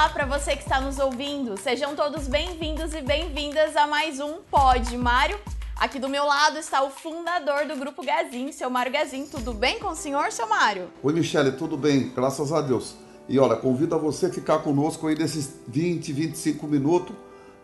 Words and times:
Olá 0.00 0.08
para 0.08 0.24
você 0.24 0.56
que 0.56 0.62
está 0.62 0.80
nos 0.80 0.98
ouvindo. 0.98 1.60
Sejam 1.60 1.94
todos 1.94 2.26
bem-vindos 2.26 2.94
e 2.94 3.02
bem-vindas 3.02 3.76
a 3.76 3.86
mais 3.86 4.18
um 4.18 4.38
Pod 4.50 4.96
Mário. 4.96 5.38
Aqui 5.76 5.98
do 5.98 6.08
meu 6.08 6.24
lado 6.24 6.56
está 6.56 6.82
o 6.82 6.88
fundador 6.88 7.66
do 7.66 7.76
Grupo 7.76 8.02
Gazin, 8.02 8.50
seu 8.50 8.70
Mário 8.70 8.90
Gazin. 8.90 9.26
Tudo 9.26 9.52
bem 9.52 9.78
com 9.78 9.88
o 9.88 9.94
senhor, 9.94 10.32
seu 10.32 10.48
Mário? 10.48 10.88
Oi, 11.02 11.12
Michele, 11.12 11.52
tudo 11.52 11.76
bem? 11.76 12.08
Graças 12.16 12.50
a 12.50 12.62
Deus. 12.62 12.94
E 13.28 13.38
olha, 13.38 13.56
convido 13.56 13.94
a 13.94 13.98
você 13.98 14.24
a 14.24 14.30
ficar 14.30 14.60
conosco 14.60 15.06
aí 15.06 15.18
nesses 15.18 15.60
20, 15.68 16.14
25 16.14 16.66
minutos 16.66 17.14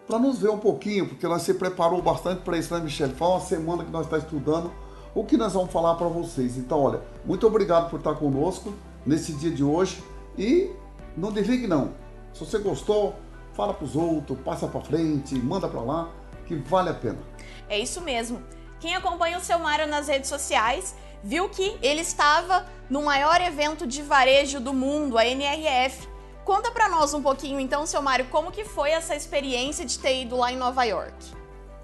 para 0.06 0.18
nos 0.18 0.38
ver 0.38 0.50
um 0.50 0.58
pouquinho, 0.58 1.08
porque 1.08 1.26
nós 1.26 1.40
se 1.40 1.54
preparou 1.54 2.02
bastante 2.02 2.42
para 2.42 2.58
isso, 2.58 2.74
né, 2.74 2.80
Michele? 2.80 3.14
Foi 3.14 3.28
uma 3.28 3.40
semana 3.40 3.82
que 3.82 3.90
nós 3.90 4.04
estamos 4.04 4.24
tá 4.24 4.28
estudando 4.28 4.70
o 5.14 5.24
que 5.24 5.38
nós 5.38 5.54
vamos 5.54 5.72
falar 5.72 5.94
para 5.94 6.08
vocês. 6.08 6.58
Então, 6.58 6.82
olha, 6.82 7.00
muito 7.24 7.46
obrigado 7.46 7.88
por 7.88 7.98
estar 7.98 8.14
conosco 8.14 8.74
nesse 9.06 9.32
dia 9.32 9.50
de 9.50 9.64
hoje 9.64 10.04
e 10.36 10.70
não 11.16 11.32
desligue 11.32 11.66
não. 11.66 12.04
Se 12.36 12.44
você 12.44 12.58
gostou, 12.58 13.14
fala 13.54 13.72
para 13.72 13.86
os 13.86 13.96
outros, 13.96 14.38
passa 14.40 14.68
para 14.68 14.82
frente, 14.82 15.34
manda 15.36 15.66
para 15.66 15.80
lá, 15.80 16.10
que 16.44 16.54
vale 16.54 16.90
a 16.90 16.94
pena. 16.94 17.16
É 17.66 17.78
isso 17.78 18.02
mesmo. 18.02 18.42
Quem 18.78 18.94
acompanha 18.94 19.38
o 19.38 19.40
seu 19.40 19.58
Mário 19.58 19.86
nas 19.86 20.06
redes 20.06 20.28
sociais 20.28 20.94
viu 21.24 21.48
que 21.48 21.78
ele 21.80 22.02
estava 22.02 22.66
no 22.90 23.02
maior 23.02 23.40
evento 23.40 23.86
de 23.86 24.02
varejo 24.02 24.60
do 24.60 24.74
mundo, 24.74 25.16
a 25.16 25.24
NRF. 25.26 26.06
Conta 26.44 26.70
para 26.70 26.90
nós 26.90 27.14
um 27.14 27.22
pouquinho 27.22 27.58
então, 27.58 27.86
seu 27.86 28.02
Mário, 28.02 28.26
como 28.26 28.52
que 28.52 28.66
foi 28.66 28.90
essa 28.90 29.16
experiência 29.16 29.86
de 29.86 29.98
ter 29.98 30.20
ido 30.20 30.36
lá 30.36 30.52
em 30.52 30.58
Nova 30.58 30.84
York? 30.84 31.14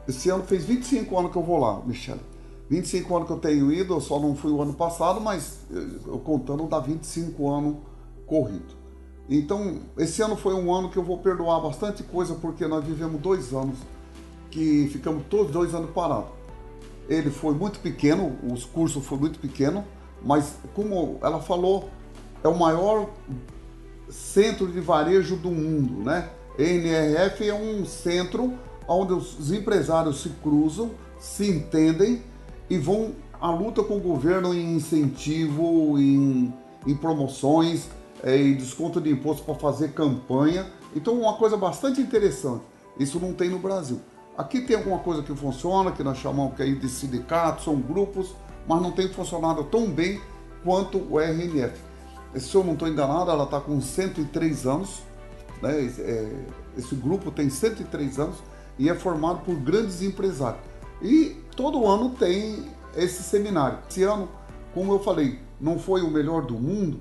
Esse 0.07 0.29
ano 0.29 0.45
fez 0.45 0.67
25 0.67 1.19
anos 1.19 1.33
que 1.33 1.39
eu 1.39 1.43
vou 1.43 1.59
lá, 1.59 1.81
Michelle. 1.81 2.21
25 2.69 3.17
anos 3.17 3.27
que 3.27 3.33
eu 3.33 3.39
tenho 3.39 3.73
ido, 3.73 3.95
eu 3.95 4.03
só 4.03 4.21
não 4.21 4.37
fui 4.37 4.53
o 4.53 4.61
ano 4.61 4.75
passado, 4.75 5.19
mas 5.19 5.61
eu 5.71 6.19
contando 6.19 6.67
dá 6.67 6.79
25 6.79 7.51
anos 7.51 7.77
corrido. 8.27 8.82
Então, 9.29 9.81
esse 9.97 10.21
ano 10.23 10.37
foi 10.37 10.55
um 10.55 10.73
ano 10.73 10.91
que 10.91 10.97
eu 10.97 11.03
vou 11.03 11.19
perdoar 11.19 11.61
bastante 11.61 12.03
coisa, 12.03 12.35
porque 12.35 12.67
nós 12.67 12.85
vivemos 12.85 13.21
dois 13.21 13.53
anos 13.53 13.79
que 14.51 14.89
ficamos 14.93 15.25
todos 15.31 15.53
dois 15.53 15.75
anos 15.75 15.91
parados. 15.91 16.31
Ele 17.09 17.31
foi 17.31 17.55
muito 17.55 17.81
pequeno, 17.81 18.37
os 18.51 18.65
cursos 18.65 19.05
foram 19.05 19.23
muito 19.23 19.39
pequenos, 19.39 19.85
mas 20.25 20.57
como 20.75 21.19
ela 21.23 21.41
falou, 21.41 21.89
é 22.45 22.49
o 22.49 22.57
maior 22.57 23.11
centro 24.09 24.67
de 24.67 24.81
varejo 24.81 25.37
do 25.37 25.51
mundo, 25.51 26.05
né? 26.05 26.29
NRF 26.59 27.49
é 27.49 27.55
um 27.55 27.85
centro 27.87 28.53
onde 28.87 29.15
os 29.15 29.51
empresários 29.53 30.21
se 30.23 30.29
cruzam, 30.43 30.91
se 31.19 31.49
entendem 31.49 32.23
e 32.69 32.77
vão 32.77 33.13
à 33.41 33.51
luta 33.51 33.83
com 33.83 33.97
o 33.97 34.01
governo 34.01 34.55
em 34.55 34.77
incentivo, 34.77 35.99
em, 35.99 36.53
em 36.87 36.95
promoções, 36.95 37.89
e 38.25 38.55
desconto 38.55 39.01
de 39.01 39.11
imposto 39.11 39.45
para 39.45 39.55
fazer 39.55 39.93
campanha. 39.93 40.67
Então, 40.95 41.15
uma 41.15 41.35
coisa 41.35 41.57
bastante 41.57 42.01
interessante. 42.01 42.63
Isso 42.99 43.19
não 43.19 43.33
tem 43.33 43.49
no 43.49 43.59
Brasil. 43.59 44.01
Aqui 44.37 44.61
tem 44.61 44.77
alguma 44.77 44.99
coisa 44.99 45.23
que 45.23 45.35
funciona, 45.35 45.93
que 45.93 46.03
nós 46.03 46.19
chamamos 46.19 46.55
que 46.57 46.63
aí 46.63 46.75
de 46.75 46.89
sindicatos, 46.89 47.65
são 47.65 47.77
grupos, 47.77 48.35
mas 48.67 48.81
não 48.81 48.93
tem 48.93 49.09
funcionado 49.09 49.65
tão 49.65 49.91
bem 49.91 50.21
quanto 50.65 50.99
o 50.99 51.19
RNF. 51.19 51.79
Se 52.37 52.55
eu 52.55 52.65
não 52.65 52.73
estou 52.73 52.89
enganado, 52.89 53.31
ela 53.31 53.45
está 53.45 53.61
com 53.61 53.81
103 53.81 54.67
anos, 54.67 55.03
né? 55.61 55.93
É, 55.99 56.45
esse 56.77 56.95
grupo 56.95 57.31
tem 57.31 57.51
103 57.51 58.19
anos 58.19 58.37
e 58.79 58.89
é 58.89 58.95
formado 58.95 59.41
por 59.45 59.55
grandes 59.57 60.01
empresários. 60.01 60.63
E 61.03 61.37
todo 61.55 61.87
ano 61.87 62.11
tem 62.11 62.71
esse 62.97 63.23
seminário. 63.23 63.79
Esse 63.89 64.03
ano, 64.03 64.29
como 64.73 64.93
eu 64.93 64.99
falei, 65.01 65.39
não 65.61 65.79
foi 65.79 66.01
o 66.03 66.11
melhor 66.11 66.47
do 66.47 66.55
mundo, 66.55 67.01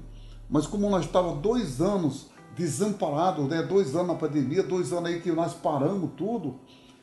mas 0.51 0.67
como 0.67 0.89
nós 0.89 1.05
estávamos 1.05 1.41
dois 1.41 1.79
anos 1.79 2.29
desamparados, 2.55 3.47
né? 3.47 3.63
dois 3.63 3.95
anos 3.95 4.09
na 4.09 4.15
pandemia, 4.15 4.61
dois 4.61 4.91
anos 4.91 5.09
aí 5.09 5.21
que 5.21 5.31
nós 5.31 5.53
paramos 5.53 6.11
tudo, 6.17 6.59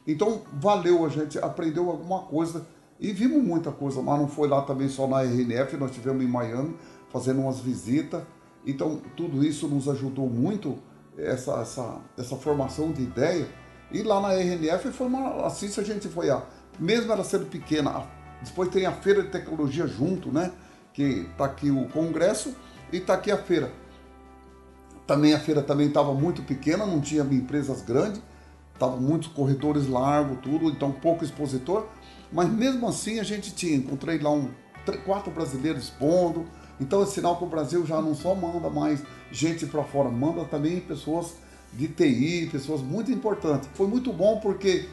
então 0.07 0.43
valeu 0.53 1.05
a 1.07 1.09
gente, 1.09 1.39
aprendeu 1.39 1.91
alguma 1.91 2.21
coisa 2.21 2.67
e 3.01 3.11
vimos 3.11 3.43
muita 3.43 3.73
coisa, 3.73 4.03
mas 4.03 4.21
não 4.21 4.29
foi 4.29 4.49
lá 4.49 4.61
também 4.61 4.89
só 4.89 5.07
na 5.07 5.23
RNF, 5.23 5.79
nós 5.79 5.93
tivemos 5.93 6.23
em 6.23 6.29
Miami 6.29 6.77
fazendo 7.09 7.41
umas 7.41 7.59
visitas, 7.59 8.23
então 8.67 9.01
tudo 9.17 9.43
isso 9.43 9.67
nos 9.67 9.89
ajudou 9.89 10.29
muito, 10.29 10.79
essa, 11.17 11.61
essa, 11.61 12.01
essa 12.17 12.37
formação 12.37 12.93
de 12.93 13.03
ideia. 13.03 13.49
E 13.91 14.03
lá 14.03 14.21
na 14.21 14.35
RNF 14.35 14.93
foi 14.93 15.07
uma, 15.07 15.47
assim 15.47 15.69
se 15.69 15.81
a 15.81 15.83
gente 15.83 16.07
foi 16.09 16.29
a, 16.29 16.43
mesmo 16.79 17.11
ela 17.11 17.25
sendo 17.25 17.47
pequena, 17.47 18.07
depois 18.43 18.69
tem 18.69 18.85
a 18.85 18.93
feira 18.93 19.23
de 19.23 19.31
tecnologia 19.31 19.87
junto, 19.87 20.31
né? 20.31 20.53
Que 20.93 21.29
tá 21.37 21.47
aqui 21.47 21.71
o 21.71 21.89
congresso 21.89 22.55
e 22.93 22.99
está 22.99 23.15
aqui 23.15 23.31
a 23.31 23.37
feira. 23.37 23.73
Também 25.07 25.33
a 25.33 25.41
feira 25.41 25.63
também 25.63 25.89
estava 25.89 26.13
muito 26.13 26.43
pequena, 26.43 26.85
não 26.85 27.01
tinha 27.01 27.23
empresas 27.23 27.81
grandes, 27.83 28.21
estava 28.75 28.97
muitos 28.97 29.29
corredores 29.29 29.89
largos, 29.89 30.39
tudo, 30.43 30.69
então 30.69 30.93
pouco 30.93 31.25
expositor. 31.25 31.87
Mas 32.31 32.51
mesmo 32.51 32.87
assim 32.87 33.19
a 33.19 33.23
gente 33.23 33.55
tinha, 33.55 33.77
encontrei 33.77 34.19
lá 34.19 34.31
um, 34.31 34.51
quatro 35.05 35.31
brasileiros 35.31 35.85
expondo. 35.85 36.47
Então 36.81 37.03
é 37.03 37.07
sinal 37.07 37.37
que 37.37 37.45
o 37.45 37.49
Brasil 37.49 37.85
já 37.87 38.01
não 38.01 38.15
só 38.15 38.35
manda 38.35 38.71
mais 38.71 39.03
gente 39.33 39.67
para 39.67 39.83
fora, 39.83 40.11
manda 40.11 40.45
também 40.45 40.81
pessoas 40.81 41.35
de 41.73 41.89
TI, 41.89 42.49
pessoas 42.51 42.81
muito 42.81 43.11
importantes. 43.11 43.69
Foi 43.75 43.87
muito 43.87 44.13
bom 44.13 44.39
porque 44.39 44.89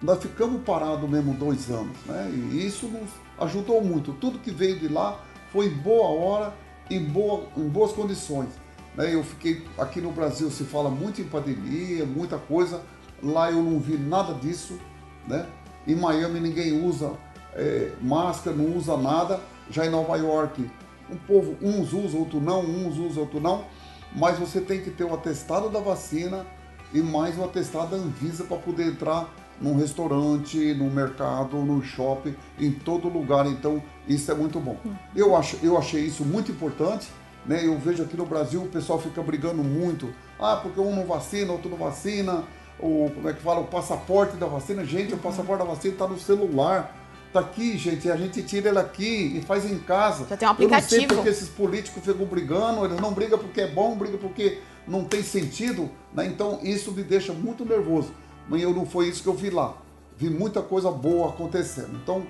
nós 0.00 0.20
ficamos 0.20 0.62
parados 0.62 1.08
mesmo 1.08 1.34
dois 1.34 1.70
anos, 1.70 1.96
né? 2.06 2.30
E 2.32 2.66
isso 2.66 2.86
nos 2.86 3.10
ajudou 3.38 3.82
muito. 3.82 4.12
Tudo 4.12 4.38
que 4.38 4.50
veio 4.50 4.78
de 4.78 4.88
lá 4.88 5.20
foi 5.50 5.68
boa 5.68 6.08
hora 6.08 6.54
em, 6.90 7.04
boa, 7.04 7.46
em 7.56 7.68
boas 7.68 7.92
condições. 7.92 8.48
Né? 8.94 9.14
Eu 9.14 9.22
fiquei 9.22 9.64
aqui 9.78 10.00
no 10.00 10.10
Brasil 10.10 10.50
se 10.50 10.64
fala 10.64 10.90
muito 10.90 11.20
em 11.20 11.24
pandemia, 11.24 12.04
muita 12.04 12.36
coisa. 12.36 12.82
Lá 13.22 13.50
eu 13.50 13.62
não 13.62 13.78
vi 13.78 13.96
nada 13.96 14.34
disso, 14.34 14.78
né? 15.28 15.46
Em 15.86 15.94
Miami 15.94 16.40
ninguém 16.40 16.84
usa 16.84 17.12
é, 17.54 17.92
máscara, 18.00 18.56
não 18.56 18.76
usa 18.76 18.96
nada. 18.96 19.40
Já 19.70 19.86
em 19.86 19.90
Nova 19.90 20.16
York, 20.16 20.68
um 21.10 21.16
povo, 21.16 21.56
uns 21.62 21.92
usam, 21.92 22.20
outros 22.20 22.42
não, 22.42 22.60
uns 22.60 22.98
usam, 22.98 23.22
outros 23.22 23.42
não. 23.42 23.64
Mas 24.14 24.38
você 24.38 24.60
tem 24.60 24.80
que 24.80 24.90
ter 24.90 25.04
o 25.04 25.14
atestado 25.14 25.68
da 25.68 25.78
vacina 25.78 26.44
e 26.92 27.00
mais 27.00 27.38
o 27.38 27.44
atestado 27.44 27.90
da 27.90 27.96
Anvisa 27.96 28.44
para 28.44 28.56
poder 28.56 28.86
entrar 28.88 29.32
num 29.60 29.76
restaurante, 29.76 30.74
no 30.74 30.90
mercado, 30.90 31.58
no 31.58 31.82
shopping, 31.82 32.34
em 32.58 32.72
todo 32.72 33.08
lugar. 33.08 33.46
Então, 33.46 33.82
isso 34.08 34.30
é 34.30 34.34
muito 34.34 34.58
bom. 34.58 34.76
Eu, 35.14 35.36
acho, 35.36 35.58
eu 35.62 35.76
achei 35.76 36.02
isso 36.02 36.24
muito 36.24 36.50
importante. 36.50 37.08
Né? 37.44 37.66
Eu 37.66 37.78
vejo 37.78 38.02
aqui 38.02 38.16
no 38.16 38.26
Brasil 38.26 38.62
o 38.62 38.68
pessoal 38.68 38.98
fica 38.98 39.22
brigando 39.22 39.62
muito. 39.62 40.12
Ah, 40.38 40.56
porque 40.56 40.80
um 40.80 40.94
não 40.94 41.06
vacina, 41.06 41.52
outro 41.52 41.68
não 41.68 41.76
vacina. 41.76 42.44
O, 42.78 43.10
como 43.14 43.28
é 43.28 43.32
que 43.34 43.42
fala? 43.42 43.60
O 43.60 43.66
passaporte 43.66 44.36
da 44.36 44.46
vacina. 44.46 44.84
Gente, 44.84 45.12
o 45.12 45.18
passaporte 45.18 45.62
da 45.62 45.70
vacina 45.70 45.92
está 45.92 46.06
no 46.06 46.18
celular. 46.18 46.96
Tá 47.32 47.40
aqui, 47.40 47.76
gente. 47.76 48.10
A 48.10 48.16
gente 48.16 48.42
tira 48.42 48.70
ele 48.70 48.78
aqui 48.78 49.38
e 49.38 49.42
faz 49.42 49.70
em 49.70 49.78
casa. 49.78 50.26
Já 50.28 50.36
tem 50.36 50.48
um 50.48 50.50
aplicativo. 50.50 50.94
Eu 50.94 51.00
não 51.00 51.08
sei 51.08 51.16
porque 51.16 51.28
esses 51.28 51.48
políticos 51.48 52.02
ficam 52.02 52.26
brigando. 52.26 52.84
Eles 52.84 52.98
não 52.98 53.12
brigam 53.12 53.38
porque 53.38 53.60
é 53.60 53.68
bom, 53.68 53.94
brigam 53.94 54.18
porque 54.18 54.60
não 54.88 55.04
tem 55.04 55.22
sentido. 55.22 55.90
Né? 56.14 56.26
Então, 56.26 56.60
isso 56.62 56.90
me 56.92 57.02
deixa 57.02 57.32
muito 57.32 57.64
nervoso 57.64 58.12
mas 58.50 58.60
eu 58.60 58.74
não 58.74 58.84
foi 58.84 59.08
isso 59.08 59.22
que 59.22 59.28
eu 59.28 59.34
vi 59.34 59.48
lá. 59.48 59.74
Vi 60.16 60.28
muita 60.28 60.60
coisa 60.60 60.90
boa 60.90 61.28
acontecendo. 61.28 61.96
Então, 62.02 62.26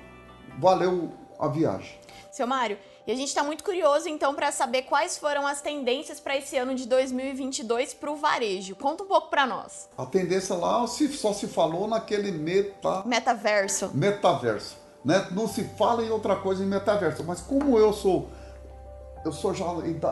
valeu 0.59 1.11
a 1.39 1.49
viagem. 1.49 1.99
Seu 2.31 2.47
Mário, 2.47 2.79
e 3.07 3.11
a 3.11 3.15
gente 3.17 3.29
está 3.29 3.43
muito 3.43 3.65
curioso 3.65 4.07
então 4.07 4.35
para 4.35 4.53
saber 4.53 4.83
quais 4.83 5.17
foram 5.17 5.47
as 5.47 5.63
tendências 5.63 6.21
para 6.21 6.37
esse 6.37 6.59
ano 6.59 6.75
de 6.75 6.87
2022 6.87 7.95
para 7.95 8.11
o 8.11 8.17
varejo. 8.17 8.77
Conta 8.77 9.03
um 9.03 9.07
pouco 9.07 9.31
para 9.31 9.47
nós. 9.47 9.89
A 9.97 10.05
tendência 10.05 10.55
lá 10.55 10.87
só 10.87 11.33
se 11.33 11.49
falou 11.49 11.89
naquele 11.89 12.31
meta... 12.31 13.03
metaverso. 13.07 13.91
Metaverso. 13.95 14.77
Né? 15.03 15.27
Não 15.31 15.49
se 15.49 15.65
fala 15.79 16.05
em 16.05 16.11
outra 16.11 16.37
coisa 16.37 16.63
em 16.63 16.67
metaverso. 16.67 17.25
Mas 17.25 17.41
como 17.41 17.79
eu 17.79 17.95
sou, 17.95 18.29
eu 19.25 19.33
sou 19.33 19.55
já 19.55 19.65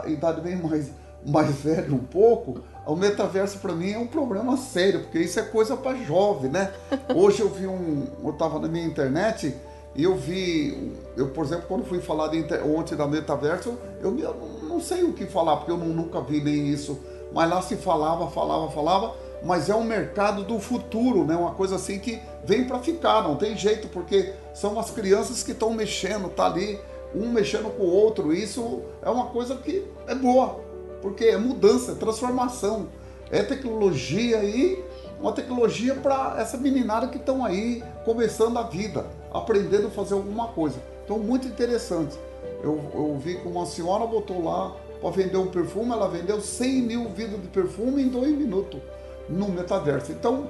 idade 0.06 0.40
bem 0.40 0.56
mais, 0.56 0.90
mais 1.26 1.54
velho 1.56 1.94
um 1.94 1.98
pouco, 1.98 2.60
o 2.86 2.96
metaverso 2.96 3.58
para 3.58 3.74
mim 3.74 3.92
é 3.92 3.98
um 3.98 4.06
problema 4.06 4.56
sério, 4.56 5.00
porque 5.00 5.18
isso 5.18 5.38
é 5.38 5.42
coisa 5.42 5.76
para 5.76 5.96
jovem, 5.98 6.50
né? 6.50 6.72
Hoje 7.14 7.40
eu 7.40 7.48
vi 7.48 7.66
um, 7.66 8.06
eu 8.24 8.30
estava 8.30 8.58
na 8.58 8.68
minha 8.68 8.86
internet 8.86 9.54
e 9.94 10.04
eu 10.04 10.16
vi, 10.16 10.96
eu 11.16 11.28
por 11.28 11.44
exemplo, 11.44 11.64
quando 11.68 11.84
fui 11.84 12.00
falar 12.00 12.28
de 12.28 12.42
ontem 12.62 12.96
da 12.96 13.06
metaverso, 13.06 13.76
eu, 14.00 14.16
eu 14.18 14.36
não 14.62 14.80
sei 14.80 15.02
o 15.02 15.12
que 15.12 15.26
falar, 15.26 15.56
porque 15.56 15.72
eu 15.72 15.76
não, 15.76 15.88
nunca 15.88 16.20
vi 16.20 16.40
nem 16.40 16.68
isso, 16.68 16.98
mas 17.32 17.50
lá 17.50 17.60
se 17.60 17.76
falava, 17.76 18.30
falava, 18.30 18.70
falava, 18.70 19.14
mas 19.42 19.68
é 19.68 19.74
um 19.74 19.84
mercado 19.84 20.42
do 20.44 20.58
futuro, 20.58 21.24
né? 21.24 21.36
Uma 21.36 21.52
coisa 21.52 21.76
assim 21.76 21.98
que 21.98 22.20
vem 22.44 22.64
para 22.64 22.78
ficar, 22.78 23.22
não 23.22 23.36
tem 23.36 23.56
jeito, 23.56 23.88
porque 23.88 24.32
são 24.54 24.78
as 24.78 24.90
crianças 24.90 25.42
que 25.42 25.52
estão 25.52 25.72
mexendo, 25.72 26.28
tá 26.28 26.46
ali, 26.46 26.80
um 27.14 27.28
mexendo 27.28 27.70
com 27.76 27.82
o 27.82 27.90
outro, 27.90 28.32
isso 28.32 28.82
é 29.02 29.10
uma 29.10 29.26
coisa 29.26 29.56
que 29.56 29.84
é 30.06 30.14
boa, 30.14 30.60
porque 31.00 31.24
é 31.24 31.36
mudança, 31.36 31.92
é 31.92 31.94
transformação, 31.94 32.88
é 33.30 33.42
tecnologia 33.42 34.42
e 34.44 34.82
uma 35.20 35.32
tecnologia 35.32 35.94
para 35.94 36.36
essa 36.38 36.56
meninada 36.56 37.08
que 37.08 37.18
estão 37.18 37.44
aí 37.44 37.82
começando 38.04 38.56
a 38.58 38.62
vida, 38.62 39.06
aprendendo 39.32 39.88
a 39.88 39.90
fazer 39.90 40.14
alguma 40.14 40.48
coisa. 40.48 40.80
Então, 41.04 41.18
muito 41.18 41.46
interessante. 41.46 42.16
Eu, 42.62 42.80
eu 42.94 43.18
vi 43.18 43.36
que 43.36 43.48
uma 43.48 43.66
senhora 43.66 44.06
botou 44.06 44.44
lá 44.44 44.76
para 45.00 45.10
vender 45.10 45.36
um 45.36 45.48
perfume, 45.48 45.92
ela 45.92 46.08
vendeu 46.08 46.40
100 46.40 46.82
mil 46.82 47.08
vidros 47.10 47.40
de 47.40 47.48
perfume 47.48 48.02
em 48.02 48.08
dois 48.08 48.36
minutos 48.36 48.80
no 49.28 49.48
metaverso. 49.48 50.12
Então, 50.12 50.48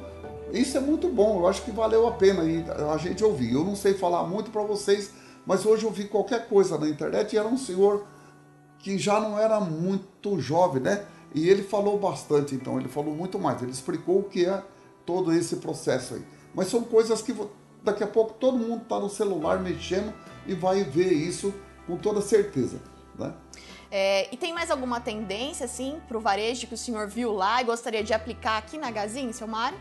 isso 0.52 0.76
é 0.76 0.80
muito 0.80 1.08
bom, 1.08 1.40
eu 1.40 1.48
acho 1.48 1.62
que 1.62 1.70
valeu 1.70 2.06
a 2.06 2.12
pena 2.12 2.42
a 2.92 2.96
gente 2.96 3.22
ouvir. 3.22 3.52
Eu 3.52 3.64
não 3.64 3.76
sei 3.76 3.94
falar 3.94 4.24
muito 4.24 4.50
para 4.50 4.62
vocês, 4.62 5.10
mas 5.44 5.66
hoje 5.66 5.84
eu 5.84 5.90
vi 5.90 6.04
qualquer 6.04 6.48
coisa 6.48 6.78
na 6.78 6.88
internet 6.88 7.32
e 7.32 7.38
era 7.38 7.48
um 7.48 7.58
senhor 7.58 8.04
que 8.78 8.98
já 8.98 9.20
não 9.20 9.38
era 9.38 9.60
muito 9.60 10.40
jovem, 10.40 10.82
né? 10.82 11.04
E 11.34 11.48
ele 11.48 11.62
falou 11.62 11.98
bastante, 11.98 12.54
então, 12.54 12.78
ele 12.78 12.88
falou 12.88 13.14
muito 13.14 13.38
mais. 13.38 13.62
Ele 13.62 13.72
explicou 13.72 14.20
o 14.20 14.24
que 14.24 14.46
é 14.46 14.62
todo 15.04 15.32
esse 15.32 15.56
processo 15.56 16.14
aí. 16.14 16.22
Mas 16.54 16.68
são 16.68 16.82
coisas 16.82 17.20
que 17.20 17.34
daqui 17.82 18.02
a 18.02 18.06
pouco 18.06 18.34
todo 18.34 18.56
mundo 18.56 18.82
está 18.82 18.98
no 18.98 19.08
celular 19.08 19.60
mexendo 19.60 20.12
e 20.46 20.54
vai 20.54 20.82
ver 20.84 21.12
isso 21.12 21.52
com 21.86 21.96
toda 21.96 22.20
certeza, 22.20 22.80
né? 23.18 23.32
É, 23.90 24.32
e 24.32 24.36
tem 24.36 24.52
mais 24.52 24.70
alguma 24.70 25.00
tendência, 25.00 25.64
assim, 25.64 25.98
para 26.06 26.18
o 26.18 26.20
varejo 26.20 26.66
que 26.66 26.74
o 26.74 26.78
senhor 26.78 27.08
viu 27.08 27.32
lá 27.32 27.62
e 27.62 27.64
gostaria 27.64 28.04
de 28.04 28.12
aplicar 28.12 28.58
aqui 28.58 28.76
na 28.76 28.90
Gazin, 28.90 29.32
seu 29.32 29.46
Mário? 29.46 29.78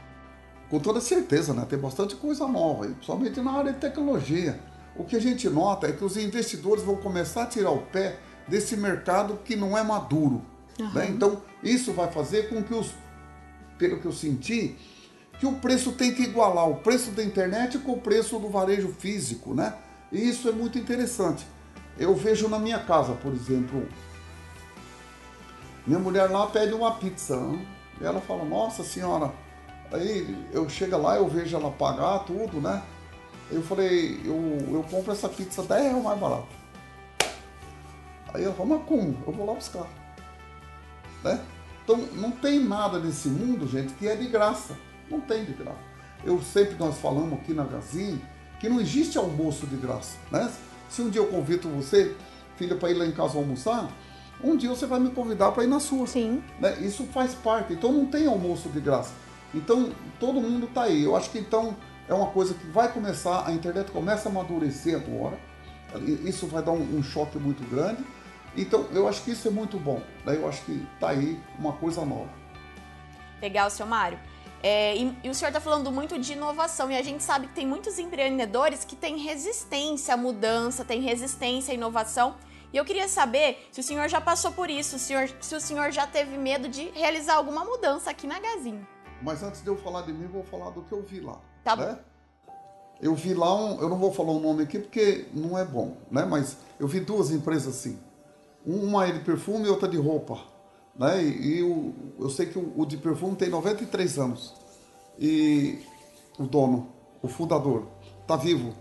Com 0.69 0.79
toda 0.79 1.01
certeza, 1.01 1.53
né? 1.53 1.65
Tem 1.69 1.77
bastante 1.77 2.15
coisa 2.15 2.47
nova, 2.47 2.85
aí, 2.85 2.93
principalmente 2.93 3.41
na 3.41 3.51
área 3.51 3.73
de 3.73 3.79
tecnologia. 3.79 4.59
O 4.95 5.03
que 5.03 5.15
a 5.15 5.21
gente 5.21 5.49
nota 5.49 5.87
é 5.87 5.91
que 5.91 6.03
os 6.03 6.15
investidores 6.15 6.83
vão 6.83 6.95
começar 6.95 7.43
a 7.43 7.45
tirar 7.47 7.71
o 7.71 7.81
pé 7.83 8.17
desse 8.47 8.75
mercado 8.75 9.39
que 9.43 9.55
não 9.55 9.77
é 9.77 9.83
maduro. 9.83 10.41
Uhum. 10.79 10.93
Né? 10.93 11.07
Então, 11.09 11.41
isso 11.63 11.93
vai 11.93 12.11
fazer 12.11 12.49
com 12.49 12.63
que 12.63 12.73
os, 12.73 12.93
pelo 13.77 13.99
que 13.99 14.05
eu 14.05 14.13
senti, 14.13 14.75
que 15.39 15.45
o 15.45 15.53
preço 15.53 15.91
tem 15.91 16.13
que 16.13 16.23
igualar 16.23 16.69
o 16.69 16.75
preço 16.75 17.11
da 17.11 17.23
internet 17.23 17.77
com 17.79 17.93
o 17.93 18.01
preço 18.01 18.39
do 18.39 18.49
varejo 18.49 18.89
físico, 18.89 19.53
né? 19.53 19.73
E 20.11 20.27
isso 20.27 20.49
é 20.49 20.51
muito 20.51 20.77
interessante. 20.77 21.45
Eu 21.99 22.15
vejo 22.15 22.47
na 22.47 22.57
minha 22.57 22.79
casa, 22.79 23.13
por 23.13 23.33
exemplo, 23.33 23.87
minha 25.85 25.99
mulher 25.99 26.29
lá 26.29 26.47
pede 26.47 26.73
uma 26.73 26.95
pizza. 26.95 27.37
Né? 27.37 27.65
E 28.01 28.05
ela 28.05 28.21
fala, 28.21 28.43
nossa 28.43 28.83
senhora. 28.83 29.31
Aí 29.91 30.45
eu 30.51 30.67
chego 30.67 30.97
lá, 30.97 31.15
eu 31.15 31.27
vejo 31.27 31.55
ela 31.55 31.71
pagar 31.71 32.19
tudo, 32.19 32.59
né? 32.59 32.83
Eu 33.49 33.61
falei, 33.63 34.19
eu, 34.25 34.35
eu 34.69 34.85
compro 34.91 35.13
essa 35.13 35.29
pizza 35.29 35.63
10 35.63 35.81
reais 35.81 36.03
mais 36.03 36.19
barato. 36.19 36.47
Aí 38.37 38.43
ela 38.43 38.53
fala, 38.53 38.77
mas 38.77 38.87
como? 38.87 39.17
Eu 39.25 39.33
vou 39.33 39.47
lá 39.47 39.53
buscar. 39.53 39.87
Né? 41.23 41.41
Então 41.83 41.97
não 42.13 42.29
tem 42.29 42.59
nada 42.59 42.99
nesse 42.99 43.27
mundo, 43.27 43.67
gente, 43.67 43.93
que 43.93 44.07
é 44.07 44.15
de 44.15 44.27
graça. 44.27 44.77
Não 45.09 45.19
tem 45.19 45.43
de 45.43 45.53
graça. 45.53 45.79
Eu 46.23 46.39
sempre 46.41 46.75
nós 46.75 46.99
falamos 46.99 47.39
aqui 47.39 47.53
na 47.53 47.63
Gazin 47.63 48.21
que 48.59 48.69
não 48.69 48.79
existe 48.79 49.17
almoço 49.17 49.65
de 49.65 49.75
graça, 49.75 50.17
né? 50.31 50.51
Se 50.89 51.01
um 51.01 51.09
dia 51.09 51.21
eu 51.21 51.27
convido 51.27 51.69
você, 51.69 52.15
filha, 52.55 52.75
para 52.75 52.89
ir 52.91 52.95
lá 52.95 53.05
em 53.05 53.11
casa 53.11 53.37
almoçar, 53.37 53.89
um 54.43 54.55
dia 54.55 54.69
você 54.69 54.85
vai 54.85 54.99
me 54.99 55.09
convidar 55.09 55.51
para 55.51 55.63
ir 55.63 55.67
na 55.67 55.79
sua. 55.79 56.05
Sim. 56.05 56.43
Né? 56.59 56.77
Isso 56.81 57.05
faz 57.05 57.33
parte. 57.33 57.73
Então 57.73 57.91
não 57.91 58.05
tem 58.05 58.27
almoço 58.27 58.69
de 58.69 58.79
graça. 58.79 59.13
Então 59.53 59.91
todo 60.19 60.39
mundo 60.39 60.65
está 60.67 60.83
aí. 60.83 61.03
Eu 61.03 61.15
acho 61.15 61.31
que 61.31 61.39
então 61.39 61.75
é 62.07 62.13
uma 62.13 62.27
coisa 62.27 62.53
que 62.53 62.67
vai 62.67 62.91
começar, 62.91 63.47
a 63.47 63.51
internet 63.51 63.89
começa 63.91 64.29
a 64.29 64.31
amadurecer 64.31 64.95
agora. 64.95 65.37
Isso 66.23 66.45
vai 66.47 66.61
dar 66.61 66.71
um, 66.71 66.97
um 66.97 67.01
choque 67.01 67.39
muito 67.39 67.67
grande. 67.69 68.03
Então 68.57 68.87
eu 68.91 69.07
acho 69.07 69.23
que 69.23 69.31
isso 69.31 69.47
é 69.47 69.51
muito 69.51 69.77
bom. 69.77 70.01
Né? 70.25 70.35
Eu 70.35 70.49
acho 70.49 70.65
que 70.65 70.85
está 70.95 71.09
aí 71.09 71.39
uma 71.59 71.73
coisa 71.73 72.03
nova. 72.03 72.29
Legal, 73.39 73.69
seu 73.69 73.85
Mário. 73.85 74.19
É, 74.63 74.97
e, 74.97 75.15
e, 75.23 75.29
o 75.29 75.35
senhor 75.35 75.49
está 75.49 75.61
falando 75.61 75.91
muito 75.91 76.17
de 76.17 76.33
inovação, 76.33 76.89
e 76.89 76.97
a 76.97 77.03
gente 77.03 77.21
sabe 77.21 77.45
que 77.47 77.53
tem 77.53 77.67
muitos 77.67 77.99
empreendedores 77.99 78.83
que 78.83 78.95
têm 78.95 79.17
resistência 79.17 80.15
à 80.15 80.17
mudança, 80.17 80.83
têm 80.83 80.99
resistência 80.99 81.71
à 81.71 81.75
inovação. 81.75 82.35
E 82.73 82.77
eu 82.77 82.83
queria 82.83 83.07
saber 83.07 83.67
se 83.71 83.79
o 83.79 83.83
senhor 83.83 84.09
já 84.09 84.19
passou 84.19 84.51
por 84.51 84.69
isso, 84.69 84.89
se 84.89 84.95
o 84.95 84.99
senhor, 84.99 85.29
se 85.39 85.55
o 85.55 85.61
senhor 85.61 85.91
já 85.91 86.07
teve 86.07 86.37
medo 86.37 86.67
de 86.67 86.89
realizar 86.89 87.35
alguma 87.35 87.63
mudança 87.63 88.09
aqui 88.09 88.25
na 88.25 88.39
Gazin. 88.39 88.85
Mas 89.21 89.43
antes 89.43 89.61
de 89.61 89.67
eu 89.67 89.77
falar 89.77 90.01
de 90.01 90.11
mim, 90.11 90.27
vou 90.27 90.43
falar 90.43 90.71
do 90.71 90.81
que 90.81 90.91
eu 90.91 91.03
vi 91.03 91.19
lá. 91.19 91.39
Tá 91.63 91.75
né? 91.75 91.93
bom. 91.93 92.53
Eu 92.99 93.13
vi 93.13 93.35
lá 93.35 93.55
um, 93.55 93.79
eu 93.79 93.87
não 93.87 93.97
vou 93.97 94.11
falar 94.11 94.31
o 94.31 94.39
nome 94.39 94.63
aqui 94.63 94.79
porque 94.79 95.27
não 95.31 95.55
é 95.57 95.63
bom, 95.63 95.97
né? 96.09 96.25
Mas 96.25 96.57
eu 96.79 96.87
vi 96.87 96.99
duas 96.99 97.29
empresas 97.29 97.75
assim. 97.75 97.99
Uma 98.65 99.07
é 99.07 99.11
de 99.11 99.19
perfume 99.19 99.65
e 99.65 99.69
outra 99.69 99.87
de 99.87 99.97
roupa. 99.97 100.37
Né? 100.97 101.23
E, 101.23 101.59
e 101.59 101.63
o, 101.63 101.93
eu 102.19 102.29
sei 102.29 102.47
que 102.47 102.57
o, 102.57 102.73
o, 102.75 102.85
de 102.85 102.97
perfume 102.97 103.35
tem 103.35 103.49
93 103.49 104.17
anos. 104.17 104.53
E 105.19 105.79
o 106.37 106.43
dono, 106.43 106.87
o 107.21 107.27
fundador, 107.27 107.83
está 108.21 108.35
vivo. 108.35 108.73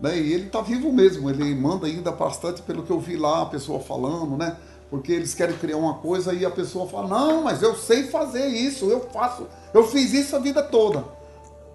Né? 0.00 0.18
E 0.18 0.32
ele 0.32 0.46
está 0.46 0.60
vivo 0.60 0.92
mesmo, 0.92 1.28
ele 1.28 1.54
manda 1.54 1.86
ainda 1.86 2.10
bastante 2.10 2.62
pelo 2.62 2.82
que 2.82 2.90
eu 2.90 2.98
vi 2.98 3.16
lá, 3.16 3.42
a 3.42 3.46
pessoa 3.46 3.80
falando, 3.80 4.36
né? 4.36 4.56
Porque 4.88 5.12
eles 5.12 5.34
querem 5.34 5.56
criar 5.56 5.76
uma 5.76 5.94
coisa 5.94 6.32
e 6.32 6.44
a 6.44 6.50
pessoa 6.50 6.88
fala, 6.88 7.06
não, 7.06 7.42
mas 7.42 7.62
eu 7.62 7.76
sei 7.76 8.04
fazer 8.04 8.46
isso, 8.48 8.86
eu 8.86 9.00
faço, 9.10 9.46
eu 9.72 9.86
fiz 9.86 10.12
isso 10.12 10.34
a 10.34 10.38
vida 10.38 10.62
toda. 10.62 11.04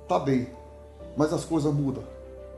Tá 0.08 0.20
bem, 0.20 0.50
mas 1.16 1.32
as 1.32 1.46
coisas 1.46 1.74
mudam, 1.74 2.04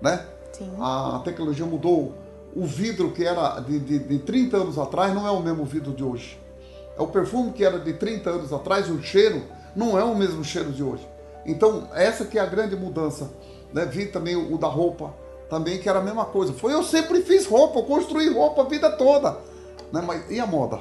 né? 0.01 0.25
Sim. 0.53 0.71
A 0.79 1.21
tecnologia 1.23 1.65
mudou. 1.65 2.15
O 2.57 2.65
vidro 2.65 3.11
que 3.11 3.23
era 3.23 3.59
de, 3.59 3.77
de, 3.77 3.99
de 3.99 4.17
30 4.17 4.57
anos 4.57 4.79
atrás 4.79 5.13
não 5.13 5.27
é 5.27 5.29
o 5.29 5.39
mesmo 5.39 5.63
vidro 5.63 5.93
de 5.93 6.03
hoje. 6.03 6.39
É 6.97 7.01
o 7.03 7.05
perfume 7.05 7.51
que 7.51 7.63
era 7.63 7.77
de 7.77 7.93
30 7.93 8.31
anos 8.31 8.51
atrás, 8.51 8.89
o 8.89 8.99
cheiro 8.99 9.43
não 9.75 9.95
é 9.95 10.03
o 10.03 10.15
mesmo 10.15 10.43
cheiro 10.43 10.71
de 10.71 10.81
hoje. 10.81 11.07
Então, 11.45 11.87
essa 11.93 12.25
que 12.25 12.39
é 12.39 12.41
a 12.41 12.47
grande 12.47 12.75
mudança. 12.75 13.29
Né? 13.71 13.85
Vi 13.85 14.07
também 14.07 14.35
o, 14.35 14.55
o 14.55 14.57
da 14.57 14.65
roupa, 14.65 15.13
também 15.47 15.77
que 15.77 15.87
era 15.87 15.99
a 15.99 16.01
mesma 16.01 16.25
coisa. 16.25 16.51
Foi 16.51 16.73
eu 16.73 16.81
sempre 16.81 17.21
fiz 17.21 17.45
roupa, 17.45 17.77
eu 17.77 17.83
construí 17.83 18.33
roupa 18.33 18.63
a 18.63 18.65
vida 18.65 18.89
toda. 18.89 19.37
Né? 19.93 20.01
Mas 20.03 20.31
e 20.31 20.39
a 20.39 20.47
moda? 20.47 20.79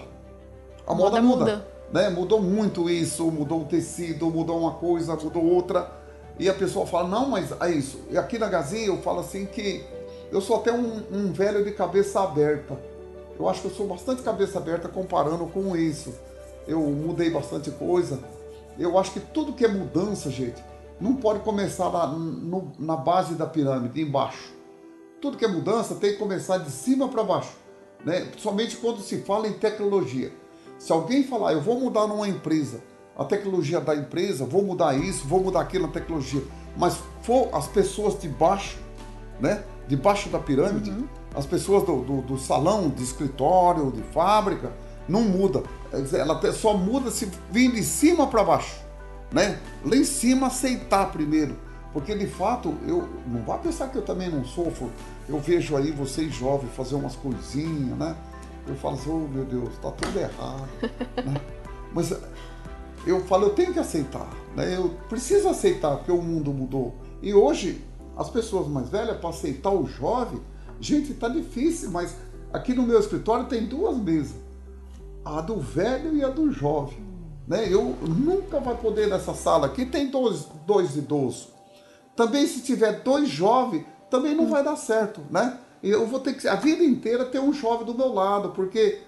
A 0.87 0.95
moda, 0.95 1.21
moda 1.21 1.23
muda. 1.23 1.45
muda. 1.45 1.67
Né? 1.93 2.09
Mudou 2.09 2.41
muito 2.41 2.89
isso, 2.89 3.31
mudou 3.31 3.61
o 3.61 3.65
tecido, 3.67 4.31
mudou 4.31 4.61
uma 4.61 4.73
coisa, 4.73 5.15
mudou 5.15 5.45
outra. 5.45 5.93
E 6.39 6.49
a 6.49 6.55
pessoa 6.55 6.87
fala, 6.87 7.07
não, 7.07 7.29
mas 7.29 7.53
é 7.61 7.71
isso. 7.71 8.01
E 8.11 8.17
aqui 8.17 8.39
na 8.39 8.49
Gazinha 8.49 8.87
eu 8.87 8.97
falo 9.03 9.21
assim 9.21 9.45
que 9.45 9.85
eu 10.31 10.41
sou 10.41 10.57
até 10.57 10.73
um, 10.73 11.03
um 11.13 11.33
velho 11.33 11.65
de 11.65 11.73
cabeça 11.73 12.21
aberta. 12.21 12.79
Eu 13.39 13.49
acho 13.49 13.61
que 13.61 13.67
eu 13.69 13.73
sou 13.73 13.87
bastante 13.87 14.23
cabeça 14.23 14.59
aberta 14.59 14.89
comparando 14.89 15.47
com 15.47 15.77
isso. 15.77 16.15
Eu 16.67 16.81
mudei 16.81 17.31
bastante 17.31 17.71
coisa. 17.71 18.19
Eu 18.79 18.99
acho 18.99 19.13
que 19.13 19.21
tudo 19.21 19.53
que 19.53 19.65
é 19.65 19.69
mudança, 19.69 20.31
gente, 20.31 20.63
não 21.01 21.17
pode 21.17 21.41
começar 21.41 21.91
na, 21.91 22.07
no, 22.07 22.73
na 22.79 22.97
base 22.97 23.35
da 23.35 23.47
pirâmide, 23.47 24.01
embaixo. 24.01 24.55
Tudo 25.21 25.37
que 25.37 25.45
é 25.45 25.49
mudança 25.49 25.95
tem 25.95 26.13
que 26.13 26.19
começar 26.19 26.59
de 26.59 26.71
cima 26.71 27.09
para 27.09 27.23
baixo. 27.23 27.55
Né? 28.05 28.29
Somente 28.39 28.77
quando 28.77 29.01
se 29.01 29.19
fala 29.19 29.49
em 29.49 29.55
tecnologia. 29.55 30.33
Se 30.79 30.93
alguém 30.93 31.25
falar, 31.25 31.53
eu 31.53 31.61
vou 31.61 31.81
mudar 31.81 32.07
numa 32.07 32.29
empresa, 32.29 32.83
a 33.17 33.25
tecnologia 33.25 33.81
da 33.81 33.95
empresa, 33.95 34.45
vou 34.45 34.63
mudar 34.63 34.95
isso, 34.95 35.27
vou 35.27 35.43
mudar 35.43 35.61
aquilo 35.61 35.87
na 35.87 35.93
tecnologia, 35.93 36.43
mas 36.77 36.99
for 37.23 37.49
as 37.53 37.67
pessoas 37.67 38.19
de 38.21 38.29
baixo, 38.29 38.79
né? 39.41 39.63
Debaixo 39.89 40.29
da 40.29 40.39
pirâmide, 40.39 40.91
uhum 40.91 41.07
as 41.37 41.45
pessoas 41.45 41.85
do, 41.85 42.01
do, 42.01 42.23
do 42.23 42.39
salão, 42.39 42.89
de 42.89 43.03
escritório, 43.03 43.93
de 43.93 44.01
fábrica, 44.05 44.73
não 45.07 45.21
muda. 45.21 45.63
Ela 46.15 46.41
só 46.53 46.75
muda 46.75 47.11
se 47.11 47.31
vir 47.53 47.71
de 47.73 47.83
cima 47.83 48.27
para 48.27 48.43
baixo. 48.43 48.81
Né? 49.31 49.59
Lá 49.85 49.97
em 49.97 50.05
cima 50.05 50.47
aceitar 50.47 51.13
primeiro. 51.13 51.55
Porque 51.93 52.15
de 52.15 52.27
fato, 52.27 52.75
eu 52.87 53.07
não 53.27 53.43
vá 53.43 53.59
pensar 53.59 53.89
que 53.89 53.99
eu 53.99 54.03
também 54.03 54.31
não 54.31 54.47
sofro. 54.47 54.91
Eu 55.29 55.39
vejo 55.39 55.77
aí 55.77 55.91
vocês 55.91 56.35
jovens 56.35 56.71
fazer 56.75 56.95
umas 56.95 57.15
coisinhas, 57.17 57.99
né? 57.99 58.17
Eu 58.67 58.75
falo 58.77 58.95
assim, 58.95 59.11
oh 59.11 59.29
meu 59.29 59.45
Deus, 59.45 59.77
tá 59.81 59.91
tudo 59.91 60.19
errado. 60.19 60.67
né? 61.23 61.41
Mas 61.93 62.15
eu 63.07 63.21
falo, 63.27 63.45
eu 63.45 63.51
tenho 63.51 63.75
que 63.75 63.79
aceitar. 63.79 64.29
Né? 64.55 64.75
Eu 64.75 64.91
preciso 65.09 65.49
aceitar, 65.49 65.97
porque 65.97 66.13
o 66.13 66.23
mundo 66.23 66.51
mudou. 66.53 66.95
E 67.23 67.33
hoje, 67.35 67.85
as 68.17 68.31
pessoas 68.31 68.67
mais 68.67 68.89
velhas, 68.89 69.19
para 69.19 69.31
aceitar 69.31 69.71
o 69.71 69.87
jovem, 69.87 70.41
Gente, 70.81 71.15
tá 71.15 71.29
difícil, 71.29 71.91
mas 71.91 72.15
aqui 72.53 72.75
no 72.75 72.83
meu 72.83 72.99
escritório 72.99 73.47
tem 73.47 73.67
duas 73.67 73.97
mesas. 73.97 74.37
A 75.25 75.41
do 75.41 75.59
velho 75.59 76.15
e 76.15 76.23
a 76.23 76.29
do 76.29 76.53
jovem. 76.53 76.99
Né? 77.47 77.73
Eu 77.73 77.97
nunca 78.07 78.61
vai 78.61 78.77
poder 78.77 79.09
nessa 79.09 79.35
sala 79.35 79.67
aqui, 79.67 79.87
tem 79.87 80.09
dois, 80.09 80.47
dois 80.67 80.97
idosos. 80.97 81.49
Também 82.15 82.47
se 82.47 82.61
tiver 82.61 83.03
dois 83.03 83.29
jovens, 83.29 83.85
também 84.11 84.35
não 84.35 84.49
vai 84.49 84.63
dar 84.63 84.77
certo, 84.77 85.21
né? 85.31 85.59
Eu 85.83 86.07
vou 86.07 86.19
ter 86.19 86.35
que 86.35 86.49
a 86.49 86.55
vida 86.55 86.83
inteira 86.83 87.27
ter 87.27 87.39
um 87.39 87.53
jovem 87.53 87.87
do 87.87 87.95
meu 87.95 88.13
lado, 88.13 88.51
porque 88.51 89.03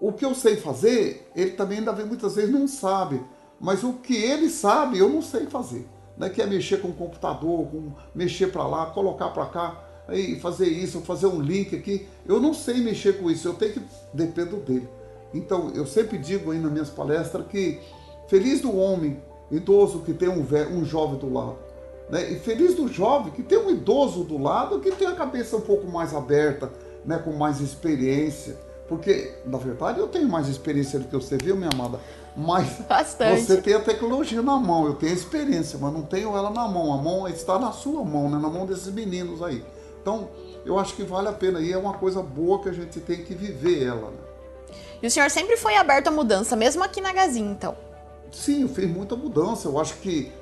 o 0.00 0.12
que 0.12 0.24
eu 0.24 0.34
sei 0.34 0.56
fazer, 0.56 1.30
ele 1.36 1.52
também 1.52 1.78
ainda 1.78 1.92
muitas 1.92 2.34
vezes 2.34 2.50
não 2.50 2.66
sabe. 2.66 3.22
Mas 3.60 3.84
o 3.84 3.94
que 3.94 4.16
ele 4.16 4.48
sabe, 4.48 4.98
eu 4.98 5.08
não 5.08 5.20
sei 5.22 5.46
fazer. 5.46 5.86
Né? 6.16 6.28
Que 6.28 6.42
é 6.42 6.46
mexer 6.46 6.80
com 6.80 6.88
o 6.88 6.94
computador, 6.94 7.66
com, 7.66 7.92
mexer 8.14 8.48
para 8.48 8.66
lá, 8.66 8.86
colocar 8.86 9.30
para 9.30 9.46
cá 9.46 9.84
aí 10.06 10.38
fazer 10.38 10.66
isso, 10.66 11.00
fazer 11.00 11.26
um 11.26 11.40
link 11.40 11.74
aqui. 11.74 12.06
Eu 12.26 12.40
não 12.40 12.54
sei 12.54 12.80
mexer 12.80 13.18
com 13.18 13.30
isso, 13.30 13.48
eu 13.48 13.54
tenho 13.54 13.74
que 13.74 13.82
dependo 14.12 14.56
dele. 14.56 14.88
Então, 15.32 15.72
eu 15.74 15.86
sempre 15.86 16.18
digo 16.18 16.52
aí 16.52 16.58
nas 16.58 16.70
minhas 16.70 16.90
palestras 16.90 17.46
que 17.48 17.80
feliz 18.28 18.60
do 18.60 18.76
homem 18.76 19.20
idoso 19.50 20.00
que 20.00 20.14
tem 20.14 20.28
um, 20.28 20.46
um 20.72 20.84
jovem 20.84 21.18
do 21.18 21.32
lado. 21.32 21.56
Né? 22.08 22.32
E 22.32 22.38
feliz 22.38 22.74
do 22.74 22.86
jovem 22.86 23.32
que 23.32 23.42
tem 23.42 23.58
um 23.58 23.70
idoso 23.70 24.24
do 24.24 24.38
lado 24.38 24.80
que 24.80 24.92
tem 24.92 25.08
a 25.08 25.14
cabeça 25.14 25.56
um 25.56 25.60
pouco 25.60 25.86
mais 25.90 26.14
aberta, 26.14 26.70
né? 27.04 27.18
com 27.18 27.32
mais 27.32 27.60
experiência. 27.60 28.56
Porque, 28.88 29.32
na 29.46 29.56
verdade, 29.56 29.98
eu 29.98 30.08
tenho 30.08 30.28
mais 30.28 30.48
experiência 30.48 30.98
do 30.98 31.06
que 31.06 31.14
você, 31.14 31.36
viu, 31.36 31.56
minha 31.56 31.70
amada? 31.70 31.98
Mas 32.36 32.80
Bastante. 32.88 33.42
você 33.42 33.62
tem 33.62 33.74
a 33.74 33.80
tecnologia 33.80 34.42
na 34.42 34.56
mão, 34.56 34.86
eu 34.86 34.94
tenho 34.94 35.12
a 35.12 35.14
experiência, 35.14 35.78
mas 35.80 35.92
não 35.92 36.02
tenho 36.02 36.36
ela 36.36 36.50
na 36.50 36.66
mão. 36.68 36.92
A 36.92 36.96
mão 36.96 37.28
está 37.28 37.58
na 37.58 37.72
sua 37.72 38.04
mão, 38.04 38.28
né? 38.28 38.38
na 38.38 38.50
mão 38.50 38.66
desses 38.66 38.92
meninos 38.92 39.42
aí. 39.42 39.64
Então, 40.02 40.28
eu 40.66 40.78
acho 40.78 40.94
que 40.94 41.02
vale 41.02 41.28
a 41.28 41.32
pena 41.32 41.60
e 41.60 41.72
é 41.72 41.78
uma 41.78 41.94
coisa 41.94 42.22
boa 42.22 42.60
que 42.62 42.68
a 42.68 42.72
gente 42.72 43.00
tem 43.00 43.24
que 43.24 43.34
viver 43.34 43.84
ela. 43.84 44.10
Né? 44.10 44.18
E 45.02 45.06
o 45.06 45.10
senhor 45.10 45.30
sempre 45.30 45.56
foi 45.56 45.76
aberto 45.76 46.08
à 46.08 46.10
mudança, 46.10 46.56
mesmo 46.56 46.82
aqui 46.82 47.00
na 47.00 47.12
Gazin, 47.12 47.50
então? 47.50 47.74
Sim, 48.30 48.62
eu 48.62 48.68
fiz 48.68 48.90
muita 48.90 49.16
mudança. 49.16 49.68
Eu 49.68 49.78
acho 49.78 49.94
que. 49.98 50.32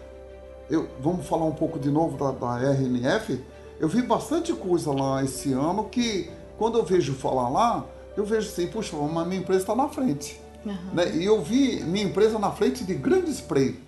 Eu, 0.70 0.88
vamos 1.00 1.26
falar 1.26 1.44
um 1.44 1.54
pouco 1.54 1.78
de 1.78 1.90
novo 1.90 2.16
da, 2.16 2.30
da 2.30 2.72
RNF. 2.72 3.44
Eu 3.78 3.88
vi 3.88 4.00
bastante 4.00 4.52
coisa 4.52 4.92
lá 4.92 5.22
esse 5.22 5.52
ano 5.52 5.84
que, 5.84 6.30
quando 6.56 6.78
eu 6.78 6.84
vejo 6.84 7.12
falar 7.14 7.48
lá, 7.48 7.84
eu 8.16 8.24
vejo 8.24 8.48
assim, 8.48 8.66
puxa, 8.66 8.96
mas 8.96 9.26
minha 9.26 9.40
empresa 9.40 9.62
está 9.62 9.74
na 9.74 9.88
frente. 9.88 10.40
Uhum. 10.64 10.94
Né? 10.94 11.16
E 11.16 11.24
eu 11.24 11.42
vi 11.42 11.82
minha 11.82 12.04
empresa 12.04 12.38
na 12.38 12.50
frente 12.50 12.84
de 12.84 12.94
grandes 12.94 13.40
play. 13.40 13.80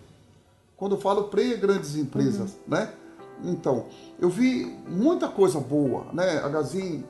Quando 0.77 0.97
eu 0.97 1.01
falo 1.01 1.25
play, 1.25 1.55
é 1.55 1.57
grandes 1.57 1.97
empresas, 1.97 2.53
uhum. 2.53 2.59
né? 2.69 2.91
Então, 3.45 3.87
eu 4.19 4.29
vi 4.29 4.77
muita 4.89 5.29
coisa 5.29 5.61
boa, 5.61 6.07
né? 6.13 6.39
A 6.39 6.49
Gazin, 6.49 7.05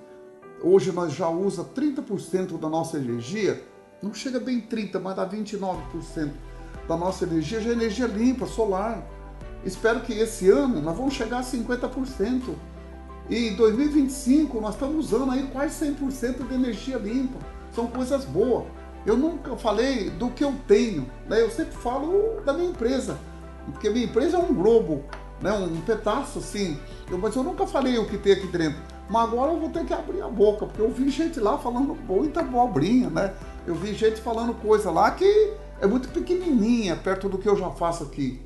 hoje 0.63 0.91
nós 0.93 1.13
já 1.13 1.29
usa 1.29 1.65
30% 1.65 2.59
da 2.59 2.69
nossa 2.69 2.97
energia, 2.97 3.63
não 4.03 4.13
chega 4.13 4.41
bem 4.41 4.61
30, 4.61 4.99
mas 5.01 5.17
dá 5.17 5.29
29% 5.29 6.31
da 6.89 6.97
nossa 6.97 7.25
energia, 7.25 7.61
já 7.61 7.71
é 7.71 7.73
energia 7.73 8.07
limpa, 8.07 8.47
solar. 8.47 9.03
Espero 9.65 10.01
que 10.01 10.13
esse 10.13 10.51
ano 10.51 10.81
nós 10.81 10.97
vamos 10.97 11.15
chegar 11.15 11.39
a 11.39 11.43
50%. 11.43 12.55
E 13.29 13.49
em 13.49 13.57
2025 13.57 14.61
nós 14.61 14.75
estamos 14.75 15.07
usando 15.07 15.31
aí 15.31 15.49
quase 15.53 15.87
100% 15.87 16.47
de 16.47 16.55
energia 16.55 16.99
limpa. 16.99 17.39
São 17.75 17.87
coisas 17.87 18.25
boas. 18.25 18.65
Eu 19.07 19.17
nunca 19.17 19.57
falei 19.57 20.11
do 20.11 20.31
que 20.31 20.45
eu 20.45 20.55
tenho, 20.67 21.07
né? 21.29 21.41
Eu 21.41 21.51
sempre 21.51 21.77
falo 21.77 22.41
da 22.45 22.53
minha 22.53 22.71
empresa, 22.71 23.19
porque 23.67 23.91
minha 23.91 24.07
empresa 24.07 24.37
é 24.37 24.41
um 24.41 24.55
globo, 24.55 25.05
né? 25.41 25.53
Um 25.53 25.81
pedaço 25.83 26.39
assim. 26.39 26.79
Eu, 27.11 27.19
mas 27.19 27.35
eu 27.37 27.43
nunca 27.43 27.67
falei 27.67 27.99
o 27.99 28.07
que 28.07 28.17
tem 28.17 28.33
aqui 28.33 28.47
dentro. 28.47 28.81
Mas 29.09 29.25
agora 29.25 29.53
eu 29.53 29.61
vou 29.61 29.69
ter 29.69 29.85
que 29.85 29.93
abrir 29.93 30.23
a 30.23 30.29
boca, 30.29 30.65
porque 30.67 30.81
eu 30.81 30.91
vi 30.91 31.11
gente 31.11 31.39
lá 31.39 31.59
falando 31.59 31.95
muita 32.09 32.43
bobrinha, 32.43 33.11
né? 33.11 33.35
Eu 33.67 33.75
vi 33.75 33.93
gente 33.95 34.21
falando 34.21 34.55
coisa 34.55 34.91
lá 34.91 35.11
que 35.11 35.53
é 35.81 35.87
muito 35.87 36.09
pequenininha 36.09 36.97
perto 36.97 37.29
do 37.29 37.37
que 37.37 37.49
eu 37.49 37.57
já 37.57 37.71
faço 37.71 38.05
aqui. 38.05 38.41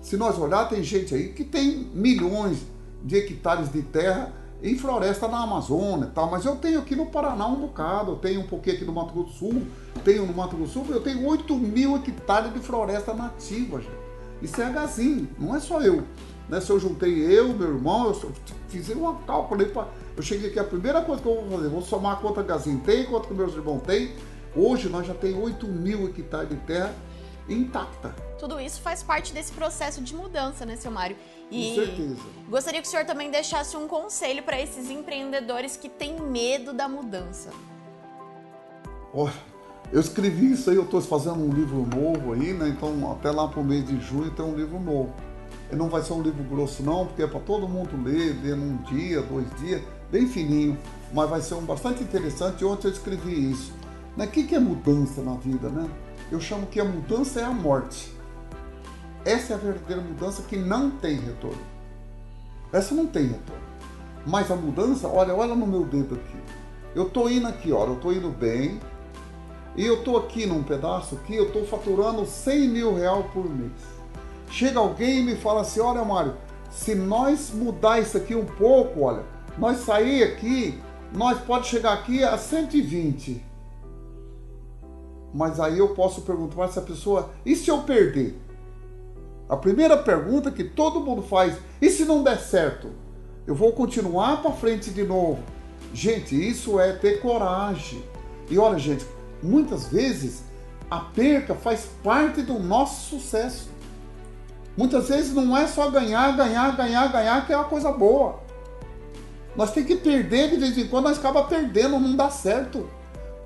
Se 0.00 0.16
nós 0.16 0.38
olhar, 0.38 0.68
tem 0.68 0.82
gente 0.82 1.14
aí 1.14 1.30
que 1.30 1.42
tem 1.42 1.90
milhões 1.92 2.58
de 3.04 3.16
hectares 3.16 3.70
de 3.70 3.82
terra 3.82 4.32
em 4.62 4.78
floresta 4.78 5.28
na 5.28 5.42
Amazônia, 5.42 6.10
tal, 6.14 6.30
mas 6.30 6.46
eu 6.46 6.56
tenho 6.56 6.78
aqui 6.78 6.96
no 6.96 7.06
Paraná 7.06 7.46
um 7.46 7.56
bocado, 7.56 8.12
eu 8.12 8.16
tenho 8.16 8.40
um 8.40 8.46
pouquinho 8.46 8.76
aqui 8.76 8.84
no 8.86 8.92
Mato 8.92 9.12
Grosso 9.12 9.28
do 9.28 9.34
Sul, 9.34 9.62
tenho 10.02 10.24
no 10.24 10.32
Mato 10.32 10.56
Grosso 10.56 10.80
do 10.80 10.86
Sul, 10.86 10.94
eu 10.94 11.02
tenho 11.02 11.26
8 11.26 11.54
mil 11.54 11.96
hectares 11.96 12.52
de 12.52 12.60
floresta 12.60 13.12
nativa, 13.12 13.80
gente. 13.82 14.04
Isso 14.40 14.60
é 14.62 14.64
agazinho, 14.64 15.28
não 15.38 15.54
é 15.54 15.60
só 15.60 15.82
eu. 15.82 16.02
Né? 16.48 16.60
Se 16.62 16.70
eu 16.70 16.80
juntei 16.80 17.12
eu, 17.38 17.48
meu 17.48 17.74
irmão, 17.74 18.06
eu 18.06 18.32
fiz 18.68 18.88
uma 18.88 19.14
cálculo 19.26 19.66
para. 19.66 19.88
Eu 20.16 20.22
cheguei 20.22 20.48
aqui, 20.48 20.58
a 20.58 20.64
primeira 20.64 21.02
coisa 21.02 21.20
que 21.20 21.28
eu 21.28 21.34
vou 21.34 21.58
fazer, 21.58 21.68
vou 21.68 21.82
somar 21.82 22.20
quanto 22.20 22.40
a 22.40 22.42
Gazinho 22.42 22.80
tem, 22.80 23.04
quanto 23.04 23.28
que 23.28 23.34
meus 23.34 23.54
irmãos 23.54 23.82
têm. 23.82 24.12
Hoje 24.56 24.88
nós 24.88 25.06
já 25.06 25.14
temos 25.14 25.44
8 25.44 25.66
mil 25.66 26.06
hectares 26.06 26.48
de 26.48 26.56
terra 26.56 26.94
intacta. 27.48 28.14
Tudo 28.38 28.60
isso 28.60 28.80
faz 28.80 29.02
parte 29.02 29.32
desse 29.32 29.52
processo 29.52 30.00
de 30.00 30.14
mudança, 30.14 30.64
né, 30.64 30.76
seu 30.76 30.90
Mário? 30.90 31.16
E 31.50 31.68
Com 31.68 31.74
certeza. 31.74 32.22
Gostaria 32.48 32.80
que 32.80 32.88
o 32.88 32.90
senhor 32.90 33.04
também 33.04 33.30
deixasse 33.30 33.76
um 33.76 33.86
conselho 33.86 34.42
para 34.42 34.60
esses 34.60 34.90
empreendedores 34.90 35.76
que 35.76 35.88
têm 35.88 36.20
medo 36.20 36.72
da 36.72 36.88
mudança. 36.88 37.50
Oh, 39.12 39.28
eu 39.92 40.00
escrevi 40.00 40.52
isso 40.52 40.70
aí, 40.70 40.76
eu 40.76 40.82
estou 40.82 41.00
fazendo 41.00 41.38
um 41.38 41.52
livro 41.52 41.86
novo 41.86 42.32
aí, 42.32 42.52
né? 42.52 42.68
Então 42.68 43.12
até 43.12 43.30
lá 43.30 43.46
para 43.46 43.60
o 43.60 43.64
mês 43.64 43.86
de 43.86 44.00
junho 44.00 44.30
tem 44.30 44.44
um 44.44 44.54
livro 44.54 44.80
novo. 44.80 45.14
E 45.70 45.76
não 45.76 45.88
vai 45.88 46.02
ser 46.02 46.12
um 46.12 46.22
livro 46.22 46.42
grosso 46.44 46.82
não, 46.82 47.06
porque 47.06 47.22
é 47.22 47.26
para 47.26 47.40
todo 47.40 47.68
mundo 47.68 47.90
ler, 48.02 48.36
ler 48.42 48.56
num 48.56 48.76
dia, 48.78 49.22
dois 49.22 49.46
dias, 49.60 49.82
bem 50.10 50.26
fininho. 50.26 50.78
Mas 51.12 51.30
vai 51.30 51.40
ser 51.40 51.54
um 51.54 51.62
bastante 51.62 52.02
interessante. 52.02 52.64
Ontem 52.64 52.88
eu 52.88 52.92
escrevi 52.92 53.52
isso. 53.52 53.72
O 54.16 54.18
né? 54.18 54.26
que, 54.26 54.44
que 54.44 54.54
é 54.54 54.58
mudança 54.58 55.22
na 55.22 55.34
vida, 55.34 55.68
né? 55.68 55.88
Eu 56.34 56.40
chamo 56.40 56.66
que 56.66 56.80
a 56.80 56.84
mudança 56.84 57.38
é 57.38 57.44
a 57.44 57.52
morte. 57.52 58.12
Essa 59.24 59.52
é 59.52 59.56
a 59.56 59.58
verdadeira 59.60 60.02
mudança 60.02 60.42
que 60.42 60.56
não 60.56 60.90
tem 60.90 61.14
retorno. 61.14 61.62
Essa 62.72 62.92
não 62.92 63.06
tem 63.06 63.28
retorno. 63.28 63.62
Mas 64.26 64.50
a 64.50 64.56
mudança, 64.56 65.06
olha, 65.06 65.32
olha 65.32 65.54
no 65.54 65.64
meu 65.64 65.84
dedo 65.84 66.16
aqui. 66.16 66.36
Eu 66.92 67.08
tô 67.08 67.28
indo 67.28 67.46
aqui, 67.46 67.70
olha, 67.70 67.90
eu 67.90 68.00
tô 68.00 68.10
indo 68.10 68.30
bem. 68.30 68.80
E 69.76 69.86
eu 69.86 70.02
tô 70.02 70.16
aqui 70.16 70.44
num 70.44 70.64
pedaço 70.64 71.14
aqui, 71.14 71.36
eu 71.36 71.52
tô 71.52 71.62
faturando 71.66 72.26
100 72.26 72.68
mil 72.68 72.96
reais 72.96 73.26
por 73.32 73.48
mês. 73.48 73.70
Chega 74.50 74.80
alguém 74.80 75.20
e 75.20 75.22
me 75.22 75.36
fala 75.36 75.60
assim, 75.60 75.78
olha 75.78 76.04
Mário, 76.04 76.34
se 76.68 76.96
nós 76.96 77.52
mudar 77.54 78.00
isso 78.00 78.16
aqui 78.16 78.34
um 78.34 78.44
pouco, 78.44 79.02
olha, 79.02 79.22
nós 79.56 79.76
sair 79.84 80.24
aqui, 80.24 80.82
nós 81.12 81.38
pode 81.42 81.68
chegar 81.68 81.92
aqui 81.92 82.24
a 82.24 82.36
120. 82.36 83.53
Mas 85.34 85.58
aí 85.58 85.78
eu 85.78 85.88
posso 85.88 86.20
perguntar 86.20 86.54
para 86.54 86.64
essa 86.66 86.80
pessoa, 86.80 87.30
e 87.44 87.56
se 87.56 87.68
eu 87.68 87.82
perder? 87.82 88.40
A 89.48 89.56
primeira 89.56 89.96
pergunta 89.96 90.52
que 90.52 90.62
todo 90.62 91.00
mundo 91.00 91.22
faz: 91.22 91.58
e 91.82 91.90
se 91.90 92.04
não 92.04 92.22
der 92.22 92.38
certo? 92.38 92.88
Eu 93.44 93.54
vou 93.54 93.72
continuar 93.72 94.40
para 94.40 94.52
frente 94.52 94.90
de 94.90 95.02
novo. 95.02 95.42
Gente, 95.92 96.34
isso 96.34 96.78
é 96.78 96.92
ter 96.92 97.20
coragem. 97.20 98.02
E 98.48 98.56
olha, 98.56 98.78
gente, 98.78 99.04
muitas 99.42 99.88
vezes 99.88 100.44
a 100.88 101.00
perca 101.00 101.54
faz 101.54 101.88
parte 102.02 102.40
do 102.40 102.58
nosso 102.60 103.10
sucesso. 103.10 103.68
Muitas 104.76 105.08
vezes 105.08 105.34
não 105.34 105.56
é 105.56 105.66
só 105.66 105.90
ganhar, 105.90 106.36
ganhar, 106.36 106.76
ganhar, 106.76 107.12
ganhar 107.12 107.46
que 107.46 107.52
é 107.52 107.56
uma 107.56 107.68
coisa 107.68 107.92
boa. 107.92 108.40
Nós 109.56 109.72
temos 109.72 109.88
que 109.88 109.96
perder 109.96 110.50
de 110.50 110.56
vez 110.56 110.78
em 110.78 110.88
quando, 110.88 111.04
nós 111.04 111.18
acaba 111.18 111.44
perdendo, 111.44 111.98
não 111.98 112.16
dá 112.16 112.30
certo. 112.30 112.88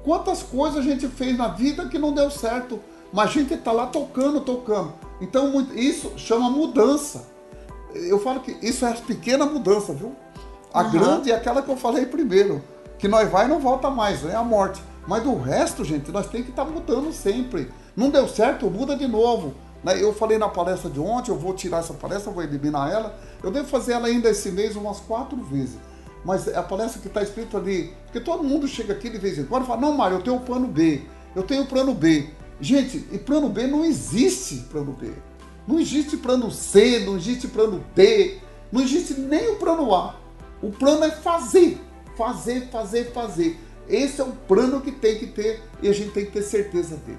Quantas 0.09 0.43
coisas 0.43 0.79
a 0.79 0.81
gente 0.83 1.07
fez 1.07 1.37
na 1.37 1.49
vida 1.49 1.87
que 1.87 1.99
não 1.99 2.15
deu 2.15 2.31
certo, 2.31 2.81
mas 3.12 3.29
a 3.29 3.33
gente 3.35 3.53
está 3.53 3.73
lá 3.73 3.88
tocando, 3.88 4.41
tocando. 4.41 4.95
Então 5.21 5.61
isso 5.75 6.15
chama 6.17 6.49
mudança. 6.49 7.27
Eu 7.93 8.19
falo 8.19 8.41
que 8.41 8.57
isso 8.67 8.87
é 8.87 8.91
a 8.91 8.95
pequena 8.95 9.45
mudança, 9.45 9.93
viu? 9.93 10.17
A 10.73 10.83
uhum. 10.83 10.91
grande 10.93 11.31
é 11.31 11.35
aquela 11.35 11.61
que 11.61 11.69
eu 11.69 11.77
falei 11.77 12.07
primeiro, 12.07 12.65
que 12.99 13.07
nós 13.07 13.31
vai 13.31 13.45
e 13.45 13.49
não 13.49 13.61
volta 13.61 13.91
mais, 13.91 14.25
é 14.25 14.35
a 14.35 14.43
morte. 14.43 14.83
Mas 15.07 15.25
do 15.25 15.38
resto, 15.38 15.85
gente, 15.85 16.11
nós 16.11 16.27
temos 16.27 16.47
que 16.47 16.53
estar 16.53 16.65
tá 16.65 16.71
mudando 16.71 17.12
sempre. 17.12 17.71
Não 17.95 18.09
deu 18.09 18.27
certo, 18.27 18.71
muda 18.71 18.97
de 18.97 19.07
novo. 19.07 19.53
Né? 19.85 20.03
Eu 20.03 20.15
falei 20.15 20.38
na 20.38 20.49
palestra 20.49 20.88
de 20.88 20.99
ontem, 20.99 21.33
eu 21.33 21.37
vou 21.37 21.53
tirar 21.53 21.81
essa 21.81 21.93
palestra, 21.93 22.33
vou 22.33 22.43
eliminar 22.43 22.91
ela. 22.91 23.15
Eu 23.43 23.50
devo 23.50 23.69
fazer 23.69 23.93
ela 23.93 24.07
ainda 24.07 24.31
esse 24.31 24.50
mês 24.53 24.75
umas 24.75 25.00
quatro 25.00 25.37
vezes. 25.37 25.77
Mas 26.25 26.49
a 26.49 26.63
palestra 26.63 27.01
que 27.01 27.09
está 27.09 27.23
escrito 27.23 27.57
ali, 27.57 27.95
porque 28.05 28.21
todo 28.21 28.43
mundo 28.43 28.67
chega 28.67 28.93
aqui 28.93 29.09
de 29.09 29.19
vez 29.19 29.39
em 29.39 29.45
quando 29.45 29.65
e 29.65 29.67
fala, 29.67 29.81
não, 29.81 29.97
Mário, 29.97 30.19
eu 30.19 30.23
tenho 30.23 30.37
o 30.37 30.41
plano 30.41 30.67
B, 30.67 31.03
eu 31.35 31.43
tenho 31.43 31.63
o 31.63 31.67
plano 31.67 31.95
B. 31.95 32.29
Gente, 32.61 33.07
e 33.13 33.19
plano 33.19 33.49
B 33.49 33.67
não 33.67 33.85
existe 33.85 34.57
plano 34.71 34.93
B. 34.93 35.13
Não 35.67 35.79
existe 35.79 36.17
plano 36.17 36.51
C, 36.51 37.01
não 37.01 37.17
existe 37.17 37.47
plano 37.47 37.85
D, 37.95 38.39
não 38.73 38.81
existe 38.81 39.15
nem 39.15 39.51
o 39.51 39.57
plano 39.57 39.95
A. 39.95 40.17
O 40.61 40.71
plano 40.71 41.05
é 41.05 41.11
fazer, 41.11 41.81
fazer, 42.17 42.69
fazer, 42.69 43.13
fazer. 43.13 43.59
Esse 43.89 44.21
é 44.21 44.25
o 44.25 44.33
plano 44.33 44.81
que 44.81 44.93
tem 44.93 45.19
que 45.19 45.27
ter 45.27 45.63
e 45.81 45.89
a 45.89 45.93
gente 45.93 46.11
tem 46.11 46.27
que 46.27 46.33
ter 46.33 46.43
certeza 46.43 46.97
dele. 46.97 47.19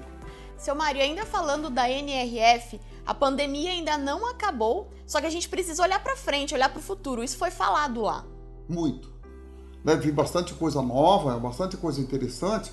Seu 0.58 0.74
Mário, 0.74 1.00
ainda 1.00 1.24
falando 1.24 1.70
da 1.70 1.88
NRF, 1.88 2.78
a 3.06 3.14
pandemia 3.14 3.70
ainda 3.70 3.96
não 3.96 4.28
acabou, 4.28 4.90
só 5.06 5.20
que 5.20 5.26
a 5.26 5.30
gente 5.30 5.48
precisa 5.48 5.82
olhar 5.82 6.02
para 6.02 6.16
frente, 6.16 6.54
olhar 6.54 6.68
para 6.68 6.78
o 6.78 6.82
futuro. 6.82 7.24
Isso 7.24 7.38
foi 7.38 7.50
falado 7.50 8.02
lá. 8.02 8.24
Muito. 8.70 9.10
Né, 9.84 9.96
vi 9.96 10.12
bastante 10.12 10.54
coisa 10.54 10.80
nova, 10.80 11.36
bastante 11.38 11.76
coisa 11.76 12.00
interessante. 12.00 12.72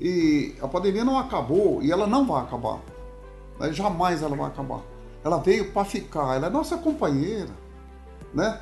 E 0.00 0.54
a 0.62 0.66
pandemia 0.66 1.04
não 1.04 1.18
acabou 1.18 1.82
e 1.82 1.92
ela 1.92 2.06
não 2.06 2.26
vai 2.26 2.42
acabar. 2.42 2.80
Né? 3.60 3.70
Jamais 3.72 4.22
ela 4.22 4.34
vai 4.34 4.46
acabar. 4.46 4.80
Ela 5.22 5.36
veio 5.38 5.72
para 5.72 5.84
ficar, 5.84 6.36
ela 6.36 6.46
é 6.46 6.50
nossa 6.50 6.78
companheira, 6.78 7.50
né? 8.32 8.60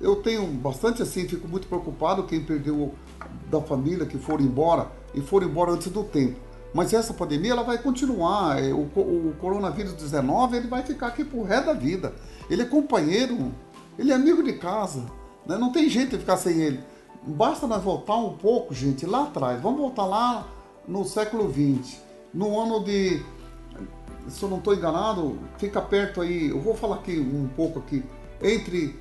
Eu 0.00 0.16
tenho 0.16 0.46
bastante 0.46 1.00
assim, 1.00 1.26
fico 1.26 1.48
muito 1.48 1.66
preocupado 1.66 2.24
quem 2.24 2.44
perdeu 2.44 2.92
da 3.50 3.60
família, 3.60 4.04
que 4.04 4.18
foram 4.18 4.44
embora 4.44 4.90
e 5.14 5.20
foram 5.20 5.48
embora 5.48 5.72
antes 5.72 5.88
do 5.90 6.04
tempo. 6.04 6.38
Mas 6.74 6.92
essa 6.92 7.14
pandemia 7.14 7.52
ela 7.52 7.62
vai 7.62 7.78
continuar. 7.78 8.62
É, 8.62 8.72
o, 8.72 8.82
o 8.82 9.34
coronavírus 9.40 9.92
19 9.94 10.56
ele 10.56 10.68
vai 10.68 10.82
ficar 10.82 11.08
aqui 11.08 11.24
por 11.24 11.44
resto 11.44 11.66
da 11.66 11.74
vida. 11.74 12.14
Ele 12.50 12.62
é 12.62 12.64
companheiro, 12.64 13.52
ele 13.98 14.10
é 14.10 14.14
amigo 14.14 14.42
de 14.42 14.54
casa. 14.54 15.06
Né? 15.46 15.56
Não 15.56 15.72
tem 15.72 15.88
jeito 15.88 16.10
de 16.10 16.18
ficar 16.18 16.36
sem 16.36 16.60
ele. 16.60 16.80
Basta 17.24 17.66
nós 17.66 17.82
voltar 17.82 18.16
um 18.16 18.36
pouco, 18.36 18.74
gente, 18.74 19.06
lá 19.06 19.24
atrás. 19.24 19.60
Vamos 19.60 19.80
voltar 19.80 20.04
lá 20.06 20.46
no 20.86 21.04
século 21.04 21.52
XX, 21.52 22.00
no 22.34 22.58
ano 22.60 22.82
de, 22.82 23.22
se 24.28 24.42
eu 24.42 24.48
não 24.48 24.58
estou 24.58 24.74
enganado, 24.74 25.38
fica 25.58 25.80
perto 25.80 26.20
aí, 26.20 26.48
eu 26.48 26.60
vou 26.60 26.74
falar 26.74 26.96
aqui 26.96 27.18
um 27.18 27.48
pouco 27.48 27.78
aqui, 27.78 28.02
entre 28.42 28.98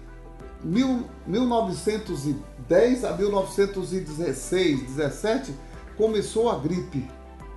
mil, 0.63 1.05
1910 1.25 3.03
a 3.03 3.17
1916, 3.17 4.81
17, 4.83 5.55
começou 5.97 6.51
a 6.51 6.57
gripe, 6.57 7.07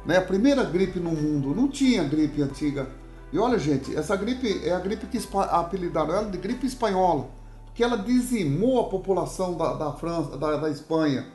né? 0.06 0.18
A 0.18 0.22
primeira 0.22 0.64
gripe 0.64 0.98
no 0.98 1.10
mundo, 1.10 1.54
não 1.54 1.68
tinha 1.68 2.04
gripe 2.04 2.42
antiga. 2.42 2.88
E 3.32 3.38
olha, 3.38 3.58
gente, 3.58 3.96
essa 3.96 4.16
gripe 4.16 4.62
é 4.64 4.72
a 4.72 4.78
gripe 4.78 5.06
que 5.06 5.18
apelidaram 5.50 6.14
ela 6.14 6.30
de 6.30 6.38
gripe 6.38 6.66
espanhola, 6.66 7.28
porque 7.74 7.82
ela 7.82 7.96
dizimou 7.98 8.80
a 8.82 8.88
população 8.88 9.56
da, 9.56 9.72
da 9.72 9.92
França, 9.94 10.36
da, 10.36 10.58
da 10.58 10.70
Espanha, 10.70 11.26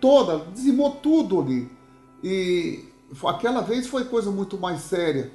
toda, 0.00 0.46
dizimou 0.50 0.92
tudo 0.92 1.38
ali. 1.38 1.70
E 2.24 2.82
aquela 3.26 3.60
vez 3.60 3.86
foi 3.86 4.06
coisa 4.06 4.30
muito 4.30 4.56
mais 4.56 4.80
séria, 4.80 5.30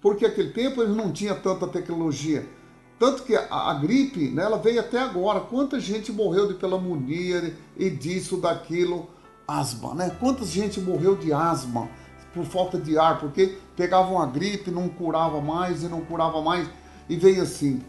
porque 0.00 0.24
aquele 0.24 0.52
tempo 0.52 0.80
eles 0.80 0.94
não 0.94 1.10
tinha 1.10 1.34
tanta 1.34 1.66
tecnologia. 1.66 2.48
Tanto 2.96 3.24
que 3.24 3.34
a, 3.34 3.48
a, 3.50 3.74
gripe, 3.74 4.28
né, 4.28 4.44
ela 4.44 4.56
veio 4.56 4.78
até 4.78 5.00
agora. 5.00 5.40
Quanta 5.40 5.80
gente 5.80 6.12
morreu 6.12 6.46
de 6.46 6.54
pneumonia 6.54 7.52
e 7.76 7.90
disso, 7.90 8.36
daquilo, 8.36 9.10
asma, 9.48 9.96
né? 9.96 10.16
Quanta 10.20 10.44
gente 10.44 10.80
morreu 10.80 11.16
de 11.16 11.32
asma 11.32 11.88
por 12.32 12.44
falta 12.44 12.78
de 12.78 12.96
ar, 12.96 13.18
porque 13.18 13.58
pegavam 13.74 14.22
a 14.22 14.26
gripe, 14.26 14.70
não 14.70 14.88
curava 14.88 15.40
mais 15.40 15.82
e 15.82 15.88
não 15.88 16.02
curava 16.02 16.40
mais, 16.40 16.70
e 17.08 17.16
veio 17.16 17.42
assim. 17.42 17.82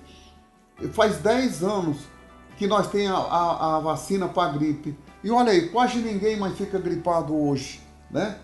Faz 0.93 1.17
10 1.17 1.63
anos 1.63 1.98
que 2.57 2.67
nós 2.67 2.88
temos 2.89 3.17
a, 3.17 3.22
a, 3.22 3.77
a 3.77 3.79
vacina 3.79 4.27
para 4.27 4.51
gripe. 4.51 4.98
E 5.24 5.31
olha 5.31 5.51
aí, 5.51 5.69
quase 5.69 6.00
ninguém 6.00 6.38
mais 6.38 6.57
fica 6.57 6.79
gripado 6.79 7.36
hoje, 7.36 7.81
né? 8.12 8.38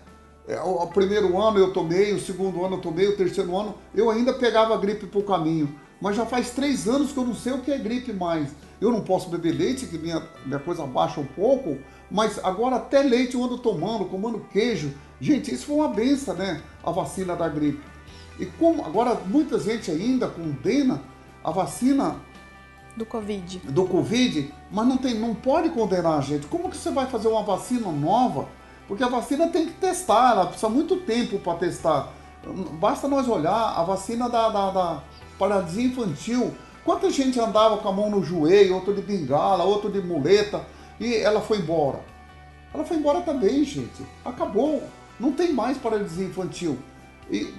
É, 0.46 0.60
o, 0.60 0.86
primeiro 0.88 1.40
ano 1.40 1.58
eu 1.58 1.72
tomei, 1.72 2.12
o 2.12 2.20
segundo 2.20 2.62
ano 2.64 2.76
eu 2.76 2.80
tomei, 2.80 3.08
o 3.08 3.16
terceiro 3.16 3.56
ano 3.56 3.74
eu 3.94 4.10
ainda 4.10 4.34
pegava 4.34 4.74
a 4.74 4.76
gripe 4.76 5.08
o 5.12 5.22
caminho. 5.22 5.74
Mas 6.00 6.16
já 6.16 6.26
faz 6.26 6.50
três 6.50 6.86
anos 6.86 7.12
que 7.12 7.18
eu 7.18 7.24
não 7.24 7.34
sei 7.34 7.52
o 7.52 7.62
que 7.62 7.70
é 7.70 7.78
gripe 7.78 8.12
mais. 8.12 8.50
Eu 8.80 8.90
não 8.90 9.00
posso 9.00 9.30
beber 9.30 9.52
leite, 9.52 9.86
que 9.86 9.96
minha, 9.96 10.22
minha 10.44 10.58
coisa 10.58 10.86
baixa 10.86 11.20
um 11.20 11.24
pouco, 11.24 11.78
mas 12.10 12.38
agora 12.44 12.76
até 12.76 13.02
leite 13.02 13.34
eu 13.34 13.44
ando 13.44 13.56
tomando, 13.56 14.04
comendo 14.04 14.46
queijo. 14.52 14.92
Gente, 15.20 15.54
isso 15.54 15.66
foi 15.66 15.76
uma 15.76 15.88
benção, 15.88 16.34
né? 16.34 16.60
A 16.82 16.90
vacina 16.90 17.34
da 17.34 17.48
gripe. 17.48 17.82
E 18.38 18.44
como 18.44 18.84
agora 18.84 19.14
muita 19.26 19.58
gente 19.58 19.90
ainda 19.90 20.28
condena 20.28 21.00
a 21.44 21.50
vacina 21.50 22.16
do 22.96 23.04
Covid. 23.04 23.58
Do 23.64 23.84
Covid, 23.86 24.54
mas 24.70 24.86
não 24.86 24.96
tem, 24.96 25.14
não 25.14 25.34
pode 25.34 25.68
condenar 25.70 26.18
a 26.18 26.20
gente. 26.20 26.46
Como 26.46 26.70
que 26.70 26.76
você 26.76 26.90
vai 26.90 27.06
fazer 27.06 27.28
uma 27.28 27.42
vacina 27.42 27.90
nova? 27.92 28.48
Porque 28.88 29.02
a 29.02 29.08
vacina 29.08 29.48
tem 29.48 29.66
que 29.66 29.72
testar, 29.72 30.32
ela 30.32 30.46
precisa 30.46 30.68
muito 30.68 30.96
tempo 30.98 31.38
para 31.38 31.58
testar. 31.58 32.12
Basta 32.78 33.08
nós 33.08 33.28
olhar 33.28 33.74
a 33.76 33.82
vacina 33.82 34.28
da, 34.28 34.48
da, 34.48 34.70
da 34.70 35.02
paralisia 35.38 35.84
infantil. 35.84 36.54
Quanta 36.84 37.10
gente 37.10 37.40
andava 37.40 37.78
com 37.78 37.88
a 37.88 37.92
mão 37.92 38.10
no 38.10 38.22
joelho, 38.22 38.74
outro 38.74 38.94
de 38.94 39.02
bengala, 39.02 39.64
outro 39.64 39.90
de 39.90 40.00
muleta, 40.00 40.64
e 41.00 41.14
ela 41.14 41.40
foi 41.40 41.58
embora. 41.58 42.00
Ela 42.72 42.84
foi 42.84 42.98
embora 42.98 43.22
também, 43.22 43.64
gente. 43.64 44.04
Acabou. 44.24 44.82
Não 45.18 45.32
tem 45.32 45.52
mais 45.52 45.78
paralisia 45.78 46.26
infantil. 46.26 46.78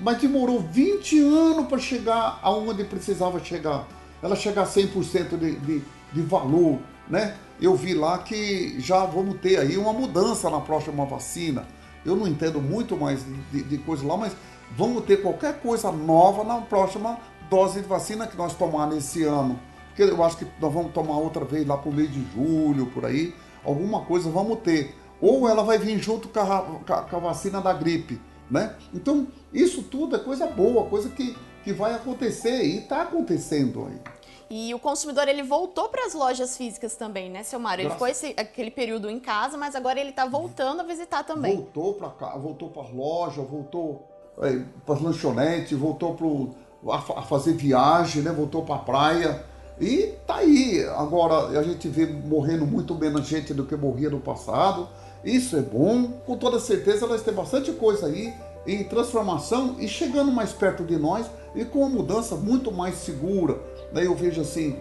Mas 0.02 0.20
demorou 0.20 0.60
20 0.60 1.20
anos 1.20 1.68
para 1.68 1.80
chegar 1.80 2.40
aonde 2.42 2.84
precisava 2.84 3.40
chegar. 3.44 3.88
Ela 4.22 4.36
chegar 4.36 4.64
a 4.64 4.68
100% 4.68 5.38
de, 5.38 5.56
de, 5.60 5.82
de 6.14 6.22
valor, 6.22 6.80
né? 7.08 7.36
Eu 7.60 7.76
vi 7.76 7.94
lá 7.94 8.18
que 8.18 8.80
já 8.80 9.06
vamos 9.06 9.40
ter 9.40 9.58
aí 9.60 9.78
uma 9.78 9.94
mudança 9.94 10.50
na 10.50 10.60
próxima 10.60 11.06
vacina. 11.06 11.66
Eu 12.06 12.16
não 12.16 12.28
entendo 12.28 12.62
muito 12.62 12.98
mais 12.98 13.26
de, 13.52 13.64
de 13.64 13.78
coisa 13.80 14.06
lá, 14.06 14.18
mas 14.18 14.36
vamos 14.76 15.04
ter 15.06 15.22
qualquer 15.22 15.60
coisa 15.60 15.92
nova 15.92 16.44
na 16.44 16.62
próxima 16.62 17.18
dose 17.50 17.82
de 17.82 17.88
vacina 17.88 18.28
que 18.28 18.38
nós 18.38 18.54
tomar 18.54 18.88
nesse 18.88 19.24
ano. 19.24 19.60
Porque 19.88 20.04
eu 20.04 20.24
acho 20.24 20.38
que 20.38 20.46
nós 20.60 20.74
vamos 20.74 20.92
tomar 20.92 21.18
outra 21.18 21.46
vez 21.46 21.66
lá 21.66 21.78
para 21.78 21.90
o 21.90 21.94
mês 21.94 22.12
de 22.12 22.24
julho, 22.34 22.88
por 22.88 23.06
aí. 23.06 23.34
Alguma 23.64 24.02
coisa 24.02 24.30
vamos 24.30 24.60
ter. 24.60 24.94
Ou 25.22 25.48
ela 25.48 25.64
vai 25.64 25.78
vir 25.78 25.98
junto 25.98 26.28
com 26.28 26.40
a, 26.40 26.62
com 27.10 27.16
a 27.16 27.20
vacina 27.20 27.62
da 27.62 27.72
gripe, 27.74 28.20
né? 28.50 28.76
Então, 28.94 29.28
isso 29.54 29.84
tudo 29.84 30.16
é 30.16 30.20
coisa 30.20 30.48
boa, 30.48 30.86
coisa 30.88 31.10
que, 31.10 31.36
que 31.64 31.74
vai 31.74 31.94
acontecer 31.94 32.64
e 32.64 32.78
está 32.80 33.02
acontecendo 33.04 33.88
aí. 33.88 34.16
E 34.50 34.74
o 34.74 34.80
consumidor 34.80 35.28
ele 35.28 35.42
voltou 35.42 35.90
para 35.90 36.06
as 36.06 36.14
lojas 36.14 36.56
físicas 36.56 36.96
também, 36.96 37.30
né, 37.30 37.42
seu 37.42 37.60
Mário? 37.60 37.84
Ele 37.84 37.90
ficou 37.90 38.08
esse, 38.08 38.36
aquele 38.38 38.70
período 38.70 39.10
em 39.10 39.20
casa, 39.20 39.58
mas 39.58 39.76
agora 39.76 40.00
ele 40.00 40.12
está 40.12 40.26
voltando 40.26 40.82
a 40.82 40.84
visitar 40.84 41.24
também. 41.24 41.56
Voltou 41.56 41.94
para 41.96 42.10
cá, 42.10 42.38
voltou 42.38 42.70
para 42.70 42.84
as 42.84 42.94
lojas, 42.94 43.48
voltou 43.48 44.08
é, 44.40 44.62
para 44.86 44.96
as 44.96 45.02
lanchonetes, 45.02 45.78
voltou 45.78 46.14
pro, 46.14 46.56
a, 46.92 46.98
a, 46.98 47.22
fazer 47.24 47.54
viagem, 47.54 48.22
né? 48.22 48.32
Voltou 48.32 48.64
para 48.64 48.76
a 48.76 48.80
praia. 48.80 49.44
E 49.80 50.14
tá 50.28 50.38
aí. 50.38 50.86
Agora 50.96 51.60
a 51.60 51.64
gente 51.64 51.88
vê 51.88 52.06
morrendo 52.06 52.66
muito 52.66 52.94
menos 52.96 53.28
gente 53.28 53.54
do 53.54 53.66
que 53.66 53.76
morria 53.76 54.10
no 54.10 54.20
passado. 54.20 54.88
Isso 55.26 55.58
é 55.58 55.62
bom. 55.62 56.12
Com 56.26 56.38
toda 56.38 56.60
certeza 56.60 57.06
nós 57.08 57.24
temos 57.24 57.42
bastante 57.42 57.74
coisa 57.74 58.06
aí 58.06 58.34
em 58.66 58.84
transformação 58.84 59.76
e 59.80 59.88
chegando 59.88 60.32
mais 60.32 60.54
perto 60.54 60.84
de 60.84 60.98
nós 60.98 61.28
e 61.54 61.66
com 61.66 61.80
uma 61.80 61.90
mudança 61.90 62.36
muito 62.36 62.72
mais 62.72 62.96
segura 62.96 63.60
Daí 63.96 64.08
eu 64.08 64.16
vejo 64.16 64.42
assim, 64.42 64.78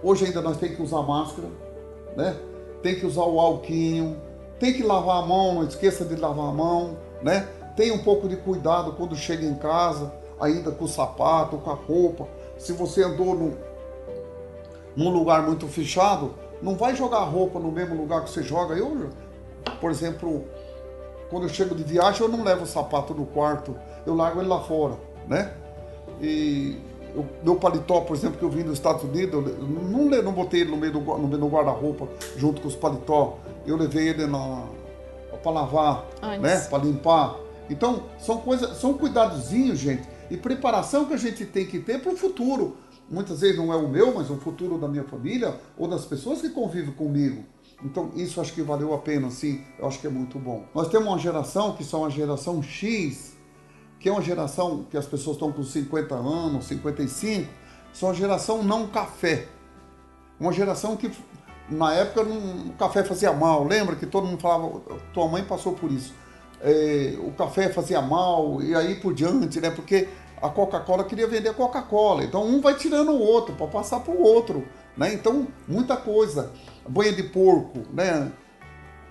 hoje 0.00 0.26
ainda 0.26 0.40
nós 0.40 0.56
temos 0.56 0.76
que 0.76 0.82
usar 0.82 1.02
máscara, 1.02 1.48
né? 2.16 2.36
Tem 2.82 2.94
que 2.94 3.04
usar 3.04 3.24
o 3.24 3.40
alquinho, 3.40 4.16
tem 4.60 4.72
que 4.72 4.84
lavar 4.84 5.24
a 5.24 5.26
mão, 5.26 5.54
não 5.54 5.64
esqueça 5.64 6.04
de 6.04 6.14
lavar 6.14 6.50
a 6.50 6.52
mão, 6.52 6.96
né? 7.20 7.48
Tem 7.76 7.90
um 7.90 7.98
pouco 7.98 8.28
de 8.28 8.36
cuidado 8.36 8.92
quando 8.92 9.16
chega 9.16 9.44
em 9.44 9.56
casa, 9.56 10.12
ainda 10.38 10.70
com 10.70 10.84
o 10.84 10.88
sapato, 10.88 11.58
com 11.58 11.70
a 11.70 11.74
roupa. 11.74 12.28
Se 12.56 12.72
você 12.72 13.02
andou 13.02 13.34
num, 13.34 13.56
num 14.94 15.10
lugar 15.10 15.42
muito 15.42 15.66
fechado, 15.66 16.34
não 16.62 16.76
vai 16.76 16.94
jogar 16.94 17.18
a 17.18 17.24
roupa 17.24 17.58
no 17.58 17.72
mesmo 17.72 17.96
lugar 17.96 18.22
que 18.22 18.30
você 18.30 18.42
joga. 18.44 18.76
Eu, 18.76 19.10
por 19.80 19.90
exemplo, 19.90 20.44
quando 21.30 21.44
eu 21.44 21.48
chego 21.48 21.74
de 21.74 21.82
viagem, 21.82 22.22
eu 22.22 22.28
não 22.28 22.44
levo 22.44 22.64
o 22.64 22.66
sapato 22.66 23.14
no 23.14 23.26
quarto, 23.26 23.76
eu 24.06 24.14
largo 24.14 24.40
ele 24.40 24.48
lá 24.48 24.60
fora, 24.60 24.96
né? 25.28 25.52
E 26.20 26.78
o 27.14 27.24
meu 27.42 27.56
paletó, 27.56 28.00
por 28.00 28.16
exemplo, 28.16 28.38
que 28.38 28.44
eu 28.44 28.50
vim 28.50 28.62
dos 28.62 28.74
Estados 28.74 29.02
Unidos, 29.04 29.34
eu 29.34 29.66
não, 29.66 30.22
não 30.22 30.32
botei 30.32 30.62
ele 30.62 30.70
no 30.70 30.76
meio 30.76 30.92
do, 30.92 31.00
no 31.00 31.28
meio 31.28 31.40
do 31.40 31.48
guarda-roupa 31.48 32.08
junto 32.36 32.60
com 32.60 32.68
os 32.68 32.74
paletó. 32.74 33.38
Eu 33.66 33.76
levei 33.76 34.08
ele 34.08 34.26
para 35.42 35.52
lavar, 35.52 36.06
Antes. 36.22 36.40
né? 36.40 36.60
Para 36.68 36.84
limpar. 36.84 37.36
Então, 37.70 38.04
são 38.18 38.38
coisas, 38.38 38.76
são 38.78 38.94
cuidadozinhos, 38.94 39.78
gente, 39.78 40.02
e 40.30 40.36
preparação 40.36 41.06
que 41.06 41.14
a 41.14 41.16
gente 41.16 41.46
tem 41.46 41.66
que 41.66 41.78
ter 41.78 42.00
para 42.00 42.12
o 42.12 42.16
futuro. 42.16 42.76
Muitas 43.08 43.40
vezes 43.40 43.56
não 43.56 43.72
é 43.72 43.76
o 43.76 43.88
meu, 43.88 44.14
mas 44.14 44.30
o 44.30 44.36
futuro 44.36 44.78
da 44.78 44.88
minha 44.88 45.04
família 45.04 45.54
ou 45.78 45.86
das 45.86 46.04
pessoas 46.04 46.40
que 46.40 46.48
convivem 46.48 46.92
comigo. 46.92 47.44
Então, 47.82 48.10
isso 48.14 48.40
acho 48.40 48.52
que 48.52 48.62
valeu 48.62 48.94
a 48.94 48.98
pena, 48.98 49.30
sim. 49.30 49.64
Eu 49.78 49.86
acho 49.86 49.98
que 50.00 50.06
é 50.06 50.10
muito 50.10 50.38
bom. 50.38 50.64
Nós 50.74 50.88
temos 50.88 51.08
uma 51.08 51.18
geração 51.18 51.74
que 51.74 51.84
são 51.84 52.04
a 52.04 52.10
geração 52.10 52.62
X, 52.62 53.34
que 53.98 54.08
é 54.08 54.12
uma 54.12 54.22
geração 54.22 54.84
que 54.90 54.96
as 54.96 55.06
pessoas 55.06 55.36
estão 55.36 55.50
com 55.50 55.62
50 55.62 56.14
anos, 56.14 56.66
55, 56.66 57.50
são 57.92 58.08
uma 58.08 58.14
geração 58.14 58.62
não 58.62 58.86
café. 58.88 59.48
Uma 60.38 60.52
geração 60.52 60.96
que 60.96 61.10
na 61.68 61.92
época 61.94 62.22
o 62.22 62.72
café 62.78 63.02
fazia 63.04 63.32
mal. 63.32 63.64
Lembra 63.64 63.96
que 63.96 64.06
todo 64.06 64.26
mundo 64.26 64.40
falava, 64.40 64.80
tua 65.12 65.28
mãe 65.28 65.44
passou 65.44 65.72
por 65.72 65.90
isso. 65.90 66.14
É, 66.60 67.16
o 67.18 67.32
café 67.32 67.68
fazia 67.68 68.00
mal 68.00 68.62
e 68.62 68.74
aí 68.74 68.96
por 68.96 69.14
diante, 69.14 69.60
né? 69.60 69.70
Porque 69.70 70.08
a 70.40 70.48
Coca-Cola 70.48 71.04
queria 71.04 71.26
vender 71.26 71.54
Coca-Cola. 71.54 72.24
Então 72.24 72.44
um 72.44 72.60
vai 72.60 72.74
tirando 72.74 73.10
o 73.10 73.18
outro 73.18 73.54
para 73.54 73.66
passar 73.66 74.00
para 74.00 74.12
o 74.12 74.22
outro, 74.22 74.66
né? 74.96 75.14
Então 75.14 75.46
muita 75.66 75.96
coisa. 75.96 76.52
Banha 76.88 77.12
de 77.12 77.22
porco, 77.22 77.80
né? 77.92 78.30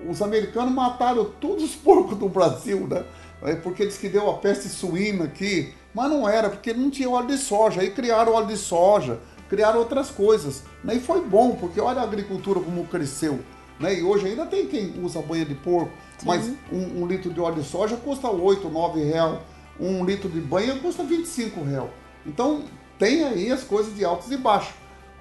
Os 0.08 0.22
americanos 0.22 0.74
mataram 0.74 1.26
todos 1.40 1.64
os 1.64 1.76
porcos 1.76 2.18
do 2.18 2.30
Brasil, 2.30 2.88
né? 2.88 3.04
é 3.46 3.56
porque 3.56 3.86
diz 3.86 3.98
que 3.98 4.08
deu 4.08 4.30
a 4.30 4.38
peste 4.38 4.70
suína 4.70 5.26
aqui, 5.26 5.74
mas 5.94 6.10
não 6.10 6.28
era, 6.28 6.50
porque 6.50 6.74
não 6.74 6.90
tinha 6.90 7.10
óleo 7.10 7.28
de 7.28 7.38
soja. 7.38 7.82
Aí 7.82 7.92
criaram 7.92 8.34
óleo 8.34 8.48
de 8.48 8.58
soja, 8.58 9.20
criaram 9.50 9.80
outras 9.80 10.10
coisas. 10.10 10.64
Né? 10.84 10.96
E 10.96 11.00
foi 11.00 11.22
bom, 11.22 11.56
porque 11.56 11.80
olha 11.80 12.02
a 12.02 12.04
agricultura 12.04 12.60
como 12.60 12.86
cresceu. 12.86 13.40
Né? 13.80 14.00
E 14.00 14.04
hoje 14.04 14.28
ainda 14.28 14.46
tem 14.46 14.68
quem 14.68 14.94
usa 15.04 15.22
banha 15.22 15.46
de 15.46 15.56
porco, 15.56 15.92
Sim. 16.18 16.28
mas 16.28 16.52
um, 16.72 17.02
um, 17.02 17.08
litro 17.08 17.34
de 17.34 17.40
óleo 17.40 17.62
de 17.62 17.68
soja 17.68 17.98
custa 17.98 18.30
8, 18.30 18.70
9 18.70 19.04
reais. 19.04 19.40
Um 19.80 20.06
litro 20.06 20.30
de 20.30 20.40
banha 20.40 20.78
custa 20.80 21.04
25 21.04 21.64
reais. 21.64 21.90
Então 22.26 22.64
tem 22.98 23.24
aí 23.24 23.52
as 23.52 23.64
coisas 23.64 23.94
de 23.96 24.06
altos 24.06 24.32
e 24.32 24.38
baixos. 24.38 24.74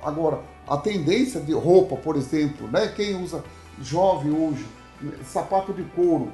Agora, 0.03 0.41
a 0.67 0.77
tendência 0.77 1.41
de 1.41 1.53
roupa, 1.53 1.97
por 1.97 2.17
exemplo, 2.17 2.69
né? 2.69 2.89
quem 2.89 3.23
usa 3.23 3.45
jovem 3.81 4.33
hoje, 4.33 4.67
sapato 5.25 5.73
de 5.73 5.83
couro, 5.83 6.33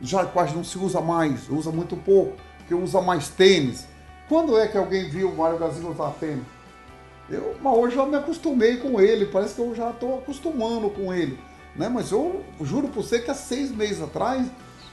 já 0.00 0.24
quase 0.26 0.54
não 0.54 0.64
se 0.64 0.78
usa 0.78 1.00
mais, 1.00 1.48
usa 1.48 1.70
muito 1.70 1.96
pouco, 1.96 2.36
que 2.68 2.74
usa 2.74 3.00
mais 3.00 3.28
tênis. 3.28 3.86
Quando 4.28 4.58
é 4.58 4.66
que 4.66 4.76
alguém 4.76 5.08
viu 5.08 5.30
o 5.30 5.36
Mário 5.36 5.58
Gazinho 5.58 5.90
usar 5.90 6.10
tênis? 6.20 6.44
Eu, 7.28 7.56
mas 7.60 7.76
hoje 7.76 7.96
eu 7.96 8.06
me 8.06 8.16
acostumei 8.16 8.76
com 8.76 9.00
ele, 9.00 9.26
parece 9.26 9.54
que 9.54 9.60
eu 9.60 9.74
já 9.74 9.90
estou 9.90 10.18
acostumando 10.18 10.90
com 10.90 11.12
ele. 11.12 11.38
Né? 11.74 11.88
Mas 11.88 12.12
eu 12.12 12.44
juro 12.60 12.88
por 12.88 13.02
você 13.02 13.18
que 13.18 13.30
há 13.30 13.34
seis 13.34 13.70
meses 13.70 14.02
atrás 14.02 14.46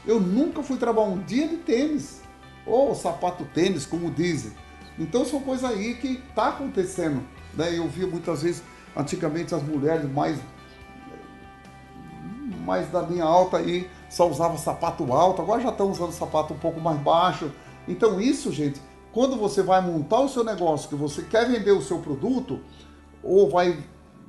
eu 0.06 0.20
nunca 0.20 0.62
fui 0.62 0.78
trabalhar 0.78 1.08
um 1.08 1.20
dia 1.20 1.48
de 1.48 1.58
tênis, 1.58 2.22
ou 2.66 2.94
sapato 2.94 3.46
tênis, 3.54 3.86
como 3.86 4.12
dizem. 4.12 4.52
Então 4.98 5.26
são 5.26 5.40
coisas 5.40 5.70
aí 5.70 5.96
que 5.96 6.22
está 6.30 6.50
acontecendo. 6.50 7.22
Né? 7.56 7.78
Eu 7.78 7.88
vi 7.88 8.06
muitas 8.06 8.42
vezes, 8.44 8.63
antigamente, 8.96 9.54
as 9.54 9.63
mulheres 9.63 10.10
mais, 10.12 10.39
mais 12.66 12.89
da 12.89 13.02
linha 13.02 13.24
alta 13.24 13.58
aí 13.58 13.89
só 14.10 14.30
usava 14.30 14.58
sapato 14.58 15.12
alto, 15.12 15.42
agora 15.42 15.62
já 15.62 15.70
estão 15.70 15.89
usando 15.89 16.12
sapato 16.12 16.54
um 16.54 16.58
pouco 16.58 16.80
mais 16.80 17.00
baixo. 17.00 17.52
Então 17.88 18.22
isso, 18.22 18.52
gente, 18.52 18.80
quando 19.12 19.36
você 19.36 19.63
vai 19.63 19.82
montar 19.82 20.20
o 20.20 20.30
seu 20.30 20.44
negócio, 20.44 20.88
que 20.88 20.96
você 20.96 21.24
quer 21.24 21.48
vender 21.48 21.72
o 21.72 21.82
seu 21.82 22.00
produto, 22.00 22.60
ou 23.24 23.50
vai 23.50 23.78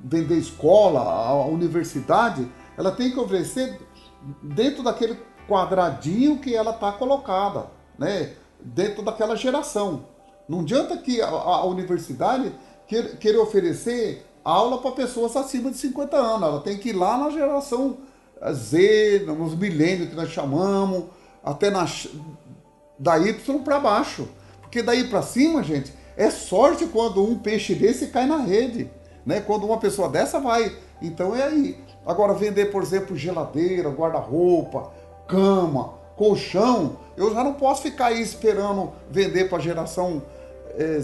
vender 0.03 0.37
escola, 0.37 1.01
a 1.01 1.47
universidade, 1.47 2.51
ela 2.77 2.93
tem 2.93 3.11
que 3.11 3.19
oferecer 3.19 3.79
dentro 4.43 4.83
daquele 4.83 5.19
quadradinho 5.49 6.39
que 6.39 6.55
ela 6.55 6.71
está 6.71 6.93
colocada, 6.93 7.67
né? 7.99 8.35
dentro 8.61 9.03
daquela 9.03 9.37
geração. 9.37 10.07
Não 10.49 10.61
adianta 10.61 10.97
que 10.97 11.21
a, 11.21 11.29
a 11.29 11.65
universidade 11.65 12.53
queira 12.87 13.41
oferecer 13.41 14.25
aula 14.45 14.79
para 14.79 14.93
pessoas 14.93 15.35
acima 15.37 15.71
de 15.71 15.79
50 15.79 16.17
anos, 16.17 16.49
ela 16.49 16.61
tem 16.61 16.77
que 16.77 16.91
ir 16.91 16.93
lá 16.93 17.17
na 17.17 17.31
geração 17.31 17.97
Z, 18.53 19.25
nos 19.27 19.55
milênios 19.55 20.11
que 20.11 20.15
nós 20.15 20.29
chamamos, 20.31 21.05
até 21.43 21.71
na, 21.71 21.87
da 22.99 23.19
Y 23.19 23.59
para 23.63 23.81
baixo. 23.81 24.29
Porque 24.61 24.83
daí 24.83 25.05
para 25.05 25.23
cima, 25.23 25.63
gente, 25.63 25.93
é 26.17 26.31
sorte 26.31 26.87
quando 26.87 27.25
um 27.25 27.39
peixe 27.39 27.75
desse 27.75 28.09
cai 28.09 28.27
na 28.27 28.39
rede. 28.39 28.91
Né? 29.25 29.41
Quando 29.41 29.65
uma 29.65 29.79
pessoa 29.79 30.09
dessa 30.09 30.39
vai. 30.39 30.77
Então 31.01 31.35
é 31.35 31.45
aí. 31.45 31.79
Agora, 32.07 32.35
vender, 32.35 32.67
por 32.67 32.83
exemplo, 32.83 33.17
geladeira, 33.17 33.89
guarda-roupa, 33.89 34.93
cama, 35.27 35.95
colchão, 36.17 36.99
eu 37.17 37.33
já 37.33 37.43
não 37.43 37.55
posso 37.55 37.83
ficar 37.83 38.07
aí 38.07 38.21
esperando 38.21 38.93
vender 39.11 39.49
para 39.49 39.59
a 39.59 39.61
geração, 39.61 40.23
é, 40.77 41.01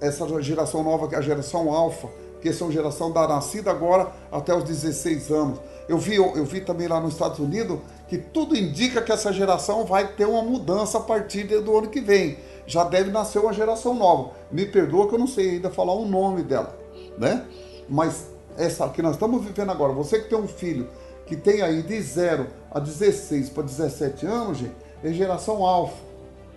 essa 0.00 0.26
geração 0.42 0.82
nova, 0.82 1.08
que 1.08 1.14
é 1.14 1.18
a 1.18 1.22
geração 1.22 1.70
alfa, 1.72 2.08
que 2.40 2.52
são 2.52 2.70
geração 2.70 3.10
da 3.10 3.26
nascida 3.26 3.70
agora 3.70 4.12
até 4.30 4.54
os 4.54 4.64
16 4.64 5.30
anos. 5.30 5.58
Eu 5.88 5.98
vi, 5.98 6.16
eu 6.16 6.44
vi 6.44 6.60
também 6.60 6.88
lá 6.88 7.00
nos 7.00 7.14
Estados 7.14 7.38
Unidos 7.38 7.78
que 8.08 8.18
tudo 8.18 8.56
indica 8.56 9.00
que 9.00 9.12
essa 9.12 9.32
geração 9.32 9.84
vai 9.84 10.08
ter 10.08 10.26
uma 10.26 10.42
mudança 10.42 10.98
a 10.98 11.00
partir 11.00 11.44
do 11.44 11.76
ano 11.76 11.88
que 11.88 12.00
vem. 12.00 12.38
Já 12.66 12.84
deve 12.84 13.10
nascer 13.10 13.38
uma 13.38 13.52
geração 13.52 13.94
nova. 13.94 14.32
Me 14.50 14.66
perdoa 14.66 15.08
que 15.08 15.14
eu 15.14 15.18
não 15.18 15.26
sei 15.26 15.50
ainda 15.50 15.70
falar 15.70 15.94
o 15.94 16.06
nome 16.06 16.42
dela, 16.42 16.78
né? 17.18 17.46
Mas 17.88 18.26
essa 18.56 18.88
que 18.88 19.02
nós 19.02 19.14
estamos 19.14 19.44
vivendo 19.44 19.70
agora, 19.70 19.92
você 19.92 20.20
que 20.20 20.28
tem 20.28 20.38
um 20.38 20.48
filho 20.48 20.88
que 21.26 21.36
tem 21.36 21.62
aí 21.62 21.82
de 21.82 22.00
0 22.00 22.46
a 22.70 22.78
16 22.78 23.50
para 23.50 23.62
17 23.62 24.26
anos, 24.26 24.58
gente, 24.58 24.74
é 25.02 25.12
geração 25.12 25.64
alfa. 25.64 25.96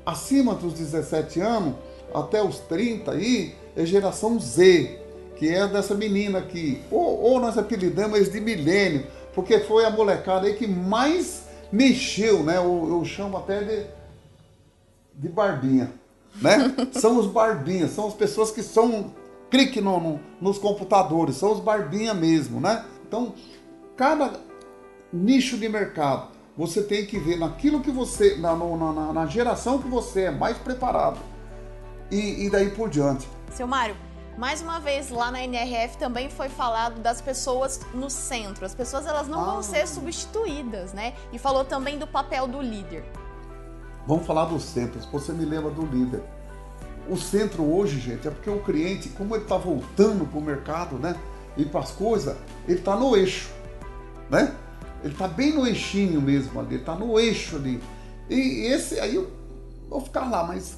Acima 0.05 0.53
dos 0.53 0.73
17 0.73 1.39
anos, 1.41 1.75
até 2.13 2.41
os 2.43 2.59
30 2.59 3.11
aí, 3.11 3.55
é 3.75 3.85
geração 3.85 4.39
Z, 4.39 4.99
que 5.37 5.47
é 5.47 5.67
dessa 5.67 5.93
menina 5.93 6.39
aqui. 6.39 6.81
Ou, 6.91 7.21
ou 7.21 7.39
nós 7.39 7.57
apelidamos 7.57 8.31
de 8.31 8.39
milênio, 8.39 9.05
porque 9.33 9.59
foi 9.59 9.85
a 9.85 9.89
molecada 9.89 10.47
aí 10.47 10.55
que 10.55 10.67
mais 10.67 11.43
mexeu, 11.71 12.43
né? 12.43 12.57
Eu, 12.57 12.87
eu 12.89 13.05
chamo 13.05 13.37
até 13.37 13.59
de, 13.59 13.85
de 15.13 15.29
barbinha, 15.29 15.93
né? 16.41 16.73
são 16.93 17.17
os 17.17 17.27
barbinhas, 17.27 17.91
são 17.91 18.07
as 18.07 18.13
pessoas 18.13 18.51
que 18.51 18.63
são 18.63 19.13
clique 19.49 19.79
no, 19.79 19.99
no, 19.99 20.19
nos 20.41 20.57
computadores, 20.57 21.35
são 21.35 21.51
os 21.51 21.59
barbinha 21.59 22.13
mesmo, 22.13 22.59
né? 22.59 22.83
Então, 23.07 23.33
cada 23.95 24.39
nicho 25.13 25.57
de 25.57 25.69
mercado, 25.69 26.29
você 26.57 26.81
tem 26.81 27.05
que 27.05 27.19
ver 27.19 27.37
naquilo 27.37 27.79
que 27.81 27.91
você, 27.91 28.35
na, 28.37 28.55
na, 28.55 29.13
na 29.13 29.25
geração 29.27 29.79
que 29.79 29.87
você 29.87 30.23
é 30.23 30.31
mais 30.31 30.57
preparado 30.57 31.19
e, 32.11 32.45
e 32.45 32.49
daí 32.49 32.69
por 32.69 32.89
diante. 32.89 33.27
Seu 33.51 33.67
Mário, 33.67 33.95
mais 34.37 34.61
uma 34.61 34.79
vez, 34.79 35.09
lá 35.09 35.31
na 35.31 35.43
NRF 35.43 35.97
também 35.97 36.29
foi 36.29 36.47
falado 36.47 37.01
das 37.01 37.19
pessoas 37.19 37.79
no 37.93 38.07
centro. 38.07 38.65
As 38.65 38.75
pessoas 38.75 39.07
elas 39.07 39.27
não 39.27 39.41
ah. 39.41 39.45
vão 39.53 39.63
ser 39.63 39.87
substituídas, 39.87 40.93
né? 40.93 41.13
E 41.33 41.39
falou 41.39 41.65
também 41.65 41.97
do 41.97 42.05
papel 42.05 42.47
do 42.47 42.61
líder. 42.61 43.03
Vamos 44.05 44.27
falar 44.27 44.45
do 44.45 44.59
centro. 44.59 44.99
Você 45.11 45.33
me 45.33 45.43
lembra 45.43 45.71
do 45.71 45.85
líder. 45.85 46.21
O 47.09 47.17
centro 47.17 47.63
hoje, 47.63 47.99
gente, 47.99 48.27
é 48.27 48.31
porque 48.31 48.49
o 48.49 48.59
cliente, 48.59 49.09
como 49.09 49.35
ele 49.35 49.43
está 49.43 49.57
voltando 49.57 50.25
para 50.25 50.37
o 50.37 50.41
mercado, 50.41 50.97
né? 50.97 51.15
E 51.57 51.65
para 51.65 51.79
as 51.79 51.91
coisas, 51.91 52.37
ele 52.67 52.77
está 52.77 52.95
no 52.95 53.17
eixo, 53.17 53.49
né? 54.29 54.53
Ele 55.03 55.13
está 55.13 55.27
bem 55.27 55.53
no 55.53 55.65
eixinho 55.65 56.21
mesmo 56.21 56.59
ali, 56.59 56.75
ele 56.75 56.81
está 56.81 56.93
no 56.93 57.19
eixo 57.19 57.55
ali. 57.55 57.81
E 58.29 58.67
esse 58.67 58.99
aí 58.99 59.15
eu 59.15 59.31
vou 59.89 60.01
ficar 60.01 60.29
lá, 60.29 60.43
mas 60.43 60.77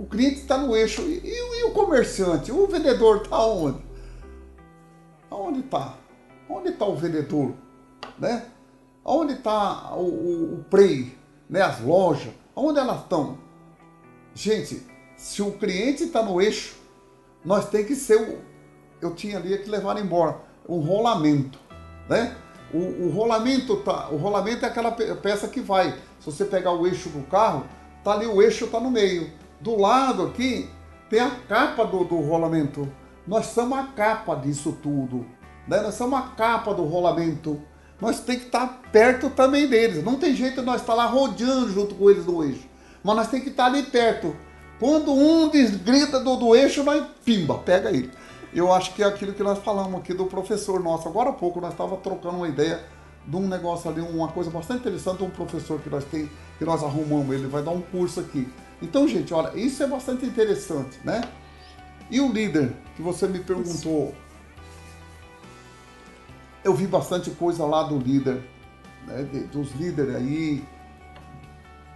o 0.00 0.06
cliente 0.06 0.40
está 0.40 0.56
no 0.56 0.74
eixo. 0.74 1.02
E, 1.02 1.20
e, 1.22 1.60
e, 1.60 1.64
o 1.64 1.72
comerciante? 1.72 2.50
O 2.50 2.66
vendedor 2.66 3.18
está 3.22 3.44
onde? 3.44 3.84
Aonde 5.30 5.60
está? 5.60 5.94
Onde 6.48 6.70
está 6.70 6.86
o 6.86 6.96
vendedor? 6.96 7.52
Né? 8.18 8.46
Onde 9.04 9.34
está 9.34 9.94
o, 9.94 10.06
o, 10.06 10.54
o 10.54 10.64
Prey? 10.70 11.14
Né? 11.50 11.60
As 11.60 11.82
lojas? 11.82 12.32
Onde 12.56 12.78
elas 12.78 13.02
estão? 13.02 13.36
Gente, 14.34 14.86
se 15.16 15.42
o 15.42 15.52
cliente 15.52 16.04
está 16.04 16.22
no 16.22 16.40
eixo, 16.40 16.76
nós 17.44 17.68
tem 17.68 17.84
que 17.84 17.94
ser 17.94 18.16
o. 18.16 18.38
Eu 19.02 19.14
tinha 19.14 19.36
ali 19.36 19.58
que 19.58 19.68
levar 19.68 19.98
embora 19.98 20.40
um 20.66 20.78
rolamento, 20.78 21.58
né? 22.08 22.36
O, 22.72 23.06
o, 23.06 23.10
rolamento 23.10 23.76
tá, 23.78 24.08
o 24.10 24.16
rolamento 24.16 24.64
é 24.64 24.68
aquela 24.68 24.92
peça 24.92 25.48
que 25.48 25.60
vai. 25.60 25.92
Se 26.20 26.26
você 26.26 26.44
pegar 26.44 26.72
o 26.72 26.86
eixo 26.86 27.08
do 27.10 27.22
carro, 27.26 27.66
tá 28.04 28.12
ali 28.12 28.26
o 28.26 28.40
eixo 28.40 28.66
tá 28.68 28.80
no 28.80 28.90
meio. 28.90 29.39
Do 29.60 29.76
lado 29.78 30.22
aqui 30.22 30.68
tem 31.08 31.20
a 31.20 31.30
capa 31.30 31.84
do, 31.84 32.04
do 32.04 32.20
rolamento. 32.20 32.90
Nós 33.26 33.46
somos 33.46 33.78
a 33.78 33.84
capa 33.84 34.34
disso 34.34 34.78
tudo. 34.82 35.26
Né? 35.68 35.80
Nós 35.80 35.94
somos 35.94 36.18
a 36.18 36.22
capa 36.22 36.72
do 36.72 36.84
rolamento. 36.84 37.60
Nós 38.00 38.20
tem 38.20 38.38
que 38.38 38.46
estar 38.46 38.80
perto 38.90 39.28
também 39.28 39.68
deles. 39.68 40.02
Não 40.02 40.16
tem 40.16 40.34
jeito 40.34 40.60
de 40.60 40.66
nós 40.66 40.80
estar 40.80 40.94
lá 40.94 41.04
rodeando 41.04 41.70
junto 41.70 41.94
com 41.94 42.08
eles 42.08 42.24
no 42.24 42.42
eixo. 42.42 42.66
Mas 43.04 43.16
nós 43.16 43.28
tem 43.28 43.40
que 43.40 43.50
estar 43.50 43.66
ali 43.66 43.82
perto. 43.82 44.34
Quando 44.78 45.12
um 45.12 45.48
desgrita 45.50 46.18
do, 46.18 46.36
do 46.36 46.56
eixo, 46.56 46.82
nós 46.82 47.04
pimba, 47.22 47.58
pega 47.58 47.90
ele. 47.90 48.10
Eu 48.54 48.72
acho 48.72 48.94
que 48.94 49.02
é 49.02 49.06
aquilo 49.06 49.34
que 49.34 49.42
nós 49.42 49.58
falamos 49.58 50.00
aqui 50.00 50.14
do 50.14 50.24
professor 50.24 50.80
nosso. 50.80 51.06
Agora 51.06 51.30
há 51.30 51.32
pouco 51.34 51.60
nós 51.60 51.72
estávamos 51.72 52.02
trocando 52.02 52.38
uma 52.38 52.48
ideia 52.48 52.82
de 53.26 53.36
um 53.36 53.46
negócio 53.46 53.90
ali, 53.90 54.00
uma 54.00 54.28
coisa 54.28 54.50
bastante 54.50 54.80
interessante, 54.80 55.22
um 55.22 55.30
professor 55.30 55.78
que 55.80 55.90
nós 55.90 56.04
tem, 56.04 56.30
que 56.58 56.64
nós 56.64 56.82
arrumamos, 56.82 57.34
ele 57.34 57.46
vai 57.46 57.62
dar 57.62 57.70
um 57.70 57.82
curso 57.82 58.20
aqui. 58.20 58.48
Então, 58.82 59.06
gente, 59.06 59.32
olha, 59.34 59.56
isso 59.58 59.82
é 59.82 59.86
bastante 59.86 60.24
interessante, 60.24 60.98
né? 61.04 61.22
E 62.10 62.20
o 62.20 62.32
líder, 62.32 62.72
que 62.96 63.02
você 63.02 63.26
me 63.28 63.38
perguntou, 63.38 64.14
eu 66.64 66.74
vi 66.74 66.86
bastante 66.86 67.30
coisa 67.30 67.64
lá 67.64 67.82
do 67.82 67.98
líder, 67.98 68.42
né? 69.06 69.22
dos 69.52 69.72
líderes 69.72 70.16
aí, 70.16 70.64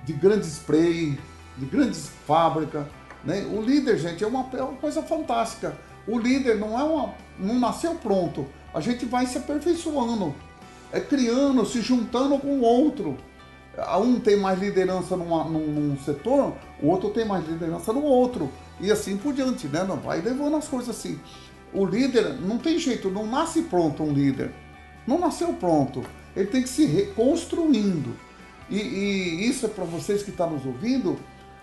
de 0.04 0.12
grandes 0.12 0.48
spray, 0.48 1.18
de 1.56 1.66
grandes 1.66 2.10
fábricas, 2.26 2.86
né? 3.24 3.46
O 3.46 3.62
líder, 3.62 3.98
gente, 3.98 4.22
é 4.22 4.26
uma, 4.26 4.46
é 4.52 4.62
uma 4.62 4.76
coisa 4.76 5.02
fantástica. 5.02 5.76
O 6.06 6.18
líder 6.18 6.58
não 6.58 6.78
é 6.78 6.84
uma, 6.84 7.14
não 7.38 7.58
nasceu 7.58 7.94
pronto. 7.94 8.46
A 8.74 8.80
gente 8.80 9.06
vai 9.06 9.26
se 9.26 9.38
aperfeiçoando, 9.38 10.34
é 10.92 11.00
criando, 11.00 11.64
se 11.64 11.80
juntando 11.80 12.38
com 12.38 12.58
o 12.58 12.60
outro 12.60 13.16
um 13.98 14.20
tem 14.20 14.36
mais 14.36 14.58
liderança 14.58 15.16
numa, 15.16 15.44
num, 15.44 15.66
num, 15.66 15.98
setor, 15.98 16.54
o 16.80 16.88
outro 16.88 17.10
tem 17.10 17.24
mais 17.24 17.46
liderança 17.46 17.92
no 17.92 18.02
outro. 18.02 18.50
E 18.80 18.90
assim 18.90 19.16
por 19.16 19.32
diante, 19.32 19.66
né? 19.66 19.84
Não 19.84 19.96
vai 19.96 20.20
levando 20.20 20.56
as 20.56 20.68
coisas 20.68 20.96
assim. 20.96 21.18
O 21.72 21.84
líder 21.84 22.40
não 22.40 22.58
tem 22.58 22.78
jeito, 22.78 23.10
não 23.10 23.26
nasce 23.26 23.62
pronto 23.62 24.02
um 24.02 24.12
líder. 24.12 24.52
Não 25.06 25.18
nasceu 25.18 25.52
pronto. 25.54 26.04
Ele 26.36 26.46
tem 26.46 26.62
que 26.62 26.68
se 26.68 26.86
reconstruindo. 26.86 28.14
E, 28.70 28.78
e 28.78 29.48
isso 29.48 29.66
é 29.66 29.68
para 29.68 29.84
vocês 29.84 30.22
que 30.22 30.30
estão 30.30 30.48
tá 30.48 30.52
nos 30.54 30.64
ouvindo. 30.64 31.18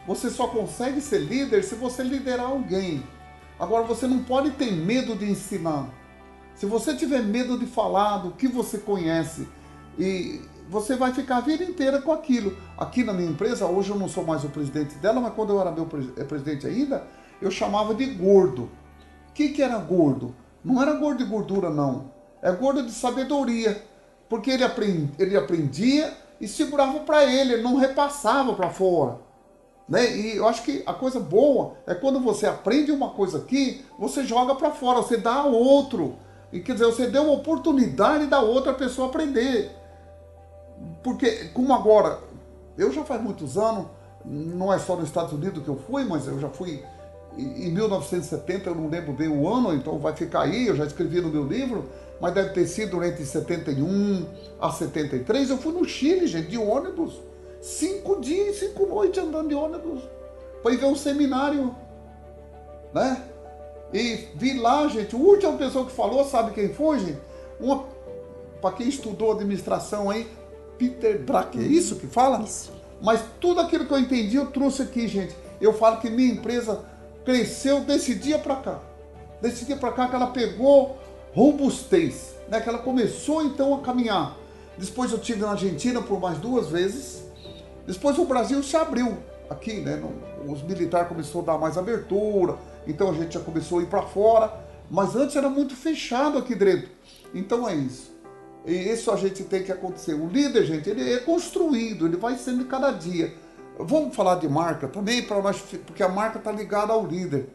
Você 0.08 0.30
só 0.30 0.47
consegue 0.47 1.00
ser 1.00 1.19
líder 1.19 1.63
se 1.63 1.76
você 1.76 2.04
liderar 2.04 2.47
alguém. 2.47 3.04
Agora 3.60 3.84
você 3.84 4.08
não 4.08 4.24
pode 4.24 4.52
ter 4.52 4.71
medo 4.71 5.15
de 5.15 5.30
ensinar. 5.30 5.88
Se 6.56 6.65
você 6.65 6.95
tiver 6.95 7.21
medo 7.21 7.58
de 7.58 7.65
falar 7.65 8.17
do 8.17 8.32
que 8.32 8.47
você 8.47 8.78
conhece 8.78 9.47
e 9.97 10.41
você 10.69 10.95
vai 10.95 11.13
ficar 11.13 11.38
a 11.38 11.41
vida 11.41 11.63
inteira 11.63 12.02
com 12.02 12.12
aquilo. 12.12 12.58
Aqui 12.78 13.04
na 13.04 13.13
minha 13.13 13.30
empresa, 13.30 13.65
hoje 13.65 13.89
eu 13.89 13.97
não 13.97 14.08
sou 14.08 14.26
mais 14.26 14.43
o 14.43 14.50
presidente 14.50 14.95
dela, 14.95 15.19
mas 15.19 15.34
quando 15.34 15.52
eu 15.52 15.62
era 15.62 15.71
meu 15.71 15.88
eh, 16.17 16.24
presidente 16.24 16.65
ainda, 16.67 17.06
eu 17.41 17.52
chamava 17.52 17.93
de 17.93 18.06
gordo. 18.06 18.69
O 19.30 19.34
que, 19.34 19.50
que 19.50 19.62
era 19.62 19.78
gordo? 19.78 20.36
Não 20.63 20.82
era 20.82 20.93
gordo 20.93 21.24
de 21.24 21.30
gordura, 21.30 21.69
não. 21.69 22.12
É 22.41 22.52
gordo 22.52 22.84
de 22.84 22.91
sabedoria. 22.91 23.84
Porque 24.30 24.52
ele, 24.52 24.63
aprend, 24.63 25.12
ele 25.19 25.36
aprendia 25.36 26.13
e 26.39 26.47
segurava 26.47 27.02
para 27.02 27.26
ele, 27.26 27.54
ele 27.54 27.62
não 27.62 27.76
repassava 27.76 28.54
para 28.54 28.69
fora. 28.69 29.19
Né? 29.88 30.15
E 30.15 30.38
eu 30.38 30.47
acho 30.47 30.63
que 30.63 30.82
a 30.86 30.93
coisa 30.93 31.19
boa 31.19 31.76
é 31.86 31.93
quando 31.93 32.19
você 32.19 32.45
aprende 32.45 32.91
uma 32.91 33.10
coisa 33.10 33.39
aqui, 33.39 33.84
você 34.00 34.24
joga 34.24 34.56
para 34.56 34.71
fora, 34.71 35.02
você 35.02 35.17
dá 35.17 35.34
ao 35.34 35.52
outro. 35.52 36.15
E 36.54 36.60
quer 36.62 36.74
dizer, 36.74 36.86
você 36.86 37.08
deu 37.08 37.32
oportunidade 37.32 38.26
da 38.28 38.39
outra 38.39 38.74
pessoa 38.74 39.10
aprender. 39.10 39.81
Porque, 41.04 41.50
como 41.54 41.74
agora, 41.74 42.20
eu 42.78 42.91
já 42.91 43.04
faz 43.04 43.22
muitos 43.22 43.58
anos, 43.58 43.88
não 44.26 44.72
é 44.72 44.80
só 44.80 44.96
nos 44.96 45.06
Estados 45.06 45.34
Unidos 45.34 45.63
que 45.63 45.70
eu 45.70 45.78
fui, 45.78 46.04
mas 46.04 46.28
eu 46.28 46.39
já 46.39 46.50
fui 46.50 46.84
em 47.38 47.72
1970, 47.72 48.70
eu 48.70 48.76
não 48.76 48.89
lembro 48.89 49.13
bem 49.13 49.28
o 49.28 49.48
ano, 49.48 49.74
então 49.74 49.98
vai 49.98 50.13
ficar 50.13 50.41
aí, 50.41 50.67
eu 50.67 50.76
já 50.76 50.86
escrevi 50.86 51.22
no 51.22 51.30
meu 51.30 51.46
livro, 51.46 51.86
mas 52.20 52.34
deve 52.34 52.50
ter 52.50 52.67
sido 52.67 53.04
entre 53.04 53.26
71 53.26 54.26
a 54.60 54.72
73. 54.72 55.50
Eu 55.50 55.58
fui 55.58 55.74
no 55.74 55.86
Chile, 55.86 56.28
gente, 56.28 56.50
de 56.50 56.58
ônibus. 56.58 57.20
Cinco 57.62 58.20
dias, 58.20 58.58
cinco 58.58 58.86
noites 58.86 59.24
andando 59.24 59.50
de 59.50 59.56
ônibus. 59.56 60.04
Para 60.62 60.74
ir 60.74 60.78
ver 60.78 60.86
um 60.86 60.96
seminário. 60.96 61.76
Né? 62.94 63.24
E 63.94 64.28
vi 64.36 64.60
lá, 64.60 64.88
gente, 64.88 65.15
a 65.15 65.17
última 65.17 65.54
pessoa 65.54 65.86
que 65.86 65.91
falou, 65.91 66.24
sabe 66.26 66.52
quem 66.52 66.70
foi, 66.70 67.00
gente? 67.00 67.20
Uma, 67.60 67.86
para 68.62 68.76
quem 68.76 68.88
estudou 68.88 69.32
administração 69.32 70.10
aí, 70.10 70.28
Peter 70.82 71.20
Brack, 71.20 71.60
é 71.60 71.62
isso 71.62 71.98
que 71.98 72.08
fala? 72.08 72.41
Isso. 72.41 72.72
Mas 73.00 73.22
tudo 73.39 73.62
aquilo 73.62 73.86
que 73.86 73.94
eu 73.94 74.00
entendi, 74.00 74.38
eu 74.38 74.48
trouxe 74.48 74.82
aqui, 74.82 75.08
gente. 75.08 75.36
Eu 75.62 75.74
falo 75.74 75.98
que 75.98 76.10
minha 76.10 76.34
empresa 76.34 76.84
cresceu 77.24 77.82
desse 77.82 78.15
dia 78.15 78.39
para 78.39 78.56
cá. 78.56 78.80
Desse 79.39 79.63
dia 79.63 79.78
para 79.78 79.91
cá 79.91 80.08
que 80.08 80.15
ela 80.15 80.28
pegou 80.28 80.98
robustez, 81.36 82.34
né? 82.50 82.60
Que 82.60 82.67
ela 82.67 82.80
começou 82.80 83.44
então 83.44 83.76
a 83.76 83.82
caminhar. 83.82 84.36
Depois 84.76 85.12
eu 85.12 85.20
tive 85.20 85.41
na 85.41 85.52
Argentina 85.52 86.02
por 86.02 86.20
mais 86.20 86.39
duas 86.39 86.70
vezes. 86.70 87.26
Depois 87.86 88.17
o 88.17 88.26
Brasil 88.26 88.63
se 88.63 88.76
abriu 88.76 89.20
aqui, 89.52 89.82
né? 89.82 89.98
No, 89.98 90.52
os 90.52 90.63
militares 90.63 91.08
começaram 91.08 91.41
a 91.41 91.44
dar 91.44 91.58
mais 91.60 91.78
abertura, 91.78 92.58
então 92.88 93.12
a 93.12 93.13
gente 93.13 93.36
já 93.36 93.39
começou 93.39 93.78
a 93.78 93.84
ir 93.84 93.88
para 93.88 94.02
fora. 94.02 94.52
Mas 94.89 95.15
antes 95.15 95.36
era 95.36 95.48
muito 95.48 95.76
fechado 95.76 96.39
aqui 96.39 96.56
dentro. 96.56 96.89
Então 97.36 97.70
é 97.70 97.76
isso. 97.76 98.11
E 98.65 98.74
isso 98.74 99.10
a 99.12 99.15
gente 99.15 99.43
tem 99.43 99.63
que 99.63 99.71
acontecer. 99.71 100.13
O 100.13 100.28
líder, 100.28 100.65
gente, 100.65 100.89
ele 100.89 101.13
é 101.13 101.19
construído, 101.19 102.06
ele 102.06 102.17
vai 102.17 102.38
sendo 102.38 102.65
cada 102.65 102.91
dia. 102.91 103.34
Vamos 103.80 104.15
falar 104.15 104.36
de 104.36 104.47
marca 104.47 104.88
também, 104.88 105.24
para 105.24 105.41
nós, 105.41 105.60
porque 105.86 106.04
a 106.04 106.10
marca 106.10 106.38
está 106.38 106.52
ligada 106.52 106.93
ao 106.93 107.06
líder. 107.06 107.50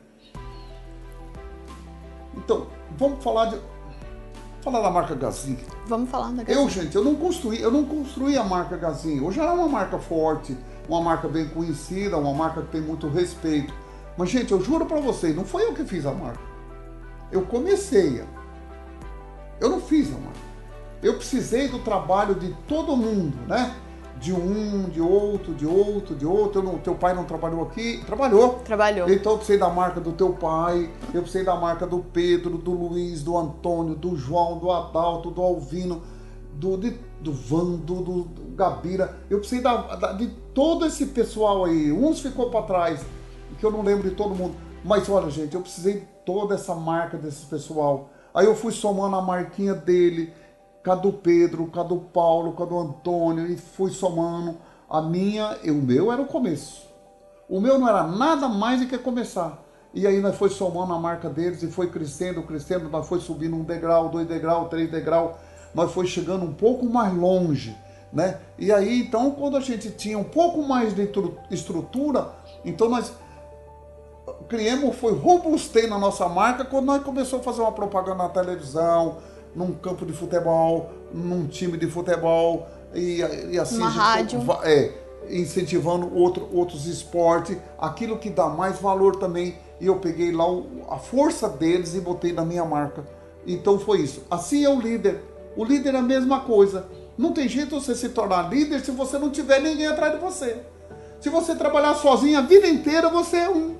Então, 2.37 2.67
vamos 2.99 3.23
falar 3.23 3.47
de. 3.47 3.61
Falar 4.63 4.81
da 4.81 4.91
marca 4.91 5.15
Gazin. 5.15 5.57
Vamos 5.87 6.11
falar 6.11 6.33
da 6.33 6.43
Gazin. 6.43 6.61
Eu, 6.61 6.69
gente, 6.69 6.97
eu 6.97 7.05
não 7.05 7.15
construí, 7.15 7.63
eu 7.63 7.71
não 7.71 7.85
construí 7.85 8.37
a 8.37 8.43
marca 8.43 8.77
Gazin. 8.77 9.21
Hoje 9.21 9.39
ela 9.39 9.53
é 9.53 9.55
uma 9.55 9.69
marca 9.69 9.99
forte, 9.99 10.57
uma 10.89 11.01
marca 11.01 11.29
bem 11.29 11.47
conhecida, 11.49 12.17
uma 12.19 12.35
marca 12.35 12.63
que 12.63 12.73
tem 12.73 12.81
muito 12.81 13.09
respeito. 13.09 13.73
Mas, 14.19 14.31
gente, 14.31 14.51
eu 14.51 14.61
juro 14.61 14.85
para 14.87 15.01
vocês, 15.01 15.37
não 15.37 15.45
foi 15.45 15.65
eu 15.65 15.75
que 15.75 15.85
fiz 15.85 16.05
a 16.05 16.13
marca. 16.13 16.41
Eu 17.31 17.43
comecei. 17.43 18.25
Eu 19.61 19.71
não 19.71 19.81
fiz 19.81 20.09
a 20.09 20.19
marca. 20.19 20.46
Eu 21.03 21.15
precisei 21.15 21.69
do 21.69 21.79
trabalho 21.81 22.35
de 22.35 22.53
todo 22.67 22.97
mundo, 22.97 23.37
né? 23.47 23.75
de 24.19 24.33
um, 24.33 24.89
de 24.89 25.01
outro, 25.01 25.55
de 25.55 25.67
outro, 25.67 26.15
de 26.15 26.27
outro. 26.27 26.63
Não, 26.63 26.79
teu 26.79 26.95
pai 26.95 27.15
não 27.15 27.25
trabalhou 27.25 27.63
aqui? 27.63 28.03
Trabalhou. 28.07 28.61
Trabalhou. 28.65 29.11
Então 29.11 29.33
eu 29.33 29.39
precisei 29.39 29.59
da 29.59 29.69
marca 29.69 30.01
do 30.01 30.13
teu 30.13 30.33
pai, 30.33 30.91
eu 31.13 31.21
precisei 31.21 31.45
da 31.45 31.55
marca 31.55 31.87
do 31.87 31.99
Pedro, 31.99 32.57
do 32.57 32.73
Luiz, 32.73 33.23
do 33.23 33.37
Antônio, 33.37 33.95
do 33.95 34.17
João, 34.17 34.59
do 34.59 34.71
Adalto, 34.71 35.31
do 35.31 35.43
Alvino, 35.43 36.03
do, 36.55 36.77
de, 36.77 36.99
do 37.21 37.33
Van, 37.33 37.77
do, 37.77 38.01
do, 38.01 38.47
Gabira. 38.55 39.19
Eu 39.29 39.39
precisei 39.39 39.63
da, 39.63 39.77
da, 39.97 40.13
de 40.13 40.29
todo 40.55 40.87
esse 40.87 41.07
pessoal 41.07 41.67
aí. 41.67 41.93
Uns 41.93 42.21
ficou 42.21 42.51
para 42.51 42.63
trás, 42.63 43.05
que 43.59 43.65
eu 43.65 43.71
não 43.71 43.83
lembro 43.83 44.09
de 44.09 44.15
todo 44.15 44.35
mundo. 44.35 44.55
Mas 44.83 45.09
olha, 45.09 45.29
gente, 45.31 45.55
eu 45.55 45.61
precisei 45.61 46.01
de 46.01 46.07
toda 46.25 46.55
essa 46.55 46.75
marca 46.75 47.19
desse 47.19 47.45
pessoal. 47.47 48.09
Aí 48.35 48.47
eu 48.47 48.55
fui 48.55 48.73
somando 48.73 49.17
a 49.17 49.23
marquinha 49.23 49.75
dele 49.75 50.33
cada 50.87 51.01
do 51.01 51.13
Pedro, 51.13 51.67
cada 51.67 51.89
do 51.89 51.97
Paulo, 51.97 52.53
cada 52.53 52.71
do 52.71 52.79
Antônio, 52.79 53.45
e 53.51 53.57
fui 53.57 53.91
somando. 53.91 54.57
A 54.89 55.03
minha, 55.03 55.59
e 55.65 55.71
o 55.73 55.75
meu 55.75 56.13
era 56.13 56.23
o 56.23 56.27
começo. 56.27 56.87
O 57.49 57.61
meu 57.61 57.77
não 57.77 57.89
era 57.89 58.05
nada 58.05 58.49
mais 58.49 58.81
do 58.81 58.87
que 58.87 58.97
começar. 58.97 59.61
E 59.93 60.07
aí 60.07 60.21
nós 60.21 60.37
foi 60.37 60.49
somando 60.49 60.93
a 60.93 60.99
marca 60.99 61.29
deles 61.29 61.61
e 61.65 61.67
foi 61.67 61.91
crescendo, 61.91 62.41
crescendo, 62.45 62.89
nós 62.89 63.09
foi 63.09 63.19
subindo 63.19 63.57
um 63.57 63.65
degrau, 63.65 64.11
dois 64.11 64.29
degrau, 64.29 64.69
três 64.69 64.89
degrau, 64.89 65.41
nós 65.75 65.91
foi 65.91 66.07
chegando 66.07 66.45
um 66.45 66.55
pouco 66.55 66.87
mais 66.87 67.13
longe, 67.13 67.77
né? 68.13 68.39
E 68.57 68.71
aí 68.71 69.01
então 69.01 69.33
quando 69.33 69.57
a 69.57 69.61
gente 69.61 69.91
tinha 69.91 70.17
um 70.17 70.25
pouco 70.25 70.63
mais 70.63 70.95
de 70.95 71.11
estrutura, 71.51 72.31
então 72.65 72.89
nós 72.89 73.13
criamos, 74.49 74.95
foi 74.97 75.15
robustei 75.15 75.89
na 75.89 75.99
nossa 75.99 76.29
marca 76.29 76.65
quando 76.65 76.87
nós 76.87 77.03
começamos 77.03 77.45
a 77.45 77.51
fazer 77.51 77.63
uma 77.63 77.73
propaganda 77.73 78.23
na 78.23 78.29
televisão, 78.29 79.17
num 79.57 79.73
campo 79.73 80.05
de 80.05 80.13
futebol, 80.13 80.91
num 81.13 81.47
time 81.47 81.79
de 81.79 81.87
futebol 81.87 82.69
e, 82.95 83.23
e 83.51 83.59
assim 83.59 83.79
Uma 83.79 83.89
rádio. 83.89 84.41
É, 84.63 84.93
incentivando 85.31 86.15
outro, 86.15 86.49
outros 86.53 86.87
esportes, 86.87 87.57
aquilo 87.79 88.19
que 88.19 88.29
dá 88.29 88.49
mais 88.49 88.79
valor 88.79 89.17
também. 89.17 89.57
E 89.81 89.87
eu 89.87 89.97
peguei 89.97 90.31
lá 90.31 90.49
o, 90.49 90.85
a 90.89 90.99
força 90.99 91.49
deles 91.49 91.95
e 91.95 92.01
botei 92.01 92.33
na 92.33 92.45
minha 92.45 92.65
marca. 92.65 93.05
Então 93.47 93.79
foi 93.79 94.01
isso. 94.01 94.23
Assim 94.31 94.65
é 94.65 94.69
o 94.69 94.79
líder. 94.79 95.23
O 95.57 95.65
líder 95.65 95.95
é 95.95 95.99
a 95.99 96.03
mesma 96.03 96.41
coisa. 96.41 96.87
Não 97.17 97.33
tem 97.33 97.49
jeito 97.49 97.81
você 97.81 97.95
se 97.95 98.11
tornar 98.11 98.51
líder 98.51 98.81
se 98.81 98.91
você 98.91 99.19
não 99.19 99.31
tiver 99.31 99.61
ninguém 99.61 99.87
atrás 99.87 100.13
de 100.13 100.21
você. 100.21 100.59
Se 101.19 101.31
você 101.31 101.55
trabalhar 101.55 101.95
sozinho 101.95 102.39
a 102.39 102.43
vida 102.43 102.69
inteira, 102.69 103.09
você 103.09 103.39
é 103.39 103.51
um. 103.51 103.77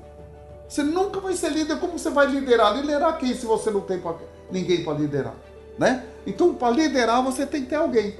Você 0.67 0.83
nunca 0.83 1.21
vai 1.21 1.35
ser 1.35 1.51
líder. 1.51 1.79
Como 1.79 1.99
você 1.99 2.11
vai 2.11 2.27
liderar? 2.27 2.75
Liderar 2.75 3.19
quem 3.19 3.35
se 3.35 3.45
você 3.45 3.71
não 3.71 3.83
tem 3.83 4.01
pra, 4.01 4.15
ninguém 4.51 4.83
para 4.83 4.95
liderar? 4.95 5.35
Né? 5.79 6.07
Então, 6.27 6.55
para 6.55 6.71
liderar, 6.71 7.23
você 7.23 7.47
tem 7.47 7.63
que 7.63 7.69
ter 7.69 7.77
alguém. 7.77 8.17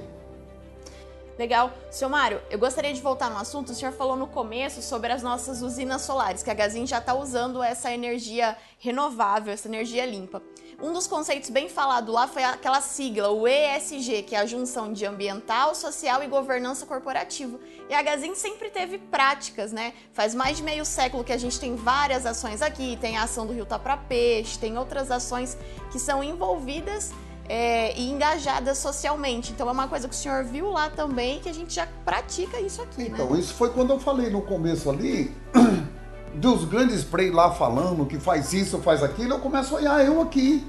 Legal. 1.37 1.71
Seu 1.91 2.09
Mário, 2.09 2.41
eu 2.49 2.57
gostaria 2.57 2.91
de 2.91 2.99
voltar 2.99 3.29
no 3.29 3.37
assunto. 3.37 3.69
O 3.71 3.75
senhor 3.75 3.91
falou 3.91 4.15
no 4.15 4.25
começo 4.25 4.81
sobre 4.81 5.11
as 5.11 5.21
nossas 5.21 5.61
usinas 5.61 6.01
solares, 6.01 6.41
que 6.41 6.49
a 6.49 6.53
Gazin 6.53 6.87
já 6.87 6.97
está 6.97 7.13
usando 7.13 7.61
essa 7.61 7.91
energia 7.91 8.57
renovável, 8.79 9.53
essa 9.53 9.67
energia 9.67 10.03
limpa. 10.05 10.41
Um 10.81 10.93
dos 10.93 11.07
conceitos 11.07 11.49
bem 11.49 11.69
falado 11.69 12.11
lá 12.11 12.27
foi 12.27 12.43
aquela 12.43 12.81
sigla, 12.81 13.29
o 13.29 13.47
ESG, 13.47 14.23
que 14.23 14.35
é 14.35 14.39
a 14.39 14.45
junção 14.45 14.93
de 14.93 15.05
ambiental, 15.05 15.73
social 15.73 16.23
e 16.23 16.27
governança 16.27 16.85
corporativa. 16.85 17.59
E 17.89 17.93
a 17.93 18.01
Gazin 18.01 18.33
sempre 18.35 18.69
teve 18.69 18.97
práticas, 18.97 19.71
né? 19.71 19.93
Faz 20.13 20.33
mais 20.33 20.57
de 20.57 20.63
meio 20.63 20.85
século 20.85 21.23
que 21.23 21.33
a 21.33 21.37
gente 21.37 21.59
tem 21.59 21.75
várias 21.75 22.25
ações 22.25 22.61
aqui, 22.61 22.97
tem 22.99 23.17
a 23.17 23.23
ação 23.23 23.45
do 23.45 23.53
Rio 23.53 23.65
Tá 23.65 23.79
Pra 23.79 23.97
Peixe, 23.97 24.57
tem 24.57 24.77
outras 24.77 25.09
ações 25.11 25.57
que 25.91 25.99
são 25.99 26.23
envolvidas 26.23 27.11
é, 27.49 27.97
e 27.97 28.09
engajada 28.09 28.75
socialmente. 28.75 29.51
Então 29.51 29.67
é 29.67 29.71
uma 29.71 29.87
coisa 29.87 30.07
que 30.07 30.13
o 30.13 30.17
senhor 30.17 30.43
viu 30.43 30.69
lá 30.69 30.89
também 30.89 31.39
que 31.39 31.49
a 31.49 31.53
gente 31.53 31.73
já 31.73 31.87
pratica 32.05 32.59
isso 32.59 32.81
aqui. 32.81 33.03
Né? 33.03 33.09
Então, 33.13 33.31
né? 33.31 33.39
isso 33.39 33.53
foi 33.53 33.69
quando 33.69 33.91
eu 33.91 33.99
falei 33.99 34.29
no 34.29 34.41
começo 34.41 34.89
ali 34.89 35.33
dos 36.35 36.65
grandes 36.65 36.99
spray 36.99 37.31
lá 37.31 37.51
falando 37.51 38.05
que 38.05 38.19
faz 38.19 38.53
isso, 38.53 38.79
faz 38.79 39.01
aquilo, 39.01 39.33
eu 39.33 39.39
começo 39.39 39.75
a 39.75 39.79
olhar 39.79 40.05
eu 40.05 40.21
aqui. 40.21 40.65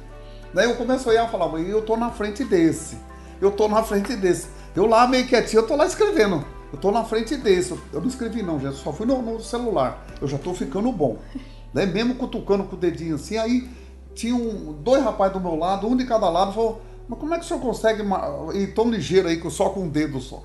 Né? 0.54 0.64
Eu 0.64 0.76
começo 0.76 1.08
a 1.08 1.12
olhar 1.12 1.28
e 1.28 1.30
falar, 1.30 1.60
eu 1.60 1.82
tô 1.82 1.96
na 1.96 2.10
frente 2.10 2.44
desse, 2.44 2.96
eu 3.40 3.50
tô 3.50 3.68
na 3.68 3.82
frente 3.82 4.14
desse. 4.16 4.48
Eu 4.74 4.86
lá 4.86 5.06
meio 5.06 5.26
quietinho, 5.26 5.62
eu 5.62 5.66
tô 5.66 5.74
lá 5.74 5.86
escrevendo. 5.86 6.44
Eu 6.70 6.78
tô 6.78 6.90
na 6.90 7.02
frente 7.02 7.34
desse. 7.36 7.72
Eu 7.92 8.00
não 8.00 8.08
escrevi 8.08 8.42
não, 8.42 8.60
já 8.60 8.72
só 8.72 8.92
fui 8.92 9.06
no, 9.06 9.20
no 9.22 9.40
celular. 9.40 10.06
Eu 10.20 10.28
já 10.28 10.38
tô 10.38 10.52
ficando 10.52 10.92
bom. 10.92 11.16
né? 11.72 11.86
Mesmo 11.86 12.14
cutucando 12.14 12.64
com 12.64 12.76
o 12.76 12.78
dedinho 12.78 13.14
assim, 13.14 13.36
aí 13.36 13.68
tinha 14.18 14.34
um, 14.34 14.72
dois 14.82 15.02
rapazes 15.04 15.32
do 15.34 15.40
meu 15.40 15.54
lado, 15.54 15.86
um 15.86 15.96
de 15.96 16.04
cada 16.04 16.28
lado, 16.28 16.52
falou, 16.52 16.82
mas 17.08 17.18
como 17.20 17.32
é 17.32 17.38
que 17.38 17.44
o 17.44 17.48
senhor 17.48 17.60
consegue 17.60 18.02
ir 18.54 18.74
tão 18.74 18.90
ligeiro 18.90 19.28
aí 19.28 19.40
só 19.48 19.68
com 19.68 19.82
um 19.84 19.88
dedo 19.88 20.20
só? 20.20 20.42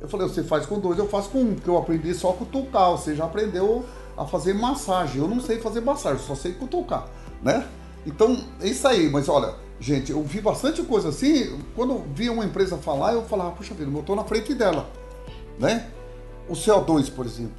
Eu 0.00 0.08
falei, 0.08 0.28
você 0.28 0.44
faz 0.44 0.66
com 0.66 0.78
dois, 0.78 0.96
eu 0.96 1.08
faço 1.08 1.30
com 1.30 1.40
um, 1.40 1.54
porque 1.54 1.68
eu 1.68 1.76
aprendi 1.76 2.14
só 2.14 2.32
com 2.32 2.44
cutucar, 2.44 2.92
você 2.92 3.16
já 3.16 3.24
aprendeu 3.24 3.84
a 4.16 4.24
fazer 4.24 4.54
massagem. 4.54 5.20
Eu 5.20 5.26
não 5.26 5.40
sei 5.40 5.58
fazer 5.58 5.80
massagem, 5.80 6.24
só 6.24 6.36
sei 6.36 6.52
cutucar, 6.52 7.08
né? 7.42 7.66
Então, 8.06 8.40
é 8.60 8.68
isso 8.68 8.86
aí, 8.86 9.10
mas 9.10 9.28
olha, 9.28 9.52
gente, 9.80 10.12
eu 10.12 10.22
vi 10.22 10.40
bastante 10.40 10.80
coisa 10.84 11.08
assim, 11.08 11.58
quando 11.74 11.94
eu 11.94 12.04
via 12.14 12.32
uma 12.32 12.44
empresa 12.44 12.76
falar, 12.76 13.14
eu 13.14 13.24
falava, 13.24 13.50
puxa 13.50 13.74
vida, 13.74 13.90
eu 13.90 14.02
tô 14.04 14.14
na 14.14 14.22
frente 14.22 14.54
dela, 14.54 14.88
né? 15.58 15.88
O 16.48 16.52
CO2, 16.52 17.12
por 17.12 17.26
exemplo. 17.26 17.52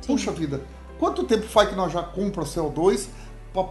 Sim. 0.00 0.14
Puxa 0.14 0.32
vida, 0.32 0.62
quanto 0.98 1.22
tempo 1.24 1.46
faz 1.46 1.68
que 1.68 1.76
nós 1.76 1.92
já 1.92 2.02
compra 2.02 2.44
CO2 2.44 3.08
para 3.52 3.68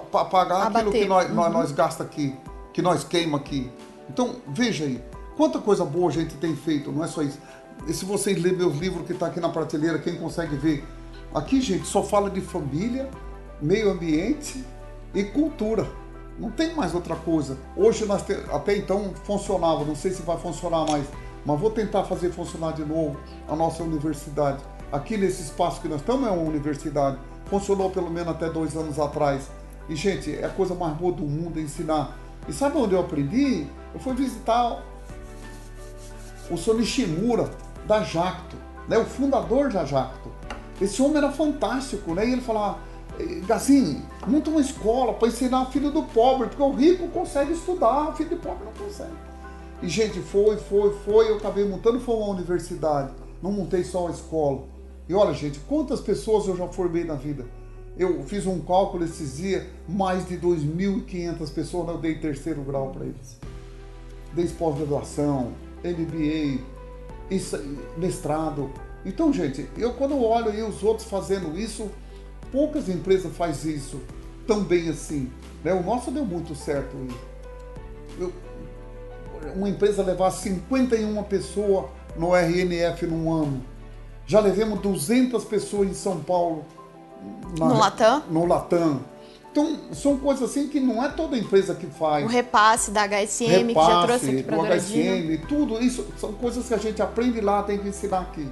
para 0.00 0.24
pagar 0.24 0.66
Abater. 0.66 0.88
aquilo 0.88 0.92
que 0.92 1.04
nós, 1.06 1.28
uhum. 1.28 1.34
nós, 1.34 1.52
nós 1.52 1.72
gasta 1.72 2.02
aqui, 2.02 2.34
que 2.72 2.82
nós 2.82 3.04
queima 3.04 3.38
aqui. 3.38 3.70
Então, 4.08 4.36
veja 4.48 4.84
aí, 4.84 5.02
quanta 5.36 5.58
coisa 5.58 5.84
boa 5.84 6.10
a 6.10 6.12
gente 6.12 6.34
tem 6.36 6.54
feito, 6.54 6.90
não 6.92 7.04
é 7.04 7.06
só 7.06 7.22
isso. 7.22 7.38
E 7.86 7.92
se 7.92 8.04
vocês 8.04 8.40
lerem 8.40 8.58
meus 8.58 8.76
livros 8.76 9.06
que 9.06 9.12
está 9.12 9.26
aqui 9.26 9.40
na 9.40 9.48
prateleira, 9.48 9.98
quem 9.98 10.16
consegue 10.16 10.56
ver? 10.56 10.84
Aqui, 11.34 11.60
gente, 11.60 11.86
só 11.86 12.02
fala 12.02 12.30
de 12.30 12.40
família, 12.40 13.08
meio 13.60 13.90
ambiente 13.90 14.64
e 15.14 15.24
cultura. 15.24 15.88
Não 16.38 16.50
tem 16.50 16.74
mais 16.74 16.94
outra 16.94 17.16
coisa. 17.16 17.58
Hoje, 17.76 18.04
nós 18.04 18.22
te... 18.22 18.32
até 18.52 18.76
então, 18.76 19.12
funcionava, 19.24 19.84
não 19.84 19.94
sei 19.94 20.12
se 20.12 20.22
vai 20.22 20.38
funcionar 20.38 20.86
mais, 20.86 21.06
mas 21.44 21.60
vou 21.60 21.70
tentar 21.70 22.04
fazer 22.04 22.30
funcionar 22.30 22.72
de 22.72 22.84
novo 22.84 23.16
a 23.48 23.56
nossa 23.56 23.82
universidade. 23.82 24.62
Aqui 24.92 25.16
nesse 25.16 25.42
espaço 25.42 25.80
que 25.80 25.88
nós 25.88 26.00
estamos 26.00 26.28
é 26.28 26.30
uma 26.30 26.42
universidade. 26.42 27.18
Funcionou 27.46 27.90
pelo 27.90 28.10
menos 28.10 28.28
até 28.28 28.50
dois 28.50 28.76
anos 28.76 28.98
atrás. 28.98 29.50
E, 29.88 29.96
gente, 29.96 30.34
é 30.34 30.44
a 30.44 30.48
coisa 30.48 30.74
mais 30.74 30.96
boa 30.96 31.12
do 31.12 31.22
mundo 31.22 31.60
ensinar. 31.60 32.16
E 32.48 32.52
sabe 32.52 32.76
onde 32.76 32.94
eu 32.94 33.00
aprendi? 33.00 33.66
Eu 33.94 34.00
fui 34.00 34.14
visitar 34.14 34.82
o 36.50 36.56
Sonishimura 36.56 37.50
da 37.86 38.02
Jacto, 38.02 38.56
né? 38.88 38.98
o 38.98 39.04
fundador 39.04 39.72
da 39.72 39.84
Jacto. 39.84 40.30
Esse 40.80 41.00
homem 41.00 41.18
era 41.18 41.30
fantástico, 41.30 42.14
né? 42.14 42.26
E 42.26 42.32
ele 42.32 42.40
falava, 42.40 42.78
assim, 43.50 44.02
monta 44.26 44.50
uma 44.50 44.60
escola 44.60 45.12
para 45.14 45.28
ensinar 45.28 45.66
filho 45.66 45.90
do 45.90 46.02
pobre, 46.02 46.48
porque 46.48 46.62
o 46.62 46.72
rico 46.72 47.08
consegue 47.08 47.52
estudar, 47.52 48.14
filho 48.16 48.30
do 48.30 48.36
pobre 48.36 48.64
não 48.64 48.72
consegue. 48.72 49.12
E, 49.82 49.88
gente, 49.88 50.20
foi, 50.20 50.56
foi, 50.56 50.92
foi, 51.04 51.30
eu 51.30 51.36
acabei 51.36 51.68
montando, 51.68 52.00
foi 52.00 52.16
uma 52.16 52.28
universidade, 52.28 53.12
não 53.42 53.52
montei 53.52 53.84
só 53.84 54.02
uma 54.02 54.10
escola. 54.10 54.62
E 55.08 55.14
olha, 55.14 55.32
gente, 55.34 55.60
quantas 55.60 56.00
pessoas 56.00 56.46
eu 56.46 56.56
já 56.56 56.66
formei 56.68 57.04
na 57.04 57.14
vida? 57.14 57.44
Eu 57.96 58.22
fiz 58.24 58.46
um 58.46 58.60
cálculo 58.60 59.04
esses 59.04 59.36
dias, 59.36 59.64
mais 59.88 60.26
de 60.26 60.36
2.500 60.38 61.50
pessoas 61.52 61.88
eu 61.88 61.98
dei 61.98 62.14
terceiro 62.14 62.62
grau 62.62 62.90
para 62.90 63.04
eles. 63.04 63.38
Dei 64.32 64.46
pós-graduação, 64.48 65.52
MBA, 65.84 66.62
mestrado. 67.98 68.70
Então, 69.04 69.32
gente, 69.32 69.68
eu 69.76 69.92
quando 69.94 70.18
olho 70.22 70.50
aí 70.50 70.62
os 70.62 70.82
outros 70.82 71.08
fazendo 71.08 71.58
isso, 71.58 71.90
poucas 72.50 72.88
empresas 72.88 73.34
fazem 73.36 73.74
isso 73.74 74.00
tão 74.46 74.62
bem 74.62 74.88
assim. 74.88 75.30
Né? 75.62 75.72
O 75.74 75.82
nosso 75.82 76.10
deu 76.10 76.24
muito 76.24 76.54
certo. 76.54 76.96
Eu, 78.18 78.32
uma 79.54 79.68
empresa 79.68 80.02
levar 80.02 80.30
51 80.30 81.22
pessoas 81.24 81.86
no 82.16 82.34
RNF 82.34 83.06
num 83.06 83.32
ano. 83.32 83.62
Já 84.26 84.40
levamos 84.40 84.80
200 84.80 85.44
pessoas 85.44 85.88
em 85.88 85.94
São 85.94 86.20
Paulo. 86.20 86.64
Na, 87.58 87.66
no 87.66 87.78
Latam? 87.78 88.22
No 88.30 88.46
Latam. 88.46 89.00
Então, 89.50 89.78
são 89.92 90.16
coisas 90.16 90.48
assim 90.50 90.66
que 90.68 90.80
não 90.80 91.04
é 91.04 91.10
toda 91.10 91.36
empresa 91.36 91.74
que 91.74 91.86
faz. 91.86 92.24
O 92.24 92.28
repasse 92.28 92.90
da 92.90 93.06
HSM, 93.06 93.66
repasse, 93.66 93.66
que 93.66 93.74
já 93.74 94.02
trouxe 94.06 94.30
aqui 94.30 94.42
para 94.42 94.58
o 94.58 94.64
HSM, 94.64 95.46
tudo 95.46 95.82
isso 95.82 96.06
são 96.16 96.32
coisas 96.32 96.66
que 96.66 96.72
a 96.72 96.78
gente 96.78 97.02
aprende 97.02 97.38
lá, 97.42 97.62
tem 97.62 97.78
que 97.78 97.86
ensinar 97.86 98.20
aqui. 98.20 98.50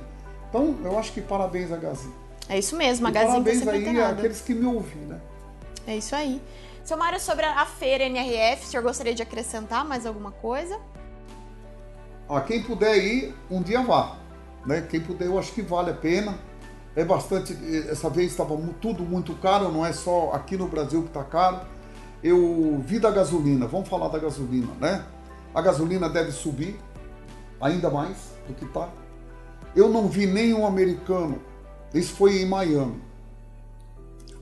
Então, 0.50 0.76
eu 0.84 0.98
acho 0.98 1.12
que 1.12 1.22
parabéns 1.22 1.72
a 1.72 1.76
Gazi. 1.76 2.10
É 2.50 2.58
isso 2.58 2.76
mesmo, 2.76 3.06
a 3.06 3.10
Gazi 3.10 3.28
Parabéns 3.28 3.66
aí 3.66 4.02
àqueles 4.02 4.42
que 4.42 4.52
me 4.52 4.66
ouvem, 4.66 5.06
né? 5.06 5.18
É 5.86 5.96
isso 5.96 6.14
aí. 6.14 6.40
Seu 6.84 6.98
Mário, 6.98 7.18
sobre 7.18 7.46
a 7.46 7.64
feira 7.64 8.04
NRF, 8.04 8.64
o 8.64 8.68
senhor 8.68 8.82
gostaria 8.82 9.14
de 9.14 9.22
acrescentar 9.22 9.84
mais 9.86 10.04
alguma 10.04 10.32
coisa? 10.32 10.78
Ah, 12.28 12.42
quem 12.42 12.62
puder 12.62 12.98
ir, 12.98 13.34
um 13.50 13.62
dia 13.62 13.80
vá. 13.80 14.16
Né? 14.66 14.86
Quem 14.90 15.00
puder, 15.00 15.26
eu 15.26 15.38
acho 15.38 15.52
que 15.52 15.62
vale 15.62 15.90
a 15.90 15.94
pena 15.94 16.38
é 16.94 17.04
bastante. 17.04 17.56
Essa 17.88 18.10
vez 18.10 18.30
estava 18.30 18.56
tudo 18.80 19.02
muito 19.02 19.34
caro, 19.34 19.70
não 19.70 19.84
é 19.84 19.92
só 19.92 20.32
aqui 20.32 20.56
no 20.56 20.66
Brasil 20.66 21.02
que 21.02 21.08
está 21.08 21.24
caro. 21.24 21.60
Eu 22.22 22.78
vi 22.84 22.98
da 22.98 23.10
gasolina, 23.10 23.66
vamos 23.66 23.88
falar 23.88 24.08
da 24.08 24.18
gasolina, 24.18 24.72
né? 24.80 25.04
A 25.54 25.62
gasolina 25.62 26.08
deve 26.08 26.32
subir 26.32 26.76
ainda 27.60 27.90
mais 27.90 28.16
do 28.46 28.54
que 28.54 28.64
está. 28.64 28.88
Eu 29.74 29.88
não 29.88 30.08
vi 30.08 30.26
nenhum 30.26 30.66
americano, 30.66 31.40
isso 31.94 32.12
foi 32.14 32.42
em 32.42 32.46
Miami, 32.46 33.00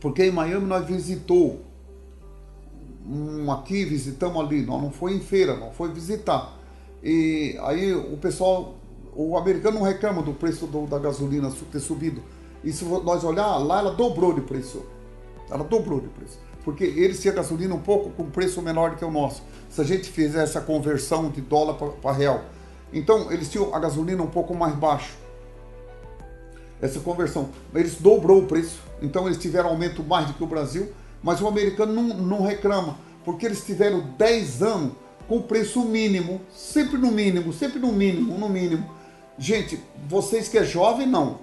porque 0.01 0.25
em 0.25 0.31
Miami 0.31 0.67
nós 0.67 0.87
visitou 0.87 1.61
um 3.07 3.51
aqui, 3.53 3.85
visitamos 3.85 4.43
ali, 4.43 4.63
nós 4.63 4.83
não 4.83 4.91
foi 4.91 5.15
em 5.15 5.21
feira, 5.21 5.57
não 5.57 5.71
foi 5.71 5.93
visitar. 5.93 6.57
E 7.03 7.57
aí 7.63 7.95
o 7.95 8.17
pessoal, 8.17 8.75
o 9.15 9.37
americano 9.37 9.79
não 9.79 9.87
reclama 9.87 10.23
do 10.23 10.33
preço 10.33 10.67
do, 10.67 10.87
da 10.87 10.99
gasolina 10.99 11.53
ter 11.71 11.81
subido 11.81 12.23
e 12.63 12.73
se 12.73 12.85
nós 12.85 13.25
olhar, 13.25 13.57
lá 13.59 13.79
ela 13.79 13.93
dobrou 13.93 14.33
de 14.33 14.41
preço. 14.41 14.85
Ela 15.51 15.65
dobrou 15.65 16.01
de 16.01 16.09
preço. 16.09 16.39
Porque 16.65 16.85
eles 16.85 17.21
tinham 17.21 17.35
gasolina 17.35 17.75
um 17.75 17.81
pouco 17.81 18.11
com 18.11 18.31
preço 18.31 18.61
menor 18.61 18.97
que 18.97 19.05
o 19.05 19.11
nosso. 19.11 19.43
Se 19.71 19.81
a 19.81 19.85
gente 19.85 20.11
fizer 20.11 20.43
essa 20.43 20.61
conversão 20.61 21.31
de 21.31 21.41
dólar 21.41 21.75
para 21.75 22.13
real. 22.13 22.45
Então, 22.93 23.31
eles 23.33 23.51
tinham 23.51 23.75
a 23.75 23.79
gasolina 23.79 24.23
um 24.23 24.29
pouco 24.29 24.55
mais 24.55 24.75
baixo. 24.75 25.17
Essa 26.81 27.01
conversão. 27.01 27.49
Eles 27.75 27.95
dobrou 27.95 28.43
o 28.43 28.47
preço. 28.47 28.81
Então, 29.01 29.27
eles 29.27 29.39
tiveram 29.39 29.71
aumento 29.71 30.03
mais 30.03 30.27
do 30.27 30.35
que 30.35 30.43
o 30.43 30.47
Brasil. 30.47 30.93
Mas 31.23 31.41
o 31.41 31.49
americano 31.49 31.93
não, 31.93 32.17
não 32.17 32.43
reclama. 32.43 32.99
Porque 33.25 33.47
eles 33.47 33.65
tiveram 33.65 34.01
10 34.19 34.63
anos 34.63 34.93
com 35.27 35.41
preço 35.41 35.83
mínimo. 35.85 36.41
Sempre 36.55 36.99
no 36.99 37.11
mínimo, 37.11 37.53
sempre 37.53 37.79
no 37.79 37.93
mínimo, 37.93 38.37
no 38.37 38.49
mínimo. 38.49 38.91
Gente, 39.39 39.81
vocês 40.09 40.49
que 40.49 40.59
é 40.59 40.65
jovem, 40.65 41.07
não. 41.07 41.41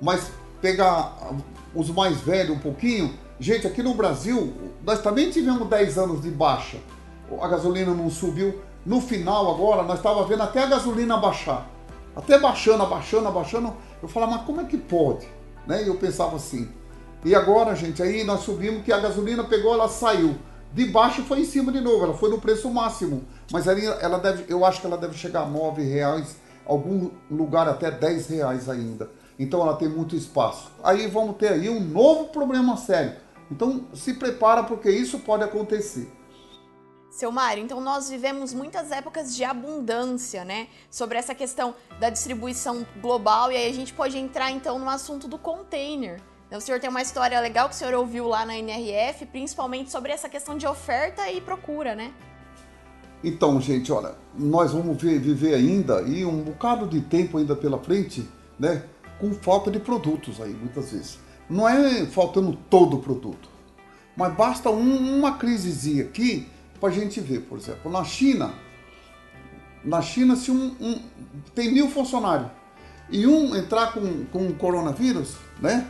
Mas 0.00 0.30
pegar 0.60 1.16
os 1.74 1.90
mais 1.90 2.20
velhos 2.20 2.56
um 2.56 2.58
pouquinho, 2.58 3.14
gente, 3.38 3.66
aqui 3.66 3.82
no 3.82 3.94
Brasil, 3.94 4.52
nós 4.84 5.00
também 5.00 5.30
tivemos 5.30 5.68
10 5.68 5.98
anos 5.98 6.22
de 6.22 6.30
baixa. 6.30 6.78
A 7.40 7.48
gasolina 7.48 7.94
não 7.94 8.10
subiu. 8.10 8.60
No 8.84 9.00
final, 9.00 9.50
agora, 9.50 9.82
nós 9.82 9.98
estávamos 9.98 10.28
vendo 10.28 10.42
até 10.42 10.62
a 10.62 10.66
gasolina 10.66 11.16
baixar. 11.16 11.68
Até 12.14 12.38
baixando, 12.38 12.82
abaixando, 12.82 13.28
abaixando. 13.28 13.72
Eu 14.02 14.08
falava, 14.08 14.32
mas 14.32 14.42
como 14.42 14.60
é 14.60 14.64
que 14.64 14.76
pode? 14.76 15.28
Né? 15.66 15.84
E 15.84 15.86
eu 15.86 15.96
pensava 15.96 16.36
assim. 16.36 16.68
E 17.24 17.34
agora, 17.34 17.76
gente, 17.76 18.02
aí 18.02 18.24
nós 18.24 18.40
subimos 18.40 18.82
que 18.82 18.92
a 18.92 18.98
gasolina 18.98 19.44
pegou, 19.44 19.74
ela 19.74 19.88
saiu. 19.88 20.36
De 20.72 20.86
baixo 20.86 21.22
foi 21.22 21.40
em 21.40 21.44
cima 21.44 21.70
de 21.70 21.80
novo, 21.80 22.04
ela 22.04 22.14
foi 22.14 22.30
no 22.30 22.40
preço 22.40 22.70
máximo. 22.70 23.24
Mas 23.52 23.68
ali 23.68 23.84
ela 23.84 24.18
deve, 24.18 24.44
eu 24.48 24.64
acho 24.64 24.80
que 24.80 24.86
ela 24.86 24.96
deve 24.96 25.16
chegar 25.16 25.42
a 25.42 25.46
9 25.46 25.82
reais, 25.82 26.36
algum 26.64 27.10
lugar 27.30 27.68
até 27.68 27.90
10 27.90 28.28
reais 28.28 28.68
ainda 28.68 29.10
então 29.40 29.62
ela 29.62 29.74
tem 29.74 29.88
muito 29.88 30.14
espaço. 30.14 30.70
Aí 30.84 31.06
vamos 31.06 31.36
ter 31.36 31.48
aí 31.48 31.70
um 31.70 31.80
novo 31.80 32.26
problema 32.26 32.76
sério. 32.76 33.16
Então 33.50 33.86
se 33.94 34.12
prepara 34.12 34.62
porque 34.64 34.90
isso 34.90 35.18
pode 35.20 35.42
acontecer. 35.42 36.12
Seu 37.10 37.32
Mário, 37.32 37.64
então 37.64 37.80
nós 37.80 38.10
vivemos 38.10 38.52
muitas 38.52 38.92
épocas 38.92 39.34
de 39.34 39.42
abundância, 39.42 40.44
né? 40.44 40.68
Sobre 40.90 41.16
essa 41.16 41.34
questão 41.34 41.74
da 41.98 42.10
distribuição 42.10 42.86
global, 43.00 43.50
e 43.50 43.56
aí 43.56 43.68
a 43.68 43.72
gente 43.72 43.94
pode 43.94 44.16
entrar 44.16 44.50
então 44.50 44.78
no 44.78 44.88
assunto 44.88 45.26
do 45.26 45.38
container. 45.38 46.20
O 46.52 46.60
senhor 46.60 46.78
tem 46.78 46.90
uma 46.90 47.00
história 47.00 47.40
legal 47.40 47.68
que 47.68 47.74
o 47.74 47.78
senhor 47.78 47.94
ouviu 47.94 48.28
lá 48.28 48.44
na 48.44 48.56
NRF, 48.56 49.24
principalmente 49.26 49.90
sobre 49.90 50.12
essa 50.12 50.28
questão 50.28 50.56
de 50.56 50.66
oferta 50.66 51.30
e 51.30 51.40
procura, 51.40 51.94
né? 51.94 52.12
Então, 53.24 53.60
gente, 53.60 53.90
olha, 53.90 54.14
nós 54.36 54.72
vamos 54.72 55.00
viver 55.00 55.54
ainda 55.54 56.02
e 56.02 56.24
um 56.24 56.42
bocado 56.42 56.86
de 56.86 57.00
tempo 57.00 57.38
ainda 57.38 57.56
pela 57.56 57.78
frente, 57.78 58.28
né? 58.58 58.84
Com 59.20 59.32
falta 59.34 59.70
de 59.70 59.78
produtos 59.78 60.40
aí, 60.40 60.52
muitas 60.52 60.92
vezes. 60.92 61.18
Não 61.48 61.68
é 61.68 62.06
faltando 62.06 62.56
todo 62.68 62.96
o 62.96 63.00
produto, 63.00 63.48
mas 64.16 64.34
basta 64.34 64.70
um, 64.70 65.18
uma 65.18 65.36
crisezinha 65.36 66.04
aqui 66.04 66.48
para 66.80 66.88
a 66.88 66.92
gente 66.92 67.20
ver, 67.20 67.40
por 67.42 67.58
exemplo, 67.58 67.90
na 67.90 68.02
China, 68.04 68.54
na 69.84 70.00
China 70.00 70.36
se 70.36 70.50
um, 70.50 70.74
um, 70.80 71.00
tem 71.54 71.72
mil 71.72 71.88
funcionários 71.88 72.50
e 73.10 73.26
um 73.26 73.56
entrar 73.56 73.92
com, 73.92 74.24
com 74.26 74.52
coronavírus, 74.54 75.34
né? 75.60 75.86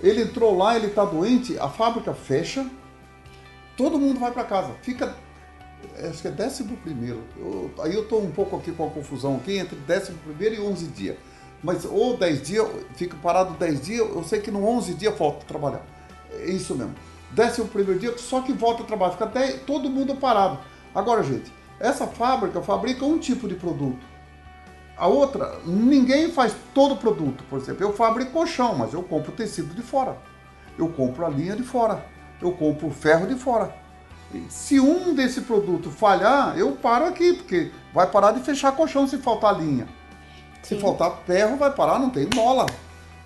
Ele 0.00 0.22
entrou 0.22 0.56
lá, 0.56 0.74
ele 0.74 0.86
está 0.86 1.04
doente, 1.04 1.56
a 1.58 1.68
fábrica 1.68 2.12
fecha, 2.12 2.68
todo 3.76 3.98
mundo 3.98 4.18
vai 4.18 4.32
para 4.32 4.44
casa, 4.44 4.72
fica 4.82 5.14
acho 6.08 6.22
que 6.22 6.28
é 6.28 6.30
décimo 6.30 6.76
primeiro. 6.78 7.22
Eu, 7.36 7.70
aí 7.80 7.94
eu 7.94 8.02
estou 8.02 8.22
um 8.22 8.30
pouco 8.30 8.56
aqui 8.56 8.72
com 8.72 8.86
a 8.86 8.90
confusão 8.90 9.36
aqui 9.36 9.58
entre 9.58 9.76
décimo 9.76 10.18
primeiro 10.18 10.54
e 10.56 10.60
11 10.60 10.86
dias. 10.86 11.16
Mas 11.62 11.84
ou 11.84 12.16
10 12.16 12.42
dias, 12.42 12.66
fica 12.96 13.16
parado 13.22 13.54
10 13.54 13.80
dias, 13.80 14.08
eu 14.08 14.24
sei 14.24 14.40
que 14.40 14.50
no 14.50 14.66
11 14.66 14.94
dias 14.94 15.16
volta 15.16 15.44
a 15.44 15.46
trabalhar. 15.46 15.82
É 16.32 16.50
isso 16.50 16.74
mesmo. 16.74 16.94
Desce 17.30 17.60
o 17.60 17.66
primeiro 17.66 18.00
dia, 18.00 18.18
só 18.18 18.40
que 18.42 18.52
volta 18.52 18.82
a 18.82 18.86
trabalhar, 18.86 19.12
fica 19.12 19.24
até 19.24 19.52
todo 19.52 19.88
mundo 19.88 20.16
parado. 20.16 20.58
Agora, 20.94 21.22
gente, 21.22 21.52
essa 21.78 22.06
fábrica 22.06 22.60
fabrica 22.60 23.04
um 23.04 23.18
tipo 23.18 23.48
de 23.48 23.54
produto. 23.54 24.04
A 24.96 25.06
outra, 25.06 25.58
ninguém 25.64 26.30
faz 26.30 26.54
todo 26.74 26.94
o 26.94 26.96
produto. 26.96 27.42
Por 27.48 27.58
exemplo, 27.58 27.82
eu 27.82 27.92
fabrico 27.92 28.32
colchão, 28.32 28.74
mas 28.74 28.92
eu 28.92 29.02
compro 29.02 29.32
tecido 29.32 29.74
de 29.74 29.82
fora. 29.82 30.16
Eu 30.78 30.88
compro 30.88 31.24
a 31.24 31.28
linha 31.28 31.56
de 31.56 31.62
fora. 31.62 32.04
Eu 32.40 32.52
compro 32.52 32.88
o 32.88 32.90
ferro 32.90 33.26
de 33.26 33.34
fora. 33.34 33.74
Se 34.48 34.78
um 34.80 35.14
desse 35.14 35.42
produto 35.42 35.90
falhar, 35.90 36.56
eu 36.56 36.72
paro 36.72 37.06
aqui, 37.06 37.32
porque 37.34 37.70
vai 37.92 38.06
parar 38.06 38.32
de 38.32 38.40
fechar 38.40 38.72
colchão 38.72 39.06
se 39.06 39.18
faltar 39.18 39.58
linha. 39.58 39.88
Se 40.62 40.78
faltar 40.78 41.22
ferro, 41.26 41.56
vai 41.56 41.72
parar, 41.72 41.98
não 41.98 42.10
tem 42.10 42.28
mola. 42.34 42.66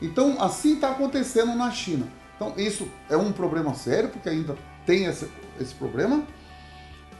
Então, 0.00 0.36
assim 0.40 0.74
está 0.74 0.90
acontecendo 0.90 1.54
na 1.54 1.70
China. 1.70 2.06
Então, 2.36 2.54
isso 2.56 2.88
é 3.08 3.16
um 3.16 3.32
problema 3.32 3.74
sério, 3.74 4.10
porque 4.10 4.28
ainda 4.28 4.56
tem 4.84 5.04
esse, 5.04 5.28
esse 5.60 5.74
problema. 5.74 6.22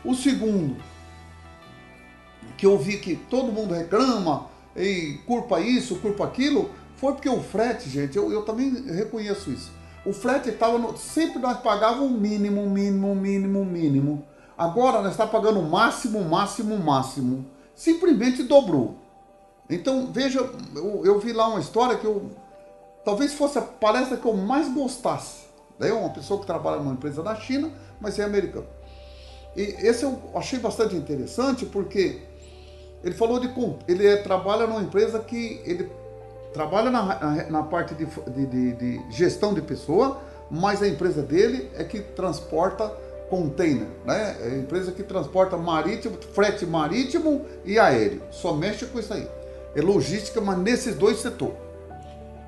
O 0.04 0.14
segundo, 0.14 0.76
que 2.56 2.66
eu 2.66 2.78
vi 2.78 2.98
que 2.98 3.16
todo 3.16 3.52
mundo 3.52 3.74
reclama 3.74 4.48
e 4.74 5.18
culpa 5.26 5.60
isso, 5.60 5.96
culpa 5.96 6.24
aquilo, 6.24 6.70
foi 6.96 7.12
porque 7.12 7.28
o 7.28 7.42
frete, 7.42 7.88
gente, 7.88 8.16
eu, 8.16 8.32
eu 8.32 8.42
também 8.42 8.70
reconheço 8.86 9.50
isso. 9.50 9.72
O 10.04 10.12
frete 10.12 10.50
estava. 10.50 10.96
Sempre 10.96 11.40
nós 11.40 11.58
pagávamos 11.58 12.12
o 12.12 12.14
mínimo, 12.14 12.68
mínimo, 12.70 13.14
mínimo, 13.14 13.64
mínimo. 13.64 14.24
Agora 14.56 15.02
nós 15.02 15.10
estamos 15.10 15.32
tá 15.32 15.38
pagando 15.38 15.60
o 15.60 15.68
máximo, 15.68 16.24
máximo, 16.24 16.78
máximo. 16.78 17.44
Simplesmente 17.74 18.42
dobrou. 18.44 18.96
Então, 19.68 20.10
veja, 20.12 20.48
eu, 20.74 21.02
eu, 21.04 21.18
vi 21.18 21.32
lá 21.32 21.48
uma 21.48 21.60
história 21.60 21.96
que 21.96 22.06
eu. 22.06 22.30
Talvez 23.04 23.34
fosse 23.34 23.58
a 23.58 23.62
palestra 23.62 24.16
que 24.16 24.26
eu 24.26 24.34
mais 24.34 24.72
gostasse. 24.72 25.46
Daí 25.78 25.92
uma 25.92 26.10
pessoa 26.10 26.40
que 26.40 26.46
trabalha 26.46 26.78
numa 26.78 26.92
empresa 26.92 27.22
da 27.22 27.34
China, 27.34 27.70
mas 28.00 28.18
é 28.18 28.24
americano. 28.24 28.66
E 29.56 29.62
esse 29.62 30.04
eu 30.04 30.18
achei 30.34 30.58
bastante 30.58 30.94
interessante 30.94 31.66
porque 31.66 32.22
ele 33.02 33.14
falou 33.14 33.40
de. 33.40 33.50
Ele 33.88 34.06
é, 34.06 34.16
trabalha 34.16 34.66
numa 34.66 34.82
empresa 34.82 35.18
que 35.18 35.60
ele 35.64 35.90
trabalha 36.52 36.90
na, 36.90 37.02
na, 37.02 37.50
na 37.50 37.62
parte 37.62 37.94
de, 37.94 38.06
de, 38.06 38.72
de, 38.72 39.00
gestão 39.10 39.52
de 39.52 39.60
pessoa, 39.60 40.20
mas 40.50 40.82
a 40.82 40.88
empresa 40.88 41.22
dele 41.22 41.70
é 41.74 41.84
que 41.84 42.00
transporta 42.00 42.88
container, 43.28 43.88
né? 44.04 44.36
É 44.40 44.46
a 44.54 44.58
empresa 44.58 44.92
que 44.92 45.02
transporta 45.02 45.56
marítimo, 45.56 46.16
frete 46.32 46.64
marítimo 46.64 47.44
e 47.64 47.78
aéreo. 47.78 48.22
Só 48.30 48.54
mexe 48.54 48.86
com 48.86 48.98
isso 48.98 49.12
aí. 49.12 49.28
É 49.76 49.82
logística, 49.82 50.40
mas 50.40 50.58
nesses 50.58 50.96
dois 50.96 51.18
setores. 51.18 51.54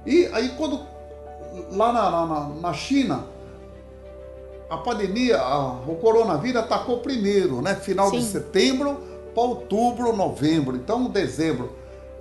E 0.04 0.26
aí 0.32 0.48
quando 0.56 0.80
lá 1.70 1.92
na, 1.92 2.26
na, 2.26 2.48
na 2.60 2.72
China 2.72 3.26
a 4.70 4.76
pandemia, 4.76 5.38
a, 5.38 5.72
o 5.72 5.96
coronavírus 5.96 6.62
atacou 6.62 6.98
primeiro, 6.98 7.62
né? 7.62 7.74
Final 7.74 8.10
Sim. 8.10 8.18
de 8.18 8.24
setembro 8.24 8.98
para 9.34 9.42
outubro, 9.42 10.14
novembro, 10.14 10.76
então 10.76 11.04
dezembro. 11.04 11.72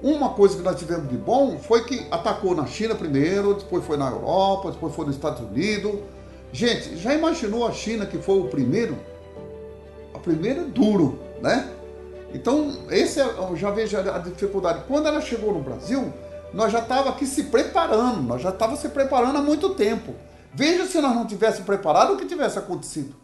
Uma 0.02 0.30
coisa 0.30 0.56
que 0.56 0.62
nós 0.62 0.78
tivemos 0.78 1.10
de 1.10 1.18
bom 1.18 1.58
foi 1.58 1.84
que 1.84 2.06
atacou 2.12 2.56
na 2.56 2.68
China 2.68 2.94
primeiro, 2.94 3.56
depois 3.56 3.84
foi 3.84 3.98
na 3.98 4.10
Europa, 4.10 4.72
depois 4.72 4.94
foi 4.94 5.06
nos 5.06 5.16
Estados 5.16 5.42
Unidos. 5.42 6.00
Gente, 6.52 6.96
já 6.98 7.14
imaginou 7.14 7.68
a 7.68 7.72
China 7.72 8.06
que 8.06 8.18
foi 8.18 8.40
o 8.40 8.46
primeiro? 8.46 8.98
A 10.14 10.20
primeira 10.20 10.62
é 10.62 10.66
duro, 10.66 11.20
né? 11.42 11.70
Então, 12.34 12.88
esse 12.90 13.20
é, 13.20 13.24
eu 13.24 13.56
já 13.56 13.72
vejo 13.72 13.98
a 13.98 14.20
dificuldade. 14.20 14.84
Quando 14.88 15.08
ela 15.08 15.22
chegou 15.22 15.54
no 15.54 15.62
Brasil, 15.62 16.14
nós 16.54 16.72
já 16.72 16.80
estava 16.80 17.10
aqui 17.10 17.26
se 17.26 17.44
preparando, 17.46 18.22
nós 18.22 18.42
já 18.42 18.50
estava 18.50 18.76
se 18.76 18.90
preparando 18.90 19.38
há 19.38 19.42
muito 19.42 19.76
tempo. 19.76 20.14
Veja 20.54 20.86
se 20.86 21.00
nós 21.00 21.16
não 21.16 21.26
tivéssemos 21.26 21.66
preparado 21.66 22.14
o 22.14 22.18
que 22.18 22.26
tivesse 22.26 22.58
acontecido. 22.58 23.16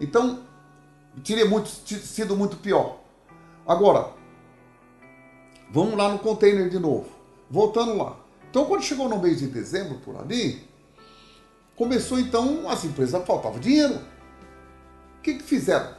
Então, 0.00 0.40
teria 1.24 1.46
muito, 1.46 1.68
sido 1.68 2.36
muito 2.36 2.56
pior. 2.56 2.98
Agora, 3.66 4.10
vamos 5.70 5.96
lá 5.96 6.08
no 6.08 6.18
container 6.18 6.68
de 6.68 6.78
novo. 6.78 7.08
Voltando 7.50 7.96
lá. 7.96 8.16
Então, 8.50 8.64
quando 8.64 8.82
chegou 8.82 9.08
no 9.08 9.18
mês 9.18 9.38
de 9.40 9.46
dezembro, 9.46 9.98
por 9.98 10.16
ali, 10.16 10.66
começou 11.76 12.18
então, 12.18 12.68
as 12.68 12.84
empresas 12.84 13.24
faltava 13.26 13.58
dinheiro. 13.58 14.00
O 15.18 15.22
que, 15.22 15.34
que 15.34 15.42
fizeram? 15.42 15.97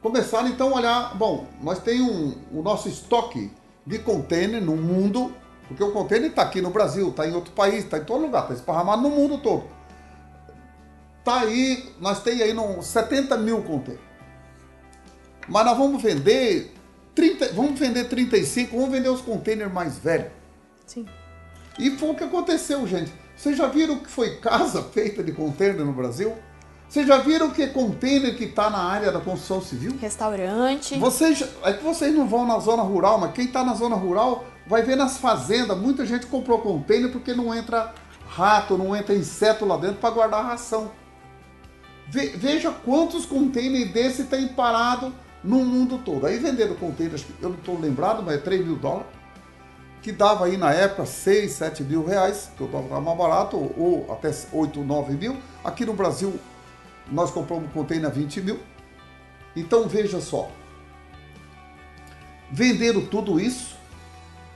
Começaram 0.00 0.48
então 0.48 0.70
a 0.70 0.76
olhar, 0.76 1.16
bom, 1.16 1.46
nós 1.60 1.80
temos 1.80 2.08
um, 2.08 2.34
o 2.52 2.62
nosso 2.62 2.88
estoque 2.88 3.50
de 3.84 3.98
container 3.98 4.60
no 4.60 4.76
mundo, 4.76 5.34
porque 5.66 5.82
o 5.82 5.90
container 5.90 6.30
está 6.30 6.42
aqui 6.42 6.60
no 6.60 6.70
Brasil, 6.70 7.08
está 7.08 7.26
em 7.26 7.34
outro 7.34 7.52
país, 7.52 7.84
está 7.84 7.98
em 7.98 8.04
todo 8.04 8.22
lugar, 8.22 8.42
está 8.42 8.54
esparramado 8.54 9.02
no 9.02 9.10
mundo 9.10 9.38
todo. 9.38 9.64
Está 11.18 11.40
aí, 11.40 11.92
nós 12.00 12.22
temos 12.22 12.42
aí 12.42 12.52
no 12.52 12.80
70 12.80 13.36
mil 13.38 13.62
containers. 13.62 14.06
Mas 15.48 15.64
nós 15.64 15.76
vamos 15.76 16.02
vender 16.02 16.72
30, 17.14 17.52
vamos 17.52 17.78
vender 17.78 18.04
35, 18.04 18.76
vamos 18.76 18.92
vender 18.92 19.08
os 19.08 19.20
containers 19.20 19.72
mais 19.72 19.98
velhos. 19.98 20.30
Sim. 20.86 21.06
E 21.78 21.90
foi 21.96 22.10
o 22.10 22.14
que 22.14 22.24
aconteceu, 22.24 22.86
gente. 22.86 23.12
Vocês 23.36 23.56
já 23.56 23.66
viram 23.66 23.98
que 23.98 24.08
foi 24.08 24.36
casa 24.36 24.82
feita 24.92 25.22
de 25.22 25.32
container 25.32 25.84
no 25.84 25.92
Brasil? 25.92 26.34
Vocês 26.88 27.06
já 27.06 27.18
viram 27.18 27.50
que 27.50 27.66
container 27.66 28.34
que 28.34 28.44
está 28.44 28.70
na 28.70 28.78
área 28.78 29.12
da 29.12 29.20
construção 29.20 29.60
civil? 29.60 29.94
Restaurante. 30.00 30.96
Vocês, 30.98 31.44
é 31.62 31.74
que 31.74 31.84
vocês 31.84 32.14
não 32.14 32.26
vão 32.26 32.46
na 32.46 32.58
zona 32.58 32.82
rural, 32.82 33.18
mas 33.18 33.32
quem 33.32 33.44
está 33.44 33.62
na 33.62 33.74
zona 33.74 33.94
rural 33.94 34.46
vai 34.66 34.82
ver 34.82 34.96
nas 34.96 35.18
fazendas. 35.18 35.76
Muita 35.76 36.06
gente 36.06 36.26
comprou 36.26 36.60
container 36.60 37.12
porque 37.12 37.34
não 37.34 37.54
entra 37.54 37.92
rato, 38.26 38.78
não 38.78 38.96
entra 38.96 39.14
inseto 39.14 39.66
lá 39.66 39.76
dentro 39.76 39.96
para 39.96 40.10
guardar 40.10 40.46
ração. 40.46 40.90
veja 42.08 42.70
quantos 42.70 43.26
containers 43.26 43.90
desse 43.92 44.24
tem 44.24 44.48
parado 44.48 45.12
no 45.44 45.58
mundo 45.58 45.98
todo. 45.98 46.26
Aí 46.26 46.38
venderam 46.38 46.74
containers, 46.74 47.24
eu 47.42 47.50
não 47.50 47.56
estou 47.56 47.78
lembrado, 47.78 48.22
mas 48.22 48.36
é 48.36 48.38
3 48.38 48.64
mil 48.64 48.76
dólares, 48.76 49.06
que 50.00 50.10
dava 50.10 50.46
aí 50.46 50.56
na 50.56 50.72
época 50.72 51.04
6, 51.04 51.52
7 51.52 51.82
mil 51.82 52.02
reais, 52.06 52.50
que 52.56 52.64
dólar 52.64 52.84
estava 52.84 53.00
mais 53.02 53.18
barato, 53.18 53.56
ou, 53.58 53.74
ou 53.76 54.12
até 54.12 54.30
8, 54.50 54.82
9 54.82 55.12
mil. 55.14 55.36
Aqui 55.62 55.84
no 55.84 55.92
Brasil, 55.92 56.38
nós 57.10 57.30
compramos 57.30 57.68
um 57.68 57.72
container 57.72 58.10
20 58.10 58.40
mil. 58.42 58.60
Então 59.56 59.88
veja 59.88 60.20
só, 60.20 60.50
venderam 62.50 63.04
tudo 63.06 63.40
isso, 63.40 63.76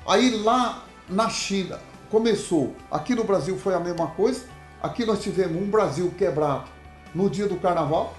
aí 0.06 0.30
lá 0.42 0.84
na 1.08 1.28
China 1.28 1.80
começou, 2.10 2.76
aqui 2.90 3.14
no 3.14 3.24
Brasil 3.24 3.58
foi 3.58 3.74
a 3.74 3.80
mesma 3.80 4.08
coisa, 4.08 4.44
aqui 4.82 5.04
nós 5.04 5.22
tivemos 5.22 5.60
um 5.60 5.68
Brasil 5.70 6.12
quebrado 6.16 6.70
no 7.14 7.28
dia 7.28 7.48
do 7.48 7.56
carnaval, 7.56 8.14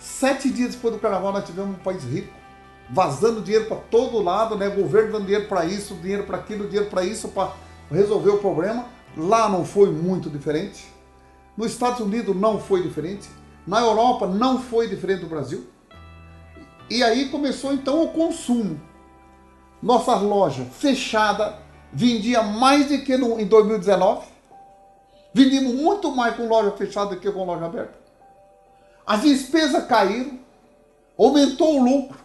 Sete 0.00 0.48
dias 0.50 0.74
depois 0.74 0.94
do 0.94 1.00
carnaval 1.00 1.32
nós 1.32 1.44
tivemos 1.44 1.76
um 1.76 1.80
país 1.80 2.04
rico, 2.04 2.32
vazando 2.88 3.42
dinheiro 3.42 3.66
para 3.66 3.76
todo 3.76 4.22
lado, 4.22 4.56
né? 4.56 4.68
O 4.68 4.82
governo 4.82 5.12
dando 5.12 5.24
dinheiro 5.24 5.48
para 5.48 5.64
isso, 5.64 5.94
dinheiro 5.96 6.22
para 6.22 6.38
aquilo, 6.38 6.66
dinheiro 6.66 6.88
para 6.88 7.04
isso, 7.04 7.28
para 7.28 7.52
resolver 7.90 8.30
o 8.30 8.38
problema. 8.38 8.86
Lá 9.16 9.48
não 9.48 9.64
foi 9.64 9.90
muito 9.90 10.30
diferente. 10.30 10.86
Nos 11.58 11.72
Estados 11.72 11.98
Unidos 11.98 12.36
não 12.36 12.60
foi 12.60 12.84
diferente. 12.84 13.28
Na 13.66 13.80
Europa 13.80 14.28
não 14.28 14.62
foi 14.62 14.86
diferente 14.86 15.22
do 15.22 15.26
Brasil. 15.26 15.66
E 16.88 17.02
aí 17.02 17.30
começou 17.30 17.72
então 17.72 18.04
o 18.04 18.12
consumo. 18.12 18.80
Nossa 19.82 20.14
loja 20.14 20.64
fechada 20.66 21.58
vendia 21.92 22.44
mais 22.44 22.86
do 22.86 23.02
que 23.02 23.16
no, 23.16 23.40
em 23.40 23.44
2019. 23.44 24.24
Vendíamos 25.34 25.74
muito 25.74 26.14
mais 26.14 26.36
com 26.36 26.46
loja 26.46 26.70
fechada 26.70 27.16
do 27.16 27.20
que 27.20 27.28
com 27.28 27.44
loja 27.44 27.66
aberta. 27.66 27.98
As 29.04 29.22
despesas 29.22 29.84
caíram, 29.88 30.38
aumentou 31.18 31.80
o 31.80 31.84
lucro 31.84 32.20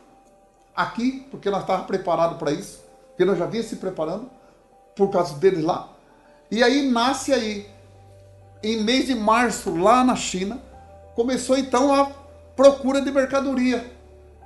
aqui, 0.76 1.26
porque 1.32 1.50
nós 1.50 1.62
estávamos 1.62 1.88
preparados 1.88 2.38
para 2.38 2.52
isso, 2.52 2.84
porque 3.10 3.26
nós 3.26 3.40
já 3.40 3.48
vinha 3.48 3.64
se 3.64 3.78
preparando 3.78 4.30
por 4.96 5.10
causa 5.10 5.34
deles 5.40 5.64
lá. 5.64 5.90
E 6.52 6.62
aí 6.62 6.88
nasce 6.88 7.34
aí, 7.34 7.73
em 8.64 8.84
mês 8.84 9.08
de 9.08 9.16
março, 9.16 9.76
lá 9.76 10.04
na 10.04 10.16
China, 10.16 10.60
começou 11.16 11.58
então 11.58 11.94
a 11.94 12.10
procura 12.56 13.02
de 13.02 13.12
mercadoria. 13.12 13.86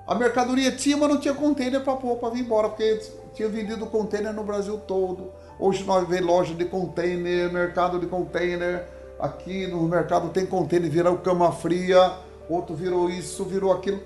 A 0.08 0.16
mercadoria 0.16 0.72
tinha, 0.72 0.98
mas 0.98 1.10
não 1.10 1.20
tinha 1.20 1.34
container 1.34 1.82
para 1.82 1.96
pôr 1.96 2.16
para 2.16 2.30
vir 2.30 2.42
embora, 2.42 2.70
porque 2.70 3.02
tinha 3.34 3.48
vendido 3.48 3.86
container 3.86 4.34
no 4.34 4.44
Brasil 4.44 4.78
todo. 4.78 5.32
Hoje 5.60 5.84
nós 5.84 6.08
vemos 6.08 6.26
loja 6.26 6.54
de 6.54 6.66
container, 6.66 7.52
mercado 7.52 8.00
de 8.00 8.08
container. 8.08 8.88
Aqui 9.20 9.68
no 9.68 9.82
mercado 9.84 10.30
tem 10.30 10.46
container, 10.46 10.90
virou 10.90 11.18
cama 11.18 11.52
fria 11.52 12.26
outro 12.50 12.76
virou 12.76 13.10
isso, 13.10 13.44
virou 13.44 13.72
aquilo. 13.72 14.02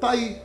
Tá 0.00 0.10
aí. 0.10 0.40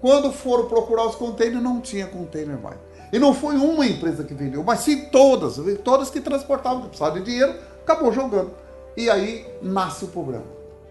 Quando 0.00 0.32
foram 0.32 0.66
procurar 0.66 1.06
os 1.06 1.14
containers, 1.14 1.62
não 1.62 1.80
tinha 1.80 2.06
container 2.06 2.58
mais. 2.60 2.78
E 3.12 3.18
não 3.18 3.32
foi 3.32 3.56
uma 3.56 3.86
empresa 3.86 4.24
que 4.24 4.34
vendeu, 4.34 4.62
mas 4.62 4.80
sim 4.80 5.06
todas, 5.06 5.56
todas 5.82 6.10
que 6.10 6.20
transportavam, 6.20 6.82
que 6.82 6.88
precisavam 6.88 7.20
de 7.20 7.24
dinheiro, 7.24 7.54
acabou 7.82 8.12
jogando. 8.12 8.50
E 8.96 9.10
aí 9.10 9.46
nasce 9.60 10.04
o 10.04 10.08
problema. 10.08 10.44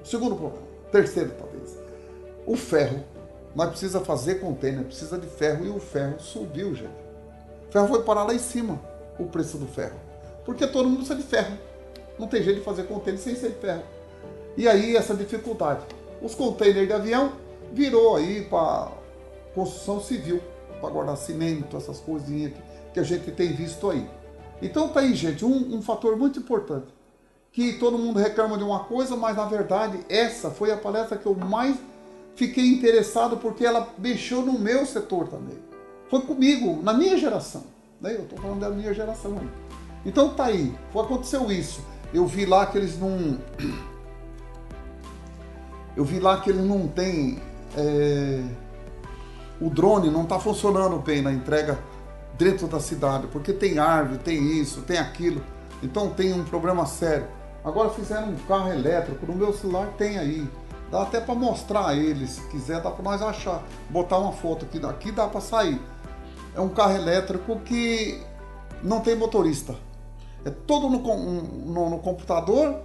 O 0.04 0.08
segundo 0.08 0.36
problema, 0.36 0.66
terceiro 0.92 1.32
talvez. 1.38 1.78
O 2.46 2.56
ferro. 2.56 3.04
Nós 3.56 3.70
precisa 3.70 4.00
fazer 4.00 4.40
container, 4.40 4.84
precisa 4.84 5.18
de 5.18 5.28
ferro 5.28 5.66
e 5.66 5.70
o 5.70 5.80
ferro 5.80 6.20
subiu, 6.20 6.74
gente. 6.74 6.90
O 7.70 7.72
ferro 7.72 7.88
foi 7.88 8.02
parar 8.02 8.24
lá 8.24 8.34
em 8.34 8.40
cima, 8.40 8.82
o 9.20 9.26
preço 9.26 9.58
do 9.58 9.68
ferro. 9.68 9.96
Porque 10.44 10.66
todo 10.66 10.90
mundo 10.90 11.06
precisa 11.06 11.16
de 11.16 11.24
ferro. 11.24 11.58
Não 12.18 12.28
tem 12.28 12.42
jeito 12.42 12.60
de 12.60 12.66
fazer 12.66 12.84
container 12.84 13.22
sem 13.22 13.36
ser 13.36 13.52
ferro. 13.52 13.84
E 14.58 14.68
aí 14.68 14.96
essa 14.96 15.14
dificuldade 15.14 15.86
os 16.24 16.34
containers 16.34 16.88
de 16.88 16.94
avião 16.94 17.34
virou 17.74 18.16
aí 18.16 18.46
para 18.46 18.92
construção 19.54 20.00
civil, 20.00 20.42
para 20.80 20.90
guardar 20.90 21.18
cimento, 21.18 21.76
essas 21.76 22.00
coisinhas 22.00 22.54
que, 22.54 22.62
que, 22.94 23.00
a 23.00 23.04
gente 23.04 23.30
tem 23.32 23.52
visto 23.52 23.90
aí. 23.90 24.08
Então 24.62 24.88
tá 24.88 25.02
aí, 25.02 25.14
gente, 25.14 25.44
um, 25.44 25.76
um 25.76 25.82
fator 25.82 26.16
muito 26.16 26.40
importante. 26.40 26.88
Que 27.54 27.74
todo 27.74 27.98
mundo 27.98 28.20
reclama 28.20 28.58
de 28.58 28.64
uma 28.64 28.82
coisa, 28.82 29.16
mas 29.16 29.38
na 29.38 29.46
verdade 29.46 30.00
essa 30.10 30.50
foi 30.50 30.72
a 30.72 30.78
palestra 30.78 31.18
que 31.18 31.26
eu 31.26 31.36
mais 31.36 31.78
fiquei 32.36 32.68
interessado 32.68 33.38
porque 33.38 33.66
ela 33.66 33.88
mexeu 33.98 34.42
no 34.42 34.60
meu 34.60 34.86
setor 34.86 35.30
também. 35.30 35.58
Foi 36.10 36.22
comigo, 36.22 36.82
na 36.84 36.94
minha 36.94 37.18
geração. 37.18 37.64
Né? 38.02 38.16
Eu 38.16 38.24
estou 38.24 38.38
falando 38.40 38.60
da 38.60 38.70
minha 38.70 38.94
geração 38.94 39.38
aí. 39.40 39.50
Então 40.06 40.34
tá 40.34 40.46
aí, 40.46 40.76
aconteceu 40.90 41.50
isso. 41.52 41.82
Eu 42.14 42.26
vi 42.28 42.46
lá 42.46 42.66
que 42.66 42.78
eles 42.78 43.00
não 43.00 43.40
eu 45.96 46.04
vi 46.04 46.20
lá 46.20 46.40
que 46.42 46.50
ele 46.50 46.62
não 46.62 46.88
tem. 46.88 47.40
É, 47.78 48.44
o 49.62 49.70
drone 49.70 50.10
não 50.10 50.24
está 50.24 50.40
funcionando 50.40 50.98
bem 50.98 51.22
na 51.22 51.32
entrega 51.32 51.80
dentro 52.38 52.68
da 52.68 52.80
cidade, 52.80 53.28
porque 53.28 53.54
tem 53.54 53.80
árvore, 53.80 54.20
tem 54.20 54.60
isso, 54.60 54.82
tem 54.82 54.98
aquilo. 54.98 55.42
Então 55.82 56.10
tem 56.10 56.34
um 56.34 56.44
problema 56.44 56.86
sério. 56.86 57.28
Agora 57.64 57.90
fizeram 57.90 58.30
um 58.30 58.36
carro 58.48 58.72
elétrico, 58.72 59.26
no 59.26 59.36
meu 59.36 59.54
celular 59.54 59.94
tem 59.98 60.18
aí. 60.18 60.48
Dá 60.92 61.04
até 61.04 61.20
para 61.20 61.34
mostrar 61.34 61.96
ele, 61.96 62.28
se 62.28 62.42
quiser, 62.50 62.82
dá 62.82 62.92
para 62.92 63.04
nós 63.04 63.22
achar. 63.22 63.64
Botar 63.90 64.20
uma 64.20 64.32
foto 64.32 64.66
aqui, 64.66 64.80
daqui 64.80 65.12
dá 65.12 65.28
para 65.28 65.42
sair. 65.42 65.82
É 66.56 66.62
um 66.62 66.70
carro 66.70 66.96
elétrico 66.96 67.60
que 67.62 68.22
não 68.84 69.00
tem 69.00 69.16
motorista. 69.16 69.76
É 70.46 70.50
todo 70.50 70.90
no, 70.90 71.00
no, 71.00 71.90
no 71.90 72.00
computador, 72.00 72.82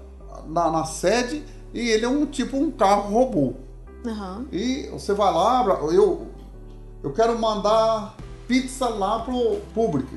na, 0.47 0.71
na 0.71 0.85
sede 0.85 1.45
e 1.75 1.81
ele 1.91 2.05
é 2.05 2.09
um 2.09 2.25
tipo 2.25 2.57
um 2.57 2.71
carro 2.71 3.13
robô. 3.13 3.55
Uhum. 4.05 4.47
E 4.53 4.89
você 4.93 5.13
vai 5.13 5.33
lá, 5.33 5.65
eu, 5.93 6.29
eu 7.03 7.13
quero 7.13 7.39
mandar 7.39 8.15
pizza 8.47 8.89
lá 8.89 9.19
pro 9.21 9.61
público. 9.75 10.15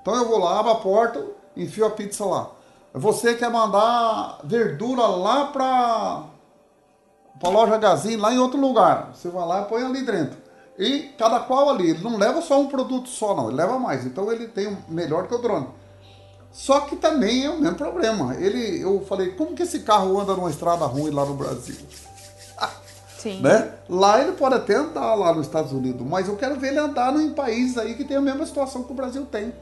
Então 0.00 0.14
eu 0.14 0.26
vou 0.26 0.38
lá, 0.38 0.60
abro 0.60 0.72
a 0.72 0.76
porta, 0.76 1.26
enfio 1.56 1.84
a 1.84 1.90
pizza 1.90 2.24
lá. 2.24 2.50
Você 2.94 3.34
quer 3.34 3.50
mandar 3.50 4.40
verdura 4.44 5.06
lá 5.06 5.46
para 5.46 6.24
a 7.42 7.48
loja 7.48 7.76
Gazin, 7.76 8.16
lá 8.16 8.32
em 8.32 8.38
outro 8.38 8.58
lugar. 8.58 9.10
Você 9.14 9.28
vai 9.28 9.46
lá 9.46 9.62
e 9.62 9.64
põe 9.66 9.84
ali 9.84 10.02
dentro. 10.02 10.38
E 10.78 11.10
cada 11.18 11.40
qual 11.40 11.68
ali, 11.70 11.90
ele 11.90 12.02
não 12.02 12.16
leva 12.16 12.40
só 12.40 12.60
um 12.60 12.68
produto 12.68 13.08
só, 13.08 13.34
não, 13.34 13.48
ele 13.48 13.56
leva 13.56 13.78
mais. 13.78 14.06
Então 14.06 14.32
ele 14.32 14.46
tem 14.46 14.68
um 14.68 14.76
melhor 14.88 15.26
que 15.26 15.34
o 15.34 15.38
drone. 15.38 15.66
Só 16.50 16.80
que 16.80 16.96
também 16.96 17.44
é 17.44 17.50
o 17.50 17.60
mesmo 17.60 17.76
problema. 17.76 18.34
Ele, 18.36 18.80
eu 18.82 19.04
falei, 19.04 19.32
como 19.32 19.54
que 19.54 19.64
esse 19.64 19.80
carro 19.80 20.18
anda 20.18 20.34
numa 20.34 20.50
estrada 20.50 20.86
ruim 20.86 21.10
lá 21.10 21.24
no 21.24 21.34
Brasil? 21.34 21.76
Sim. 23.18 23.40
Né? 23.40 23.74
Lá 23.88 24.22
ele 24.22 24.32
pode 24.32 24.54
até 24.54 24.76
andar 24.76 25.14
lá 25.14 25.34
nos 25.34 25.46
Estados 25.46 25.72
Unidos, 25.72 26.06
mas 26.06 26.28
eu 26.28 26.36
quero 26.36 26.58
ver 26.58 26.68
ele 26.68 26.78
andar 26.78 27.14
em 27.16 27.30
países 27.30 27.76
aí 27.76 27.94
que 27.94 28.04
tem 28.04 28.16
a 28.16 28.20
mesma 28.20 28.46
situação 28.46 28.84
que 28.84 28.92
o 28.92 28.94
Brasil 28.94 29.26
tem. 29.26 29.52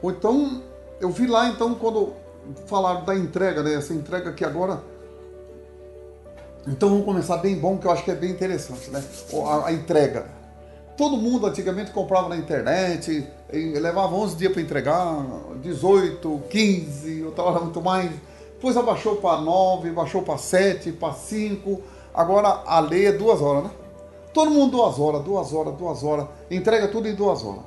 Ou 0.00 0.12
então, 0.12 0.62
eu 1.02 1.10
vi 1.10 1.26
lá 1.26 1.48
então 1.48 1.74
quando 1.74 2.14
falaram 2.66 3.04
da 3.04 3.14
entrega, 3.14 3.62
né? 3.62 3.74
Essa 3.74 3.92
entrega 3.92 4.30
aqui 4.30 4.44
agora. 4.44 4.82
Então 6.66 6.88
vamos 6.88 7.04
começar 7.04 7.36
bem 7.38 7.56
bom, 7.56 7.76
que 7.76 7.86
eu 7.86 7.90
acho 7.90 8.04
que 8.04 8.10
é 8.10 8.14
bem 8.14 8.30
interessante, 8.30 8.88
né? 8.90 9.02
A, 9.46 9.68
a 9.68 9.72
entrega. 9.72 10.26
Todo 10.96 11.16
mundo 11.16 11.46
antigamente 11.46 11.90
comprava 11.90 12.28
na 12.28 12.36
internet, 12.36 13.26
levava 13.52 14.14
11 14.14 14.36
dias 14.36 14.52
para 14.52 14.62
entregar, 14.62 15.26
18, 15.60 16.42
15, 16.48 17.24
outra 17.24 17.44
hora 17.44 17.60
muito 17.60 17.82
mais. 17.82 18.10
Depois 18.54 18.76
abaixou 18.76 19.16
para 19.16 19.40
9, 19.40 19.90
baixou 19.90 20.22
para 20.22 20.38
7, 20.38 20.92
para 20.92 21.12
5 21.12 21.82
Agora 22.14 22.62
a 22.66 22.78
lei 22.80 23.06
é 23.06 23.12
duas 23.12 23.40
horas, 23.40 23.64
né? 23.64 23.70
Todo 24.34 24.50
mundo 24.50 24.72
duas 24.72 24.98
horas, 24.98 25.22
duas 25.22 25.52
horas, 25.52 25.74
duas 25.74 26.02
horas. 26.02 26.26
Entrega 26.50 26.88
tudo 26.88 27.08
em 27.08 27.14
duas 27.14 27.42
horas. 27.44 27.62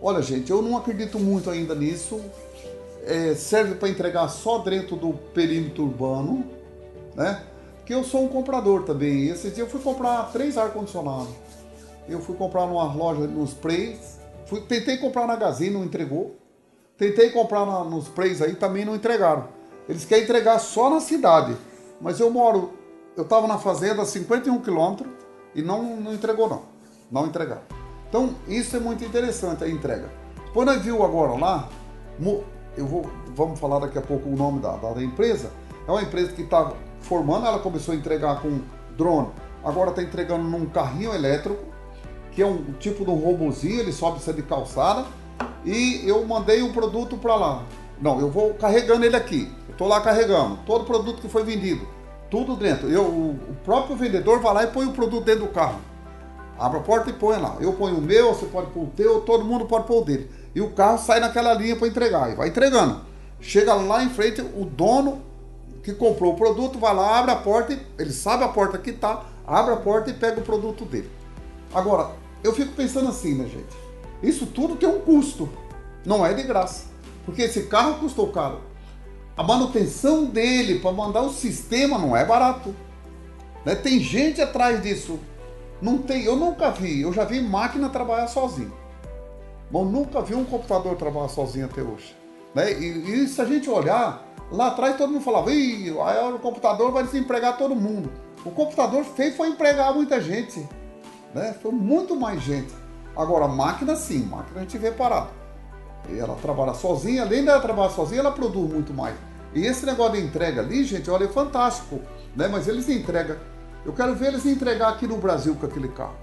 Olha, 0.00 0.22
gente, 0.22 0.50
eu 0.50 0.62
não 0.62 0.76
acredito 0.76 1.18
muito 1.18 1.50
ainda 1.50 1.74
nisso. 1.74 2.20
É, 3.04 3.34
serve 3.34 3.74
para 3.74 3.88
entregar 3.88 4.28
só 4.28 4.58
dentro 4.58 4.96
do 4.96 5.12
perímetro 5.32 5.84
urbano, 5.84 6.44
né? 7.14 7.42
Porque 7.76 7.94
eu 7.94 8.04
sou 8.04 8.24
um 8.24 8.28
comprador 8.28 8.82
também. 8.84 9.28
Esse 9.28 9.50
dia 9.50 9.64
eu 9.64 9.68
fui 9.68 9.80
comprar 9.80 10.30
três 10.32 10.58
ar-condicionados. 10.58 11.32
Eu 12.08 12.20
fui 12.20 12.36
comprar 12.36 12.66
numa 12.66 12.92
loja 12.92 13.26
nos. 13.26 13.56
Fui, 14.46 14.60
tentei 14.62 14.98
comprar 14.98 15.26
na 15.26 15.36
Gazin, 15.36 15.70
não 15.70 15.84
entregou. 15.84 16.36
Tentei 16.96 17.30
comprar 17.30 17.64
na, 17.64 17.84
nos 17.84 18.08
Preys 18.08 18.42
aí, 18.42 18.54
também 18.54 18.84
não 18.84 18.94
entregaram. 18.94 19.48
Eles 19.88 20.04
querem 20.04 20.24
entregar 20.24 20.58
só 20.58 20.90
na 20.90 21.00
cidade. 21.00 21.56
Mas 22.00 22.20
eu 22.20 22.30
moro 22.30 22.78
eu 23.18 23.24
estava 23.24 23.48
na 23.48 23.58
fazenda 23.58 24.02
a 24.02 24.06
51 24.06 24.60
quilômetros 24.60 25.10
e 25.52 25.60
não, 25.60 25.96
não 25.96 26.14
entregou 26.14 26.48
não. 26.48 26.62
Não 27.10 27.26
entregaram. 27.26 27.77
Então, 28.08 28.34
isso 28.46 28.76
é 28.76 28.80
muito 28.80 29.04
interessante, 29.04 29.64
a 29.64 29.68
entrega. 29.68 30.10
Viu 30.80 31.04
agora 31.04 31.38
lá, 31.38 31.68
eu 32.76 32.86
vou, 32.86 33.08
vamos 33.34 33.60
falar 33.60 33.78
daqui 33.78 33.98
a 33.98 34.02
pouco 34.02 34.28
o 34.28 34.36
nome 34.36 34.60
da, 34.60 34.76
da 34.76 35.02
empresa, 35.02 35.50
é 35.86 35.90
uma 35.90 36.02
empresa 36.02 36.32
que 36.32 36.42
está 36.42 36.72
formando, 37.00 37.46
ela 37.46 37.60
começou 37.60 37.94
a 37.94 37.96
entregar 37.96 38.40
com 38.42 38.60
drone, 38.96 39.28
agora 39.62 39.90
está 39.90 40.02
entregando 40.02 40.44
num 40.44 40.66
carrinho 40.66 41.14
elétrico, 41.14 41.62
que 42.32 42.42
é 42.42 42.46
um 42.46 42.72
tipo 42.80 43.04
de 43.04 43.10
um 43.10 43.16
robozinho, 43.16 43.80
ele 43.80 43.92
sobe 43.92 44.20
você 44.20 44.32
de 44.32 44.42
calçada, 44.42 45.04
e 45.64 46.02
eu 46.04 46.26
mandei 46.26 46.62
o 46.62 46.72
produto 46.72 47.16
para 47.16 47.36
lá. 47.36 47.64
Não, 48.00 48.20
eu 48.20 48.30
vou 48.30 48.54
carregando 48.54 49.04
ele 49.04 49.16
aqui. 49.16 49.52
Estou 49.68 49.86
lá 49.86 50.00
carregando 50.00 50.58
todo 50.66 50.82
o 50.82 50.84
produto 50.84 51.20
que 51.20 51.28
foi 51.28 51.44
vendido 51.44 51.86
tudo 52.30 52.56
dentro. 52.56 52.88
Eu, 52.88 53.04
o, 53.04 53.56
próprio 53.64 53.96
vendedor 53.96 54.40
vai 54.40 54.54
lá 54.54 54.64
e 54.64 54.66
põe 54.68 54.86
o 54.86 54.92
produto 54.92 55.24
dentro 55.24 55.46
do 55.46 55.52
carro. 55.52 55.80
Abre 56.58 56.78
a 56.78 56.82
porta 56.82 57.10
e 57.10 57.12
põe 57.12 57.38
lá. 57.38 57.56
Eu 57.60 57.72
ponho 57.74 57.98
o 57.98 58.02
meu, 58.02 58.34
você 58.34 58.46
pode 58.46 58.70
pôr 58.72 58.84
o 58.84 58.92
teu, 58.96 59.20
todo 59.20 59.44
mundo 59.44 59.66
pode 59.66 59.86
pôr 59.86 60.02
o 60.02 60.04
dele. 60.04 60.30
E 60.54 60.60
o 60.60 60.70
carro 60.70 60.98
sai 60.98 61.20
naquela 61.20 61.54
linha 61.54 61.76
para 61.76 61.86
entregar. 61.86 62.32
E 62.32 62.34
vai 62.34 62.48
entregando. 62.48 63.02
Chega 63.40 63.74
lá 63.74 64.02
em 64.02 64.10
frente, 64.10 64.40
o 64.40 64.64
dono 64.64 65.22
que 65.84 65.94
comprou 65.94 66.32
o 66.32 66.36
produto 66.36 66.78
vai 66.78 66.94
lá, 66.94 67.18
abre 67.18 67.30
a 67.30 67.36
porta, 67.36 67.78
ele 67.98 68.12
sabe 68.12 68.42
a 68.42 68.48
porta 68.48 68.76
que 68.76 68.92
tá, 68.92 69.24
abre 69.46 69.72
a 69.72 69.76
porta 69.76 70.10
e 70.10 70.14
pega 70.14 70.40
o 70.40 70.44
produto 70.44 70.84
dele. 70.84 71.08
Agora, 71.72 72.10
eu 72.42 72.52
fico 72.52 72.72
pensando 72.72 73.08
assim, 73.08 73.34
né, 73.34 73.44
gente? 73.44 73.76
Isso 74.22 74.46
tudo 74.46 74.76
tem 74.76 74.88
um 74.88 75.00
custo. 75.00 75.48
Não 76.04 76.26
é 76.26 76.34
de 76.34 76.42
graça. 76.42 76.86
Porque 77.24 77.42
esse 77.42 77.64
carro 77.64 78.00
custou 78.00 78.28
caro. 78.32 78.60
A 79.36 79.42
manutenção 79.42 80.24
dele 80.24 80.80
para 80.80 80.90
mandar 80.90 81.22
o 81.22 81.32
sistema 81.32 81.98
não 81.98 82.16
é 82.16 82.24
barato. 82.24 82.74
Né? 83.64 83.74
Tem 83.76 84.00
gente 84.00 84.40
atrás 84.40 84.82
disso. 84.82 85.20
Não 85.80 85.98
tem, 85.98 86.24
eu 86.24 86.36
nunca 86.36 86.70
vi, 86.70 87.02
eu 87.02 87.12
já 87.12 87.24
vi 87.24 87.40
máquina 87.40 87.88
trabalhar 87.88 88.26
sozinho. 88.26 88.72
Mas 89.70 89.86
nunca 89.86 90.20
vi 90.22 90.34
um 90.34 90.44
computador 90.44 90.96
trabalhar 90.96 91.28
sozinho 91.28 91.66
até 91.66 91.82
hoje. 91.82 92.16
Né? 92.54 92.72
E, 92.72 93.24
e, 93.24 93.28
se 93.28 93.40
a 93.40 93.44
gente 93.44 93.68
olhar, 93.68 94.26
lá 94.50 94.68
atrás 94.68 94.96
todo 94.96 95.12
mundo 95.12 95.22
falava, 95.22 95.50
aí 95.50 95.90
o 95.90 96.38
computador 96.40 96.90
vai 96.90 97.04
desempregar 97.04 97.56
todo 97.56 97.76
mundo. 97.76 98.10
O 98.44 98.50
computador 98.50 99.04
fez 99.04 99.36
foi 99.36 99.48
empregar 99.48 99.94
muita 99.94 100.20
gente. 100.20 100.66
Né? 101.34 101.54
Foi 101.62 101.72
muito 101.72 102.16
mais 102.16 102.40
gente. 102.42 102.72
Agora, 103.16 103.46
máquina 103.46 103.94
sim, 103.94 104.24
máquina 104.24 104.60
a 104.60 104.62
gente 104.62 104.78
vê 104.78 104.90
parado. 104.90 105.28
E 106.08 106.18
ela 106.18 106.34
trabalha 106.36 106.72
sozinha, 106.72 107.22
além 107.22 107.44
dela 107.44 107.60
trabalhar 107.60 107.90
sozinha, 107.90 108.20
ela 108.20 108.32
produz 108.32 108.72
muito 108.72 108.94
mais. 108.94 109.14
E 109.54 109.66
esse 109.66 109.84
negócio 109.84 110.14
de 110.14 110.26
entrega 110.26 110.60
ali, 110.60 110.84
gente, 110.84 111.10
olha, 111.10 111.24
é 111.24 111.28
fantástico, 111.28 112.00
né? 112.36 112.48
Mas 112.48 112.68
eles 112.68 112.88
entregam. 112.88 113.36
Eu 113.88 113.94
quero 113.94 114.14
ver 114.14 114.26
eles 114.26 114.44
entregar 114.44 114.90
aqui 114.90 115.06
no 115.06 115.16
Brasil 115.16 115.54
com 115.54 115.64
aquele 115.64 115.88
carro. 115.88 116.14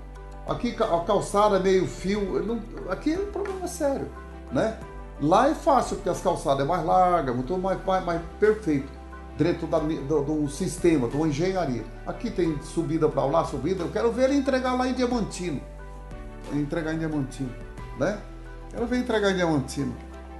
Aqui 0.47 0.75
a 0.79 0.99
calçada 0.99 1.59
meio 1.59 1.87
fio, 1.87 2.21
não, 2.45 2.61
aqui 2.91 3.13
é 3.13 3.17
um 3.17 3.31
problema 3.31 3.67
sério, 3.67 4.07
né? 4.51 4.77
Lá 5.19 5.49
é 5.49 5.55
fácil, 5.55 5.95
porque 5.95 6.07
as 6.07 6.21
calçadas 6.21 6.63
é 6.63 6.69
mais 6.69 6.85
larga, 6.85 7.33
muito 7.33 7.57
mais, 7.57 7.83
mais, 7.83 8.05
mais 8.05 8.21
perfeito, 8.39 8.87
dentro 9.35 9.65
da, 9.65 9.79
do, 9.79 10.21
do 10.21 10.47
sistema, 10.47 11.07
de 11.07 11.17
uma 11.17 11.27
engenharia. 11.27 11.83
Aqui 12.05 12.29
tem 12.29 12.55
subida 12.61 13.09
para 13.09 13.25
lá, 13.25 13.43
subida, 13.43 13.83
eu 13.83 13.89
quero 13.89 14.11
ver 14.11 14.25
ele 14.25 14.35
entregar 14.35 14.75
lá 14.75 14.87
em 14.87 14.93
Diamantino. 14.93 15.59
Entregar 16.53 16.93
em 16.93 16.99
Diamantino, 16.99 17.49
né? 17.97 18.19
Quero 18.69 18.85
ver 18.85 18.99
entregar 18.99 19.31
em 19.31 19.37
Diamantino 19.37 19.95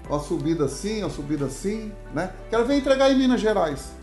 uma 0.08 0.20
subida 0.20 0.66
assim, 0.66 1.02
uma 1.02 1.10
subida 1.10 1.46
assim, 1.46 1.92
né? 2.14 2.30
Quero 2.52 2.66
ver 2.66 2.76
entregar 2.76 3.10
em 3.10 3.18
Minas 3.18 3.42
Gerais. 3.42 3.96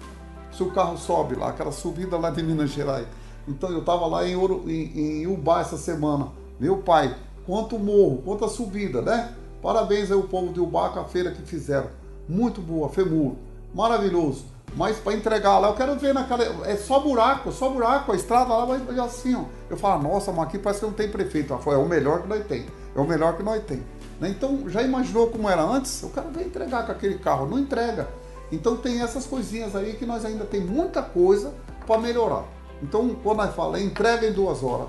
Se 0.53 0.63
o 0.63 0.71
carro 0.71 0.97
sobe 0.97 1.35
lá, 1.35 1.49
aquela 1.49 1.73
subida 1.73 2.17
lá 2.17 2.31
de 2.31 2.43
Minas 2.43 2.71
Gerais. 2.71 3.07
Então 3.49 3.71
eu 3.71 3.81
estava 3.81 4.07
lá 4.07 4.27
em, 4.27 4.37
Ouro, 4.37 4.65
em, 4.67 5.23
em 5.23 5.27
Ubá 5.27 5.61
essa 5.61 5.77
semana. 5.77 6.29
Meu 6.61 6.79
pai, 6.79 7.15
quanto 7.47 7.79
morro, 7.79 8.23
quanta 8.25 8.49
subida, 8.49 9.03
né? 9.03 9.35
Parabéns 9.63 10.11
aí 10.11 10.17
o 10.17 10.25
povo 10.25 10.53
de 10.53 10.61
Ubá 10.61 10.91
com 10.91 11.01
a 11.01 11.05
feira 11.05 11.31
que 11.31 11.43
fizeram. 11.43 11.89
Muito 12.29 12.61
boa, 12.61 12.89
FEMUR. 12.89 13.35
Maravilhoso. 13.75 14.45
Mas 14.75 14.97
para 14.99 15.15
entregar 15.15 15.59
lá, 15.59 15.69
eu 15.69 15.75
quero 15.75 15.97
ver 15.97 16.15
naquela. 16.15 16.45
É 16.67 16.77
só 16.77 17.01
buraco, 17.01 17.53
só 17.53 17.69
buraco. 17.69 18.13
A 18.13 18.17
estrada 18.17 18.55
lá 18.55 18.65
vai 18.65 18.99
assim, 19.01 19.35
ó. 19.35 19.45
Eu 19.69 19.77
falo, 19.77 20.03
nossa, 20.03 20.33
mas 20.33 20.49
aqui 20.49 20.59
parece 20.59 20.81
que 20.81 20.87
não 20.87 20.93
tem 20.93 21.11
prefeito. 21.11 21.53
É 21.53 21.77
o 21.77 21.87
melhor 21.87 22.23
que 22.23 22.29
nós 22.29 22.47
tem. 22.47 22.67
É 22.95 23.01
o 23.01 23.07
melhor 23.07 23.37
que 23.37 23.43
nós 23.43 23.63
tem. 23.65 23.83
Né? 24.21 24.31
Então, 24.31 24.69
já 24.69 24.83
imaginou 24.83 25.29
como 25.29 25.49
era 25.49 25.63
antes? 25.63 26.03
O 26.03 26.11
cara 26.11 26.29
vem 26.29 26.47
entregar 26.47 26.87
com 26.87 26.93
aquele 26.93 27.19
carro, 27.19 27.47
não 27.47 27.59
entrega. 27.59 28.09
Então, 28.53 28.77
tem 28.77 29.01
essas 29.01 29.27
coisinhas 29.27 29.75
aí 29.75 29.95
que 29.95 30.07
nós 30.07 30.25
ainda 30.25 30.45
tem 30.45 30.61
muita 30.61 31.03
coisa 31.03 31.55
para 31.87 31.99
melhorar. 31.99 32.45
Então, 32.83 33.15
quando 33.23 33.39
nós 33.39 33.55
falamos 33.55 33.81
entrega 33.81 34.27
em 34.27 34.33
duas 34.33 34.63
horas, 34.63 34.89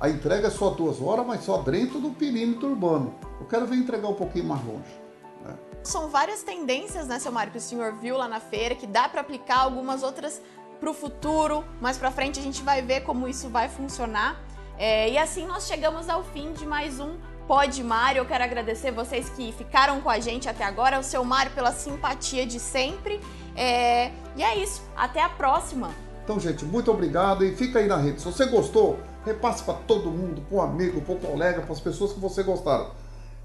a 0.00 0.10
entrega 0.10 0.48
é 0.48 0.50
só 0.50 0.70
duas 0.70 1.00
horas, 1.00 1.26
mas 1.26 1.44
só 1.44 1.58
dentro 1.58 2.00
do 2.00 2.10
perímetro 2.10 2.68
urbano. 2.68 3.14
Eu 3.40 3.46
quero 3.46 3.66
ver 3.66 3.76
entregar 3.76 4.08
um 4.08 4.14
pouquinho 4.14 4.44
mais 4.44 4.62
longe. 4.64 5.00
Né? 5.44 5.54
São 5.82 6.08
várias 6.08 6.42
tendências, 6.42 7.06
né, 7.06 7.18
seu 7.18 7.32
Mário, 7.32 7.52
que 7.52 7.58
o 7.58 7.60
senhor 7.60 7.92
viu 7.94 8.16
lá 8.18 8.28
na 8.28 8.40
feira, 8.40 8.74
que 8.74 8.86
dá 8.86 9.08
para 9.08 9.20
aplicar 9.20 9.60
algumas 9.60 10.02
outras 10.02 10.42
para 10.78 10.90
o 10.90 10.94
futuro. 10.94 11.64
Mais 11.80 11.96
para 11.96 12.10
frente 12.10 12.38
a 12.38 12.42
gente 12.42 12.62
vai 12.62 12.82
ver 12.82 13.02
como 13.02 13.26
isso 13.28 13.48
vai 13.48 13.68
funcionar. 13.68 14.42
É, 14.78 15.10
e 15.10 15.16
assim 15.16 15.46
nós 15.46 15.66
chegamos 15.66 16.08
ao 16.08 16.22
fim 16.22 16.52
de 16.52 16.66
mais 16.66 17.00
um 17.00 17.16
Pode 17.46 17.82
Mário, 17.84 18.20
eu 18.20 18.26
quero 18.26 18.42
agradecer 18.42 18.90
vocês 18.90 19.28
que 19.28 19.52
ficaram 19.52 20.00
com 20.00 20.10
a 20.10 20.18
gente 20.18 20.48
até 20.48 20.64
agora, 20.64 20.98
o 20.98 21.02
seu 21.02 21.24
Mário 21.24 21.52
pela 21.52 21.70
simpatia 21.70 22.44
de 22.44 22.58
sempre. 22.58 23.20
É... 23.54 24.10
E 24.36 24.42
é 24.42 24.56
isso, 24.56 24.82
até 24.96 25.22
a 25.22 25.28
próxima. 25.28 25.90
Então, 26.24 26.40
gente, 26.40 26.64
muito 26.64 26.90
obrigado 26.90 27.44
e 27.44 27.54
fica 27.54 27.78
aí 27.78 27.86
na 27.86 27.96
rede. 27.98 28.20
Se 28.20 28.26
você 28.26 28.46
gostou, 28.46 28.98
repasse 29.24 29.62
para 29.62 29.74
todo 29.74 30.10
mundo, 30.10 30.42
para 30.42 30.58
o 30.58 30.60
amigo, 30.60 31.00
para 31.00 31.14
o 31.14 31.18
colega, 31.18 31.62
para 31.62 31.72
as 31.72 31.80
pessoas 31.80 32.12
que 32.12 32.18
você 32.18 32.42
gostaram. 32.42 32.90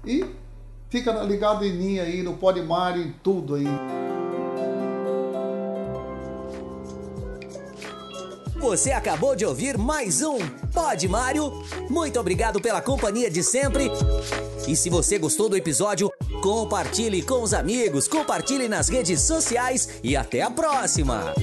E 0.04 0.26
fica 0.90 1.12
ligado 1.22 1.64
em 1.64 1.72
mim 1.72 1.98
aí, 2.00 2.24
no 2.24 2.34
Pode 2.34 2.60
Mário, 2.60 3.00
em 3.00 3.12
tudo 3.22 3.54
aí. 3.54 3.68
Você 8.62 8.92
acabou 8.92 9.34
de 9.34 9.44
ouvir 9.44 9.76
mais 9.76 10.22
um 10.22 10.38
Pod 10.72 11.08
Mário. 11.08 11.52
Muito 11.90 12.20
obrigado 12.20 12.60
pela 12.60 12.80
companhia 12.80 13.28
de 13.28 13.42
sempre. 13.42 13.90
E 14.68 14.76
se 14.76 14.88
você 14.88 15.18
gostou 15.18 15.48
do 15.48 15.56
episódio, 15.56 16.08
compartilhe 16.40 17.22
com 17.22 17.42
os 17.42 17.52
amigos, 17.52 18.06
compartilhe 18.06 18.68
nas 18.68 18.88
redes 18.88 19.20
sociais 19.22 19.98
e 20.00 20.16
até 20.16 20.42
a 20.42 20.50
próxima. 20.50 21.34